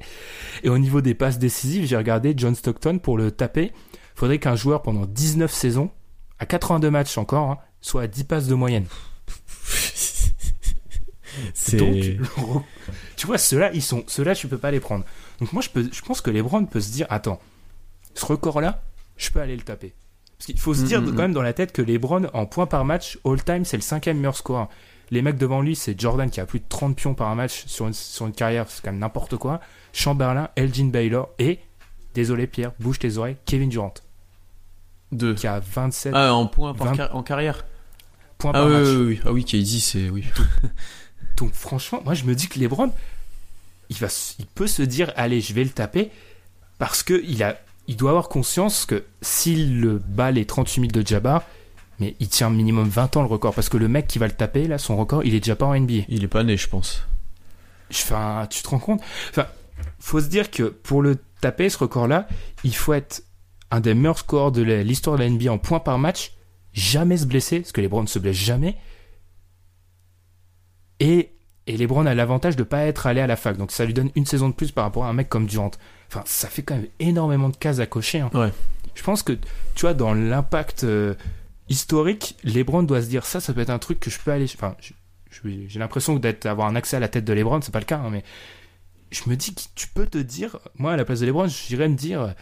[0.63, 3.71] Et au niveau des passes décisives, j'ai regardé John Stockton pour le taper.
[4.15, 5.89] faudrait qu'un joueur, pendant 19 saisons,
[6.39, 8.85] à 82 matchs encore, hein, soit à 10 passes de moyenne.
[11.53, 11.95] C'est- Donc,
[13.15, 15.05] tu vois, ceux-là, ils sont, ceux-là, tu peux pas les prendre.
[15.39, 17.39] Donc moi, je, peux, je pense que LeBron peut se dire, attends,
[18.15, 18.83] ce record-là,
[19.17, 19.93] je peux aller le taper.
[20.37, 21.17] Parce qu'il faut se Mm, dire mm, quand mm.
[21.17, 24.35] même dans la tête que LeBron, en points par match, all-time, c'est le cinquième meilleur
[24.35, 24.69] score.
[25.11, 27.85] Les mecs devant lui, c'est Jordan qui a plus de 30 pions par match sur
[27.87, 29.59] une, sur une carrière, c'est quand même n'importe quoi.
[29.93, 31.59] Chamberlain, Elgin Baylor et,
[32.13, 33.93] désolé Pierre, bouge tes oreilles, Kevin Durant,
[35.11, 35.33] Deux.
[35.35, 37.65] qui a 27 Ah, en point car- en carrière
[38.37, 38.87] points Ah par oui, match.
[38.87, 39.19] oui, oui.
[39.25, 40.09] Ah oui, KD, c'est...
[40.09, 40.23] Oui.
[41.37, 42.91] Donc franchement, moi je me dis que LeBron,
[43.89, 44.07] il, va,
[44.39, 46.09] il peut se dire, allez, je vais le taper,
[46.77, 50.91] parce que il, a, il doit avoir conscience que s'il le bat les 38 000
[50.91, 51.43] de Jabbar,
[51.99, 54.33] mais il tient minimum 20 ans le record, parce que le mec qui va le
[54.33, 56.05] taper, là, son record, il est déjà pas en NBA.
[56.09, 57.03] Il est pas né, je pense.
[57.91, 59.01] Enfin, tu te rends compte?
[59.29, 59.47] Enfin,
[59.99, 62.27] faut se dire que pour le taper, ce record-là,
[62.63, 63.23] il faut être
[63.69, 66.33] un des meilleurs scores de l'histoire de la NBA en points par match,
[66.73, 68.77] jamais se blesser, parce que LeBron ne se blesse jamais.
[70.99, 71.31] Et,
[71.67, 74.11] et LeBron a l'avantage de pas être allé à la fac, donc ça lui donne
[74.15, 75.71] une saison de plus par rapport à un mec comme Durant.
[76.07, 78.19] Enfin, ça fait quand même énormément de cases à cocher.
[78.19, 78.29] hein.
[78.33, 78.51] Ouais.
[78.93, 81.15] Je pense que, tu vois, dans l'impact euh,
[81.71, 84.45] historique, LeBron doit se dire ça, ça peut être un truc que je peux aller.
[84.53, 84.75] Enfin,
[85.31, 87.85] j'ai l'impression que d'être avoir un accès à la tête de LeBron, c'est pas le
[87.85, 88.23] cas, hein, mais
[89.11, 91.87] je me dis que tu peux te dire, moi à la place de LeBron, j'irais
[91.87, 92.35] me dire,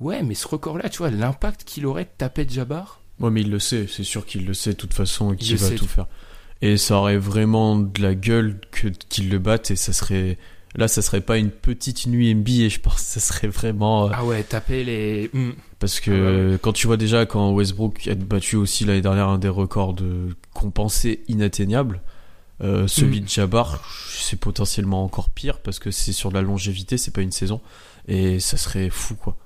[0.00, 3.00] ouais, mais ce record-là, tu vois, l'impact qu'il aurait de taper Jabbar.
[3.18, 5.56] Ouais, mais il le sait, c'est sûr qu'il le sait de toute façon et qu'il
[5.56, 6.06] va tout faire.
[6.60, 10.38] Et ça aurait vraiment de la gueule que qu'il le batte et ça serait
[10.74, 14.24] là ça serait pas une petite nuit NBA, je pense, ça serait vraiment euh, Ah
[14.24, 15.30] ouais, taper les.
[15.32, 15.52] Hmm.
[15.78, 16.14] parce que Ah
[16.46, 16.58] ouais, ouais.
[16.60, 20.36] quand tu vois déjà quand Westbrook a battu aussi l'année dernière un des records de
[20.54, 22.00] compensé inatteignable,
[22.62, 23.24] euh, celui Mm.
[23.24, 23.82] de Jabbar,
[24.16, 27.60] c'est potentiellement encore pire parce que c'est sur de la longévité, c'est pas une saison
[28.08, 29.36] et ça serait fou quoi.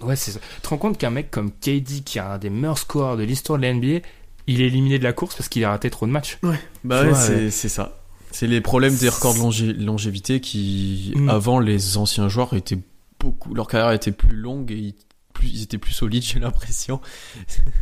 [0.00, 0.40] Ouais, c'est ça.
[0.56, 3.22] Tu te rends compte qu'un mec comme KD, qui a un des meilleurs scores de
[3.22, 4.00] l'histoire de la NBA,
[4.46, 6.38] il est éliminé de la course parce qu'il a raté trop de matchs.
[6.82, 7.50] Bah ouais, c'est ouais.
[7.50, 7.96] c'est ça.
[8.34, 11.28] C'est les problèmes des records de longé- longévité qui, Mm.
[11.28, 12.78] avant, les anciens joueurs étaient
[13.20, 13.54] beaucoup.
[13.54, 14.94] Leur carrière était plus longue et ils,
[15.32, 17.00] plus, ils étaient plus solides, j'ai l'impression.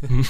[0.08, 0.20] Mm.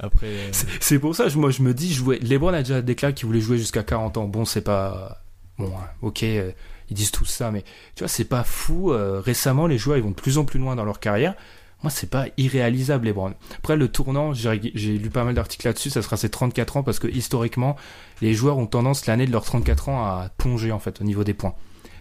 [0.00, 0.26] Après.
[0.26, 0.50] euh,
[0.80, 2.18] C'est- pour ça, je- moi, je me dis, jouer.
[2.20, 4.26] LeBron a déjà déclaré qu'il voulait jouer jusqu'à 40 ans.
[4.26, 5.22] Bon, c'est pas.
[5.58, 6.50] Bon, hein, ok, euh,
[6.88, 7.62] ils disent tout ça, mais
[7.94, 8.92] tu vois, c'est pas fou.
[8.92, 11.34] euh, récemment, les joueurs, ils vont de plus en plus loin dans leur carrière.
[11.82, 13.32] Moi, c'est pas irréalisable, LeBron.
[13.56, 14.58] Après, le tournant, j'ai
[14.98, 17.76] lu pas mal d'articles là-dessus, ça sera ses 34 ans, parce que historiquement,
[18.20, 21.24] les joueurs ont tendance, l'année de leurs 34 ans, à plonger, en fait, au niveau
[21.24, 21.54] des points.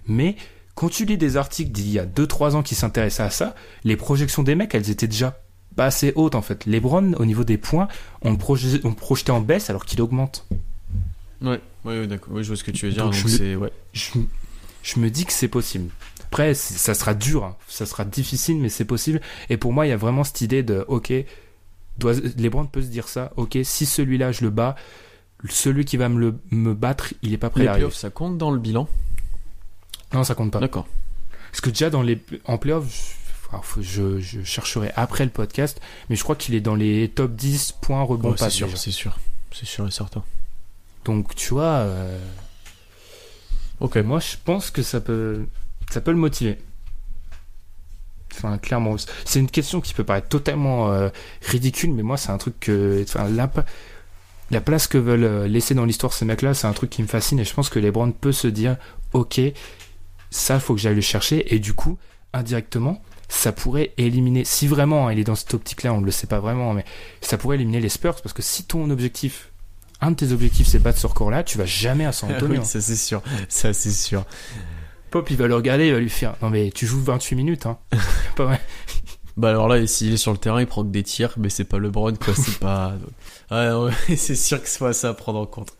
[0.06, 0.36] Mais,
[0.76, 3.56] quand tu lis des articles d'il y a 2-3 ans qui s'intéressaient à ça,
[3.86, 5.40] les projections des mecs, elles étaient déjà
[5.78, 6.66] pas assez hautes, en fait.
[6.66, 7.88] LeBron, au niveau des points,
[8.22, 10.46] on le projetait, on le projetait en baisse alors qu'il augmente.
[11.42, 12.34] Ouais, ouais, ouais, d'accord.
[12.34, 13.04] Ouais, je vois ce que tu veux dire.
[13.06, 13.56] Donc, Donc, je me- c'est.
[13.56, 13.72] Ouais.
[13.94, 14.12] Je,
[14.84, 15.90] je me dis que c'est possible.
[16.26, 17.56] Après, ça sera dur, hein.
[17.68, 19.20] ça sera difficile, mais c'est possible.
[19.50, 21.12] Et pour moi, il y a vraiment cette idée de, ok,
[21.98, 24.76] doit, LeBron peut se dire ça, ok, si celui-là je le bats,
[25.50, 27.86] celui qui va me, le, me battre, il est pas prêt Les à arriver.
[27.86, 28.88] playoffs, ça compte dans le bilan?
[30.14, 30.60] Non, ça compte pas.
[30.60, 30.88] D'accord.
[31.52, 33.16] Parce que déjà dans les en playoff,
[33.80, 38.02] je, chercherai après le podcast, mais je crois qu'il est dans les top 10 points
[38.04, 39.18] rebond Ouais, c'est sûr, c'est sûr.
[39.52, 40.24] C'est sûr et certain.
[41.06, 42.20] Donc tu vois, euh,
[43.80, 43.98] Ok.
[43.98, 45.46] moi je pense que ça peut,
[45.90, 46.58] ça peut le motiver.
[48.36, 51.10] Enfin, clairement, c'est une question qui peut paraître totalement euh,
[51.42, 53.28] ridicule, mais moi c'est un truc que, enfin,
[54.52, 57.08] la place que veulent euh, laisser dans l'histoire ces mecs-là, c'est un truc qui me
[57.08, 58.78] fascine et je pense que LeBron peut se dire,
[59.14, 59.42] ok,
[60.30, 61.98] ça faut que j'aille le chercher et du coup,
[62.34, 66.12] indirectement, ça pourrait éliminer, si vraiment hein, il est dans cette optique-là, on ne le
[66.12, 66.86] sait pas vraiment, mais
[67.22, 69.49] ça pourrait éliminer les Spurs parce que si ton objectif,
[70.02, 72.60] un de tes objectifs c'est battre ce record-là, tu vas jamais à San Antonio.
[72.60, 73.22] oui, ça c'est sûr.
[73.47, 74.26] Ça c'est sûr.
[75.12, 77.66] Pop, il va le regarder, il va lui faire Non, mais tu joues 28 minutes,
[77.66, 77.78] hein.
[78.36, 78.62] pas vrai.
[79.38, 81.64] Bah alors là, s'il est sur le terrain, il prend que des tirs, mais c'est
[81.64, 82.34] pas LeBron, quoi.
[82.36, 82.93] C'est pas.
[83.52, 85.74] Ouais, ouais, c'est sûr que c'est pas ça à prendre en compte.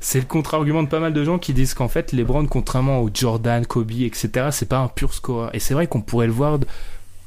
[0.00, 3.10] C'est le contre-argument de pas mal de gens qui disent qu'en fait, LeBron, contrairement aux
[3.14, 5.54] Jordan, Kobe, etc., c'est pas un pur scoreur.
[5.54, 6.58] Et c'est vrai qu'on pourrait le voir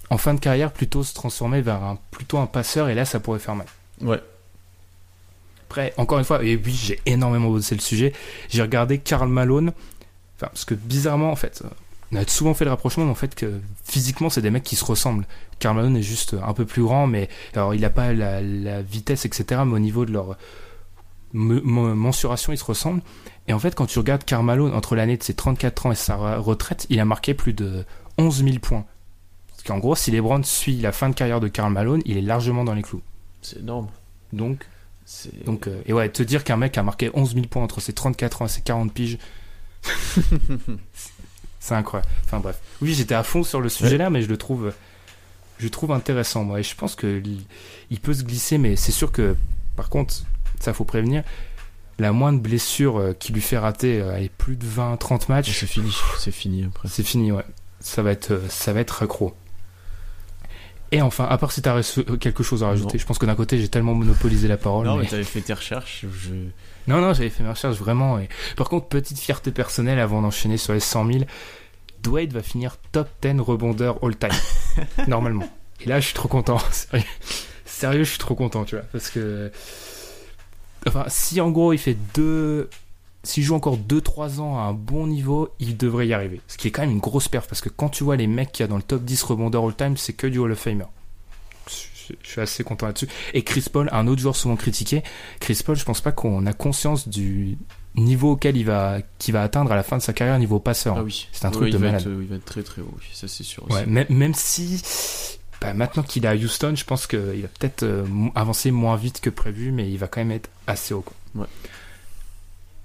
[0.09, 3.21] en fin de carrière plutôt se transformer vers un, plutôt un passeur, et là, ça
[3.21, 3.67] pourrait faire mal.
[4.01, 4.19] Ouais.
[5.77, 8.13] Après, encore une fois, et oui, j'ai énormément bossé le sujet.
[8.47, 9.73] J'ai regardé Karl Malone,
[10.37, 11.63] enfin, parce que bizarrement, en fait,
[12.13, 14.77] on a souvent fait le rapprochement, mais en fait, que physiquement, c'est des mecs qui
[14.77, 15.25] se ressemblent.
[15.59, 18.81] Karl Malone est juste un peu plus grand, mais alors il n'a pas la, la
[18.81, 20.37] vitesse, etc., mais au niveau de leur
[21.33, 23.01] me- me- mensuration, ils se ressemblent.
[23.49, 25.95] Et en fait, quand tu regardes Karl Malone, entre l'année de ses 34 ans et
[25.95, 27.83] sa re- retraite, il a marqué plus de
[28.17, 28.85] 11 000 points.
[29.49, 32.21] Parce qu'en gros, si LeBron suit la fin de carrière de Karl Malone, il est
[32.21, 33.01] largement dans les clous.
[33.41, 33.89] C'est énorme.
[34.31, 34.65] Donc.
[35.45, 37.93] Donc, euh, et ouais, te dire qu'un mec a marqué 11 000 points entre ses
[37.93, 39.17] 34 ans et ses 40 piges,
[41.59, 42.09] c'est incroyable.
[42.23, 42.59] Enfin bref.
[42.81, 44.73] Oui, j'étais à fond sur le sujet là, mais je le trouve,
[45.59, 46.59] je le trouve intéressant, moi.
[46.59, 47.21] Et je pense que
[47.89, 49.35] il- peut se glisser, mais c'est sûr que,
[49.75, 50.15] par contre,
[50.59, 51.23] ça faut prévenir.
[51.97, 55.65] la moindre blessure euh, qui lui fait rater euh, allez, plus de 20-30 matchs, C'est
[55.67, 56.89] fini, c'est fini après.
[56.89, 57.45] c'est fini, ouais.
[57.79, 59.33] Ça va être, euh, ça va être accro.
[60.95, 61.81] Et enfin, à part si t'as
[62.21, 63.01] quelque chose à rajouter, Non.
[63.01, 64.85] je pense que d'un côté j'ai tellement monopolisé la parole.
[64.87, 66.05] Non, mais- mais t'avais fait tes recherches.
[66.09, 66.29] Je...
[66.87, 68.17] Non, non, j'avais fait mes recherches vraiment.
[68.17, 68.29] Et...
[68.55, 71.25] Par contre, petite fierté personnelle avant d'enchaîner sur les 100 000,
[72.01, 74.29] Dwight va finir top 10 rebondeur all-time,
[75.07, 75.49] normalement.
[75.81, 76.59] Et là, je suis trop content.
[76.71, 77.05] Sérieux,
[77.65, 78.85] Sérieux, je suis trop content, tu vois.
[78.93, 79.51] Parce que.
[80.87, 82.69] Enfin, si en gros il fait deux.
[83.25, 86.39] S'il joue encore 2-3 ans à un bon niveau, il devrait y arriver.
[86.47, 88.51] Ce qui est quand même une grosse perf, parce que quand tu vois les mecs
[88.51, 90.85] qu'il y a dans le top 10 rebondeur all-time, c'est que du Hall of Famer.
[91.69, 93.07] Je je suis assez content là-dessus.
[93.33, 95.01] Et Chris Paul, un autre joueur souvent critiqué,
[95.39, 97.57] Chris Paul, je pense pas qu'on a conscience du
[97.95, 100.97] niveau auquel il va, qu'il va atteindre à la fin de sa carrière niveau passeur.
[100.99, 101.27] Ah oui.
[101.31, 102.01] C'est un truc de malade.
[102.01, 103.65] être- il va être très très haut, oui, ça c'est sûr.
[103.71, 104.83] Ouais, même, même si
[105.61, 109.19] bah, maintenant qu'il est à Houston, je pense qu'il va peut-être euh, avancer moins vite
[109.19, 111.01] que prévu, mais il va quand même être assez haut.
[111.01, 111.15] quoi.
[111.41, 111.47] Ouais.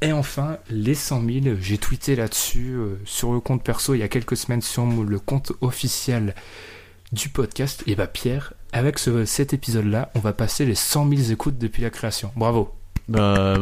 [0.02, 4.02] Et enfin, les 100 000, j'ai tweeté là-dessus euh, sur le compte perso il y
[4.02, 6.34] a quelques semaines sur le compte officiel
[7.12, 7.82] du podcast.
[7.86, 11.82] Et bah Pierre, avec ce- cet épisode-là, on va passer les 100 000 écoutes depuis
[11.82, 12.32] la création.
[12.34, 12.70] Bravo.
[13.08, 13.56] Bah,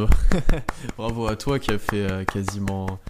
[0.97, 3.01] bravo à toi qui a fait euh, quasiment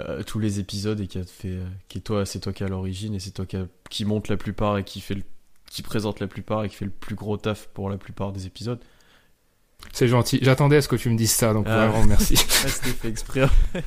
[0.00, 2.68] euh, tous les épisodes et qui a fait, qui est toi, c'est toi qui à
[2.68, 5.22] l'origine et c'est toi qui, a- qui monte la plupart et qui fait, le-
[5.68, 8.46] qui présente la plupart et qui fait le plus gros taf pour la plupart des
[8.46, 8.78] épisodes.
[9.92, 10.38] C'est gentil.
[10.42, 11.86] J'attendais à ce que tu me dises ça, donc Ah.
[11.88, 12.34] vraiment merci.
[12.64, 13.46] Ah, c'était fait exprès.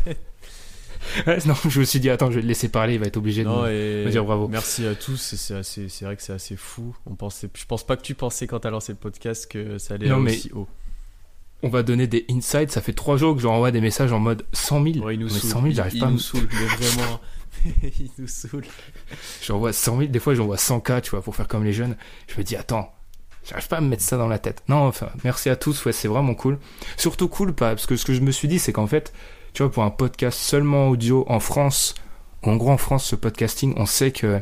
[1.45, 3.43] Non, je me suis dit, attends, je vais le laisser parler, il va être obligé
[3.43, 4.47] de me- dire bravo.
[4.47, 5.33] Merci à tous.
[5.35, 6.95] C'est vrai que c'est assez fou.
[7.07, 9.95] On pensait, je pense pas que tu pensais quand t'as lancé le podcast que ça
[9.95, 10.67] allait Non, mais- aussi haut.
[11.63, 12.71] On va donner des insights.
[12.71, 15.05] Ça fait trois jours que j'envoie des messages en mode 100 000.
[15.05, 15.49] Ouais, il nous Mais saoule.
[15.49, 17.19] 100 000, j'arrive pas nous saoule, mais vraiment.
[17.83, 18.63] il nous saoule.
[19.43, 20.11] J'envoie 100 000.
[20.11, 21.97] Des fois, j'envoie 100K, tu vois, pour faire comme les jeunes.
[22.27, 22.93] Je me dis, attends,
[23.47, 24.63] j'arrive pas à me mettre ça dans la tête.
[24.67, 25.85] Non, enfin, merci à tous.
[25.85, 26.59] Ouais, c'est vraiment cool.
[26.97, 29.13] Surtout cool, parce que ce que je me suis dit, c'est qu'en fait,
[29.53, 31.95] tu vois, pour un podcast seulement audio en France,
[32.43, 34.41] en gros, en France, ce podcasting, on sait que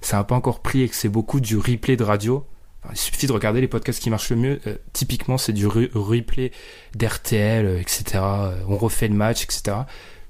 [0.00, 2.46] ça n'a pas encore pris et que c'est beaucoup du replay de radio.
[2.90, 4.60] Il suffit de regarder les podcasts qui marchent le mieux.
[4.66, 6.50] Euh, typiquement, c'est du re- replay
[6.94, 8.04] d'RTL, euh, etc.
[8.16, 9.76] Euh, on refait le match, etc.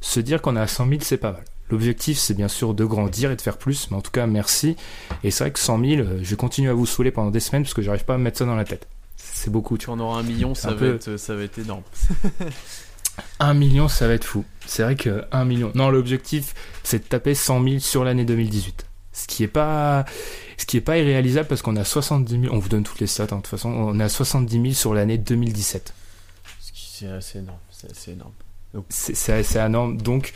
[0.00, 1.44] Se dire qu'on est à 100 000, c'est pas mal.
[1.70, 4.76] L'objectif, c'est bien sûr de grandir et de faire plus, mais en tout cas, merci.
[5.24, 7.62] Et c'est vrai que 100 000, euh, je continue à vous saouler pendant des semaines
[7.62, 8.86] parce que j'arrive pas à me mettre ça dans la tête.
[9.16, 11.58] C'est beaucoup, tu en auras un million, ça un va, peu- être, ça va être
[11.58, 11.82] énorme.
[13.38, 14.44] Un million, ça va être fou.
[14.66, 15.72] C'est vrai que 1 million.
[15.74, 18.86] Non, l'objectif, c'est de taper 100 000 sur l'année 2018.
[19.12, 20.06] Ce qui est pas,
[20.56, 23.06] ce qui est pas irréalisable parce qu'on a 70 000, on vous donne toutes les
[23.06, 25.92] stats, hein, de toute façon, on a 70 000 sur l'année 2017.
[26.60, 27.58] Ce qui- C'est assez énorme.
[27.70, 28.32] C'est assez énorme.
[28.88, 29.96] C'est énorme.
[29.98, 30.32] Donc,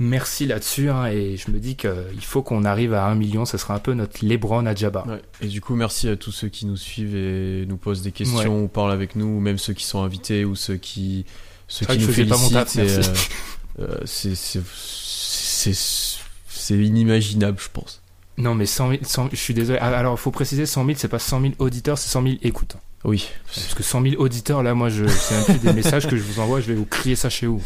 [0.00, 0.90] merci là-dessus.
[0.90, 3.44] hein, et je me dis qu'il faut qu'on arrive à 1 million.
[3.44, 5.04] Ça sera un peu notre Lebron à Jabba.
[5.06, 5.22] Ouais.
[5.40, 8.64] Et du coup, merci à tous ceux qui nous suivent et nous posent des questions
[8.64, 11.24] ou parlent avec nous, ou même ceux qui sont invités ou ceux qui,
[11.68, 12.78] ceux qui nous félicitent.
[12.78, 13.02] euh,
[13.80, 14.60] euh, c'est-
[16.70, 18.00] inimaginable, je pense.
[18.38, 19.78] Non, mais 100 000, 100 je suis désolé.
[19.82, 22.34] Ah, Alors, il faut préciser 100 000, c'est pas 100 000 auditeurs, c'est 100 000
[22.42, 22.76] écoutes.
[23.04, 23.28] Oui.
[23.54, 26.22] Parce que 100 000 auditeurs, là, moi, je, c'est un peu des messages que je
[26.22, 27.62] vous envoie, je vais vous crier ça chez vous.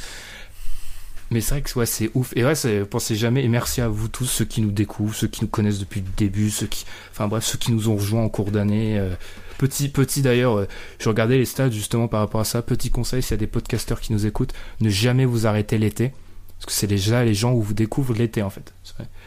[1.35, 2.33] Mais c'est vrai que ouais, c'est ouf.
[2.37, 2.55] Et ouais,
[2.85, 3.43] pensez jamais.
[3.43, 6.07] Et merci à vous tous, ceux qui nous découvrent, ceux qui nous connaissent depuis le
[6.17, 9.01] début, ceux qui, enfin bref, ceux qui nous ont rejoints en cours d'année.
[9.01, 9.17] euh,
[9.59, 10.69] petit, petit d'ailleurs, euh,
[11.01, 12.63] je regardais les stats justement par rapport à ça.
[12.63, 16.13] Petit conseil, s'il y a des podcasteurs qui nous écoutent, ne jamais vous arrêter l'été.
[16.59, 18.73] Parce que c'est déjà les gens où vous découvrent l'été en fait.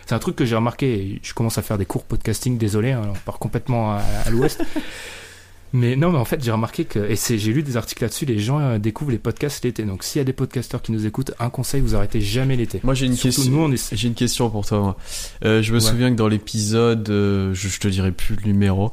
[0.05, 1.19] C'est un truc que j'ai remarqué.
[1.21, 4.63] Je commence à faire des cours podcasting, désolé, hein, on part complètement à l'ouest.
[5.73, 8.39] Mais non, mais en fait, j'ai remarqué que, et j'ai lu des articles là-dessus, les
[8.39, 9.83] gens euh, découvrent les podcasts l'été.
[9.83, 12.79] Donc, s'il y a des podcasteurs qui nous écoutent, un conseil, vous arrêtez jamais l'été.
[12.83, 13.51] Moi, j'ai une Surtout question.
[13.53, 14.79] nous, on est- J'ai une question pour toi.
[14.79, 14.97] moi.
[15.43, 15.83] Euh, je me Ouais.
[15.85, 18.91] souviens que dans l'épisode, euh, je, je te dirai plus le numéro,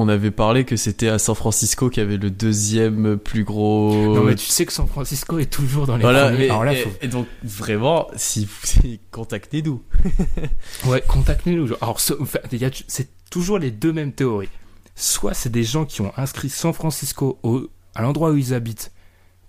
[0.00, 4.14] on avait parlé que c'était à San Francisco qui avait le deuxième plus gros.
[4.14, 6.28] Non, mais tu sais que San Francisco est toujours dans les voilà.
[6.30, 6.44] premiers.
[6.46, 9.82] Et, Alors là, et- faut, et donc vraiment, si, si contactez-nous.
[10.86, 11.70] ouais, contactez-nous.
[11.80, 11.98] Alors,
[12.52, 14.48] y c'est toujours les deux mêmes théories.
[14.98, 18.90] Soit c'est des gens qui ont inscrit San Francisco au, à l'endroit où ils habitent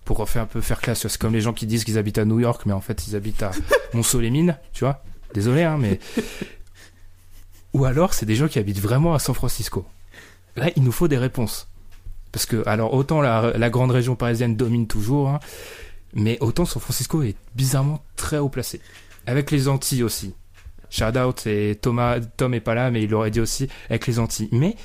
[0.05, 1.07] pour faire un peu faire classe.
[1.07, 3.15] C'est comme les gens qui disent qu'ils habitent à New York, mais en fait, ils
[3.15, 3.49] habitent à
[3.93, 5.03] Mont-Soleil-Mines, tu vois.
[5.33, 5.99] Désolé, hein, mais.
[7.73, 9.85] Ou alors, c'est des gens qui habitent vraiment à San Francisco.
[10.55, 11.67] Là, il nous faut des réponses.
[12.31, 15.39] Parce que, alors, autant la, la grande région parisienne domine toujours, hein,
[16.13, 18.81] mais autant San Francisco est bizarrement très haut placé.
[19.25, 20.35] Avec les Antilles aussi.
[20.91, 24.19] Shout out, et Thomas, Tom est pas là, mais il l'aurait dit aussi, avec les
[24.19, 24.49] Antilles.
[24.51, 24.75] Mais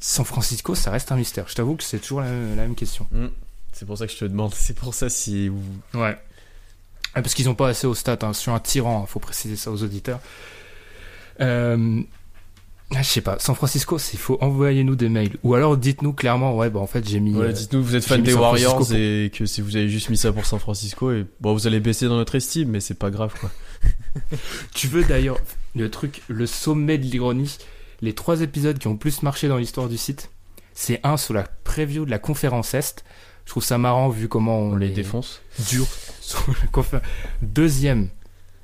[0.00, 1.46] San Francisco, ça reste un mystère.
[1.48, 3.06] Je t'avoue que c'est toujours la, même- la même question.
[3.12, 3.26] Hmm.
[3.72, 4.54] C'est pour ça que je te demande.
[4.56, 5.50] C'est pour ça si.
[5.94, 6.16] Ouais.
[7.14, 8.18] Ah, Parce qu'ils ont pas assez au stats.
[8.22, 8.32] Hein.
[8.32, 10.20] Sur un tyran, faut préciser ça aux auditeurs.
[11.40, 12.00] Euh,
[12.94, 15.36] Ah, je sais pas, San Francisco, il faut envoyer nous des mails.
[15.42, 17.34] Ou alors dites-nous clairement, ouais, bah en fait j'ai mis.
[17.34, 19.90] Ouais, euh, dites-nous que vous êtes fan des Warriors pour- et que si vous avez
[19.90, 22.80] juste mis ça pour San Francisco, et bon, vous allez baisser dans notre estime, mais
[22.80, 23.50] c'est pas grave quoi.
[24.74, 25.38] Tu veux d'ailleurs
[25.76, 27.58] le truc, le sommet de l'ironie,
[28.00, 30.30] les trois épisodes qui ont le plus marché dans l'histoire du site,
[30.74, 33.04] c'est un sur la preview de la conférence Est.
[33.44, 35.40] Je trouve ça marrant vu comment on, On les défonce.
[35.70, 35.86] dur
[36.20, 37.00] sur la confé-
[37.42, 38.08] Deuxième,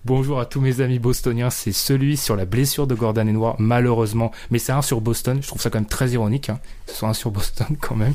[0.05, 4.31] bonjour à tous mes amis bostoniens, c'est celui sur la blessure de Gordon Hayward, malheureusement.
[4.51, 6.99] Mais c'est un sur Boston, je trouve ça quand même très ironique, hein, que ce
[6.99, 8.15] soit un sur Boston quand même.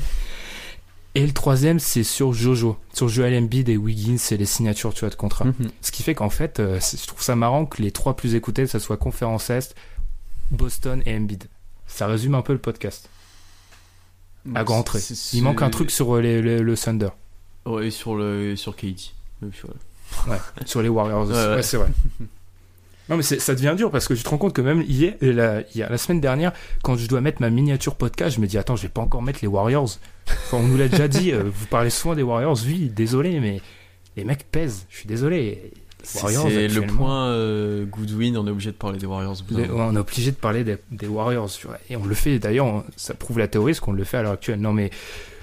[1.16, 5.00] Et le troisième, c'est sur Jojo, sur Joel Embiid et Wiggins et les signatures tu
[5.00, 5.46] vois, de contrat.
[5.46, 5.70] Mhm.
[5.82, 8.68] Ce qui fait qu'en fait, euh, je trouve ça marrant que les trois plus écoutés,
[8.68, 9.74] ça soit Conférence Est,
[10.50, 11.44] Boston et Embiid.
[11.86, 13.08] Ça résume un peu le podcast.
[14.54, 15.00] À grand trait.
[15.32, 17.10] Il manque un truc sur euh, les- les- le Thunder.
[17.66, 18.74] Ouais, et sur le sur.
[18.82, 18.94] Et
[19.42, 20.36] voilà.
[20.36, 21.32] Ouais, sur les Warriors aussi.
[21.32, 21.62] Ouais, Ouais, ouais.
[21.62, 21.88] c'est vrai.
[23.08, 25.62] Non, mais ça devient dur parce que tu te rends compte que même hier, la,
[25.74, 26.52] la semaine dernière,
[26.84, 29.20] quand je dois mettre ma miniature podcast, je me dis attends, je vais pas encore
[29.20, 29.90] mettre les Warriors.
[30.28, 33.60] Enfin, on nous l'a déjà dit, euh, vous parlez souvent des Warriors, oui, désolé, mais
[34.16, 34.86] les mecs pèsent.
[34.90, 35.72] Je suis désolé.
[36.02, 39.36] C'est Warriors, c'est le point euh, Goodwin, on est obligé de parler des Warriors.
[39.50, 41.50] on est obligé de parler des, des Warriors.
[41.88, 44.32] Et on le fait, d'ailleurs, ça prouve la théorie, ce qu'on le fait à l'heure
[44.32, 44.60] actuelle.
[44.60, 44.90] Non, mais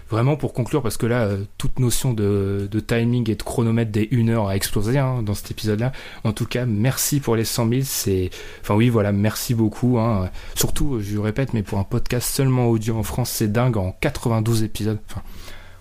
[0.10, 3.92] vraiment pour conclure, parce que là, euh, toute notion de, de timing et de chronomètre
[3.92, 5.92] des 1 heure a explosé hein, dans cet épisode-là.
[6.24, 7.82] En tout cas, merci pour les 100 000.
[7.84, 8.30] C'est,
[8.62, 10.00] enfin oui, voilà, merci beaucoup.
[10.00, 10.30] Hein.
[10.56, 13.78] Surtout, je le répète, mais pour un podcast seulement audio en France, c'est dingue.
[13.78, 15.00] En 92 épisodes.
[15.10, 15.22] Enfin,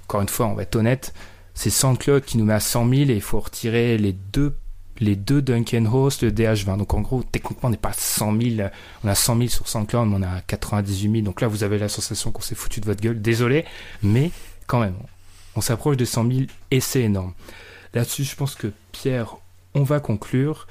[0.04, 1.14] encore une fois, on va être honnête.
[1.54, 4.54] C'est SoundCloud qui nous met à 100 000 et il faut retirer les deux
[5.00, 6.78] les deux Duncan Host, le DH20.
[6.78, 8.68] Donc en gros, techniquement, on n'est pas à 100 000.
[9.04, 11.24] On a 100 000 sur SoundCloud, mais on a 98 000.
[11.24, 13.20] Donc là, vous avez la sensation qu'on s'est foutu de votre gueule.
[13.20, 13.64] Désolé,
[14.02, 14.30] mais
[14.66, 14.94] quand même,
[15.54, 16.40] on s'approche des 100 000
[16.70, 17.32] et c'est énorme.
[17.94, 19.36] Là-dessus, je pense que Pierre,
[19.74, 20.66] on va conclure.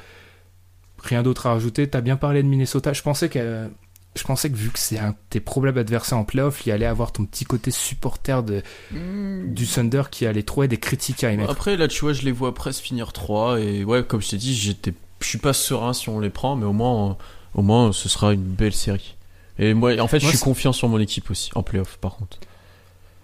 [1.03, 1.88] Rien d'autre à rajouter.
[1.88, 2.93] T'as bien parlé de Minnesota.
[2.93, 3.69] Je pensais que,
[4.15, 6.85] je pensais que vu que c'est un de tes problèmes adversaires en playoff, il allait
[6.85, 11.51] avoir ton petit côté supporter de, du Thunder qui allait trouver des critiques à émettre.
[11.51, 13.59] Après, là, tu vois, je les vois presque finir 3.
[13.59, 16.55] Et ouais, comme je t'ai dit, j'étais, je suis pas serein si on les prend,
[16.55, 17.17] mais au moins,
[17.53, 19.15] au moins, ce sera une belle série.
[19.59, 22.39] Et moi, en fait, je suis confiant sur mon équipe aussi, en playoff, par contre.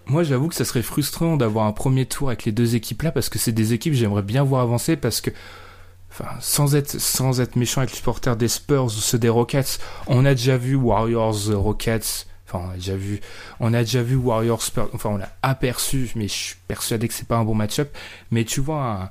[0.06, 3.12] Moi, j'avoue que ça serait frustrant d'avoir un premier tour avec les deux équipes là
[3.12, 5.30] parce que c'est des équipes que j'aimerais bien voir avancer parce que,
[6.12, 9.78] enfin, sans être, sans être méchant avec les supporters des Spurs ou ceux des Rockets,
[10.06, 12.26] on a déjà vu Warriors euh, Rockets.
[12.48, 13.20] Enfin, on a déjà vu,
[13.60, 14.88] on a déjà vu Warriors Spurs.
[14.92, 17.90] Enfin, on l'a aperçu, mais je suis persuadé que c'est pas un bon match-up.
[18.30, 19.10] Mais tu vois,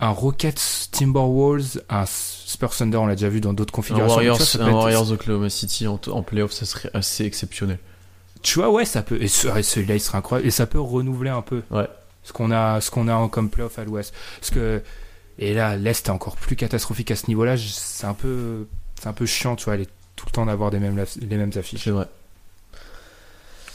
[0.00, 4.14] un, un Rockets Timberwolves, un Spurs Thunder, on l'a déjà vu dans d'autres Un configurations.
[4.16, 7.78] Warriors, ça un être- Warriors Oklahoma City en, en playoff, ça serait assez exceptionnel.
[8.42, 9.22] Tu vois, ouais, ça peut.
[9.22, 10.48] Et ce- et celui-là, il sera incroyable.
[10.48, 11.88] Et ça peut renouveler un peu Ouais.
[12.24, 14.12] ce qu'on a, ce qu'on a en comme playoff à l'Ouest.
[14.40, 14.82] Parce que
[15.50, 17.56] et là, l'Est est encore plus catastrophique à ce niveau-là.
[17.56, 18.66] C'est un peu,
[19.00, 19.86] c'est un peu chiant, tu vois, aller
[20.16, 21.84] tout le temps d'avoir des mêmes, les mêmes affiches.
[21.84, 22.06] C'est vrai.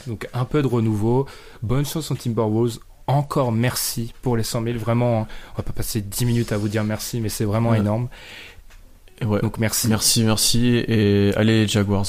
[0.06, 1.26] Donc un peu de renouveau.
[1.62, 2.78] Bonne chance aux Timberwolves.
[3.06, 4.78] Encore merci pour les 100 000.
[4.78, 7.78] Vraiment, on va pas passer 10 minutes à vous dire merci, mais c'est vraiment Ouais.
[7.78, 8.08] énorme.
[9.22, 9.40] Ouais.
[9.40, 9.88] Donc merci.
[9.88, 10.84] Merci, merci.
[10.86, 12.06] Et allez, les Jaguars.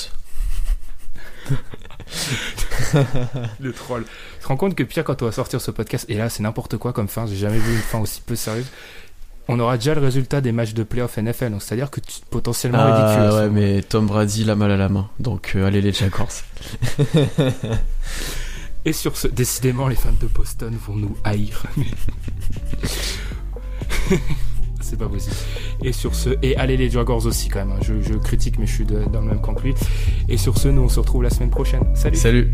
[3.60, 4.06] Le troll.
[4.38, 6.44] Tu te rends compte que pire quand on va sortir ce podcast, et là c'est
[6.44, 8.68] n'importe quoi comme fin, j'ai jamais vu une fin aussi peu sérieuse.
[9.52, 12.78] On aura déjà le résultat des matchs de playoff NFL, donc c'est-à-dire que tu potentiellement
[12.82, 13.40] Ah ridicule.
[13.40, 15.10] ouais, mais Tom Brady l'a mal à la main.
[15.20, 16.28] Donc euh, allez, les Jaguars.
[18.86, 21.64] Et sur ce, décidément les fans de Boston vont nous haïr.
[21.76, 21.86] mais-
[24.82, 25.36] c'est pas possible.
[25.84, 27.80] Et sur ce, et allez les Jaguars aussi quand même, hein.
[27.82, 29.74] je, je critique mais je suis de- dans le même camp que lui.
[30.30, 31.84] Et sur ce, nous on se retrouve la semaine prochaine.
[31.96, 32.54] Salut Salut.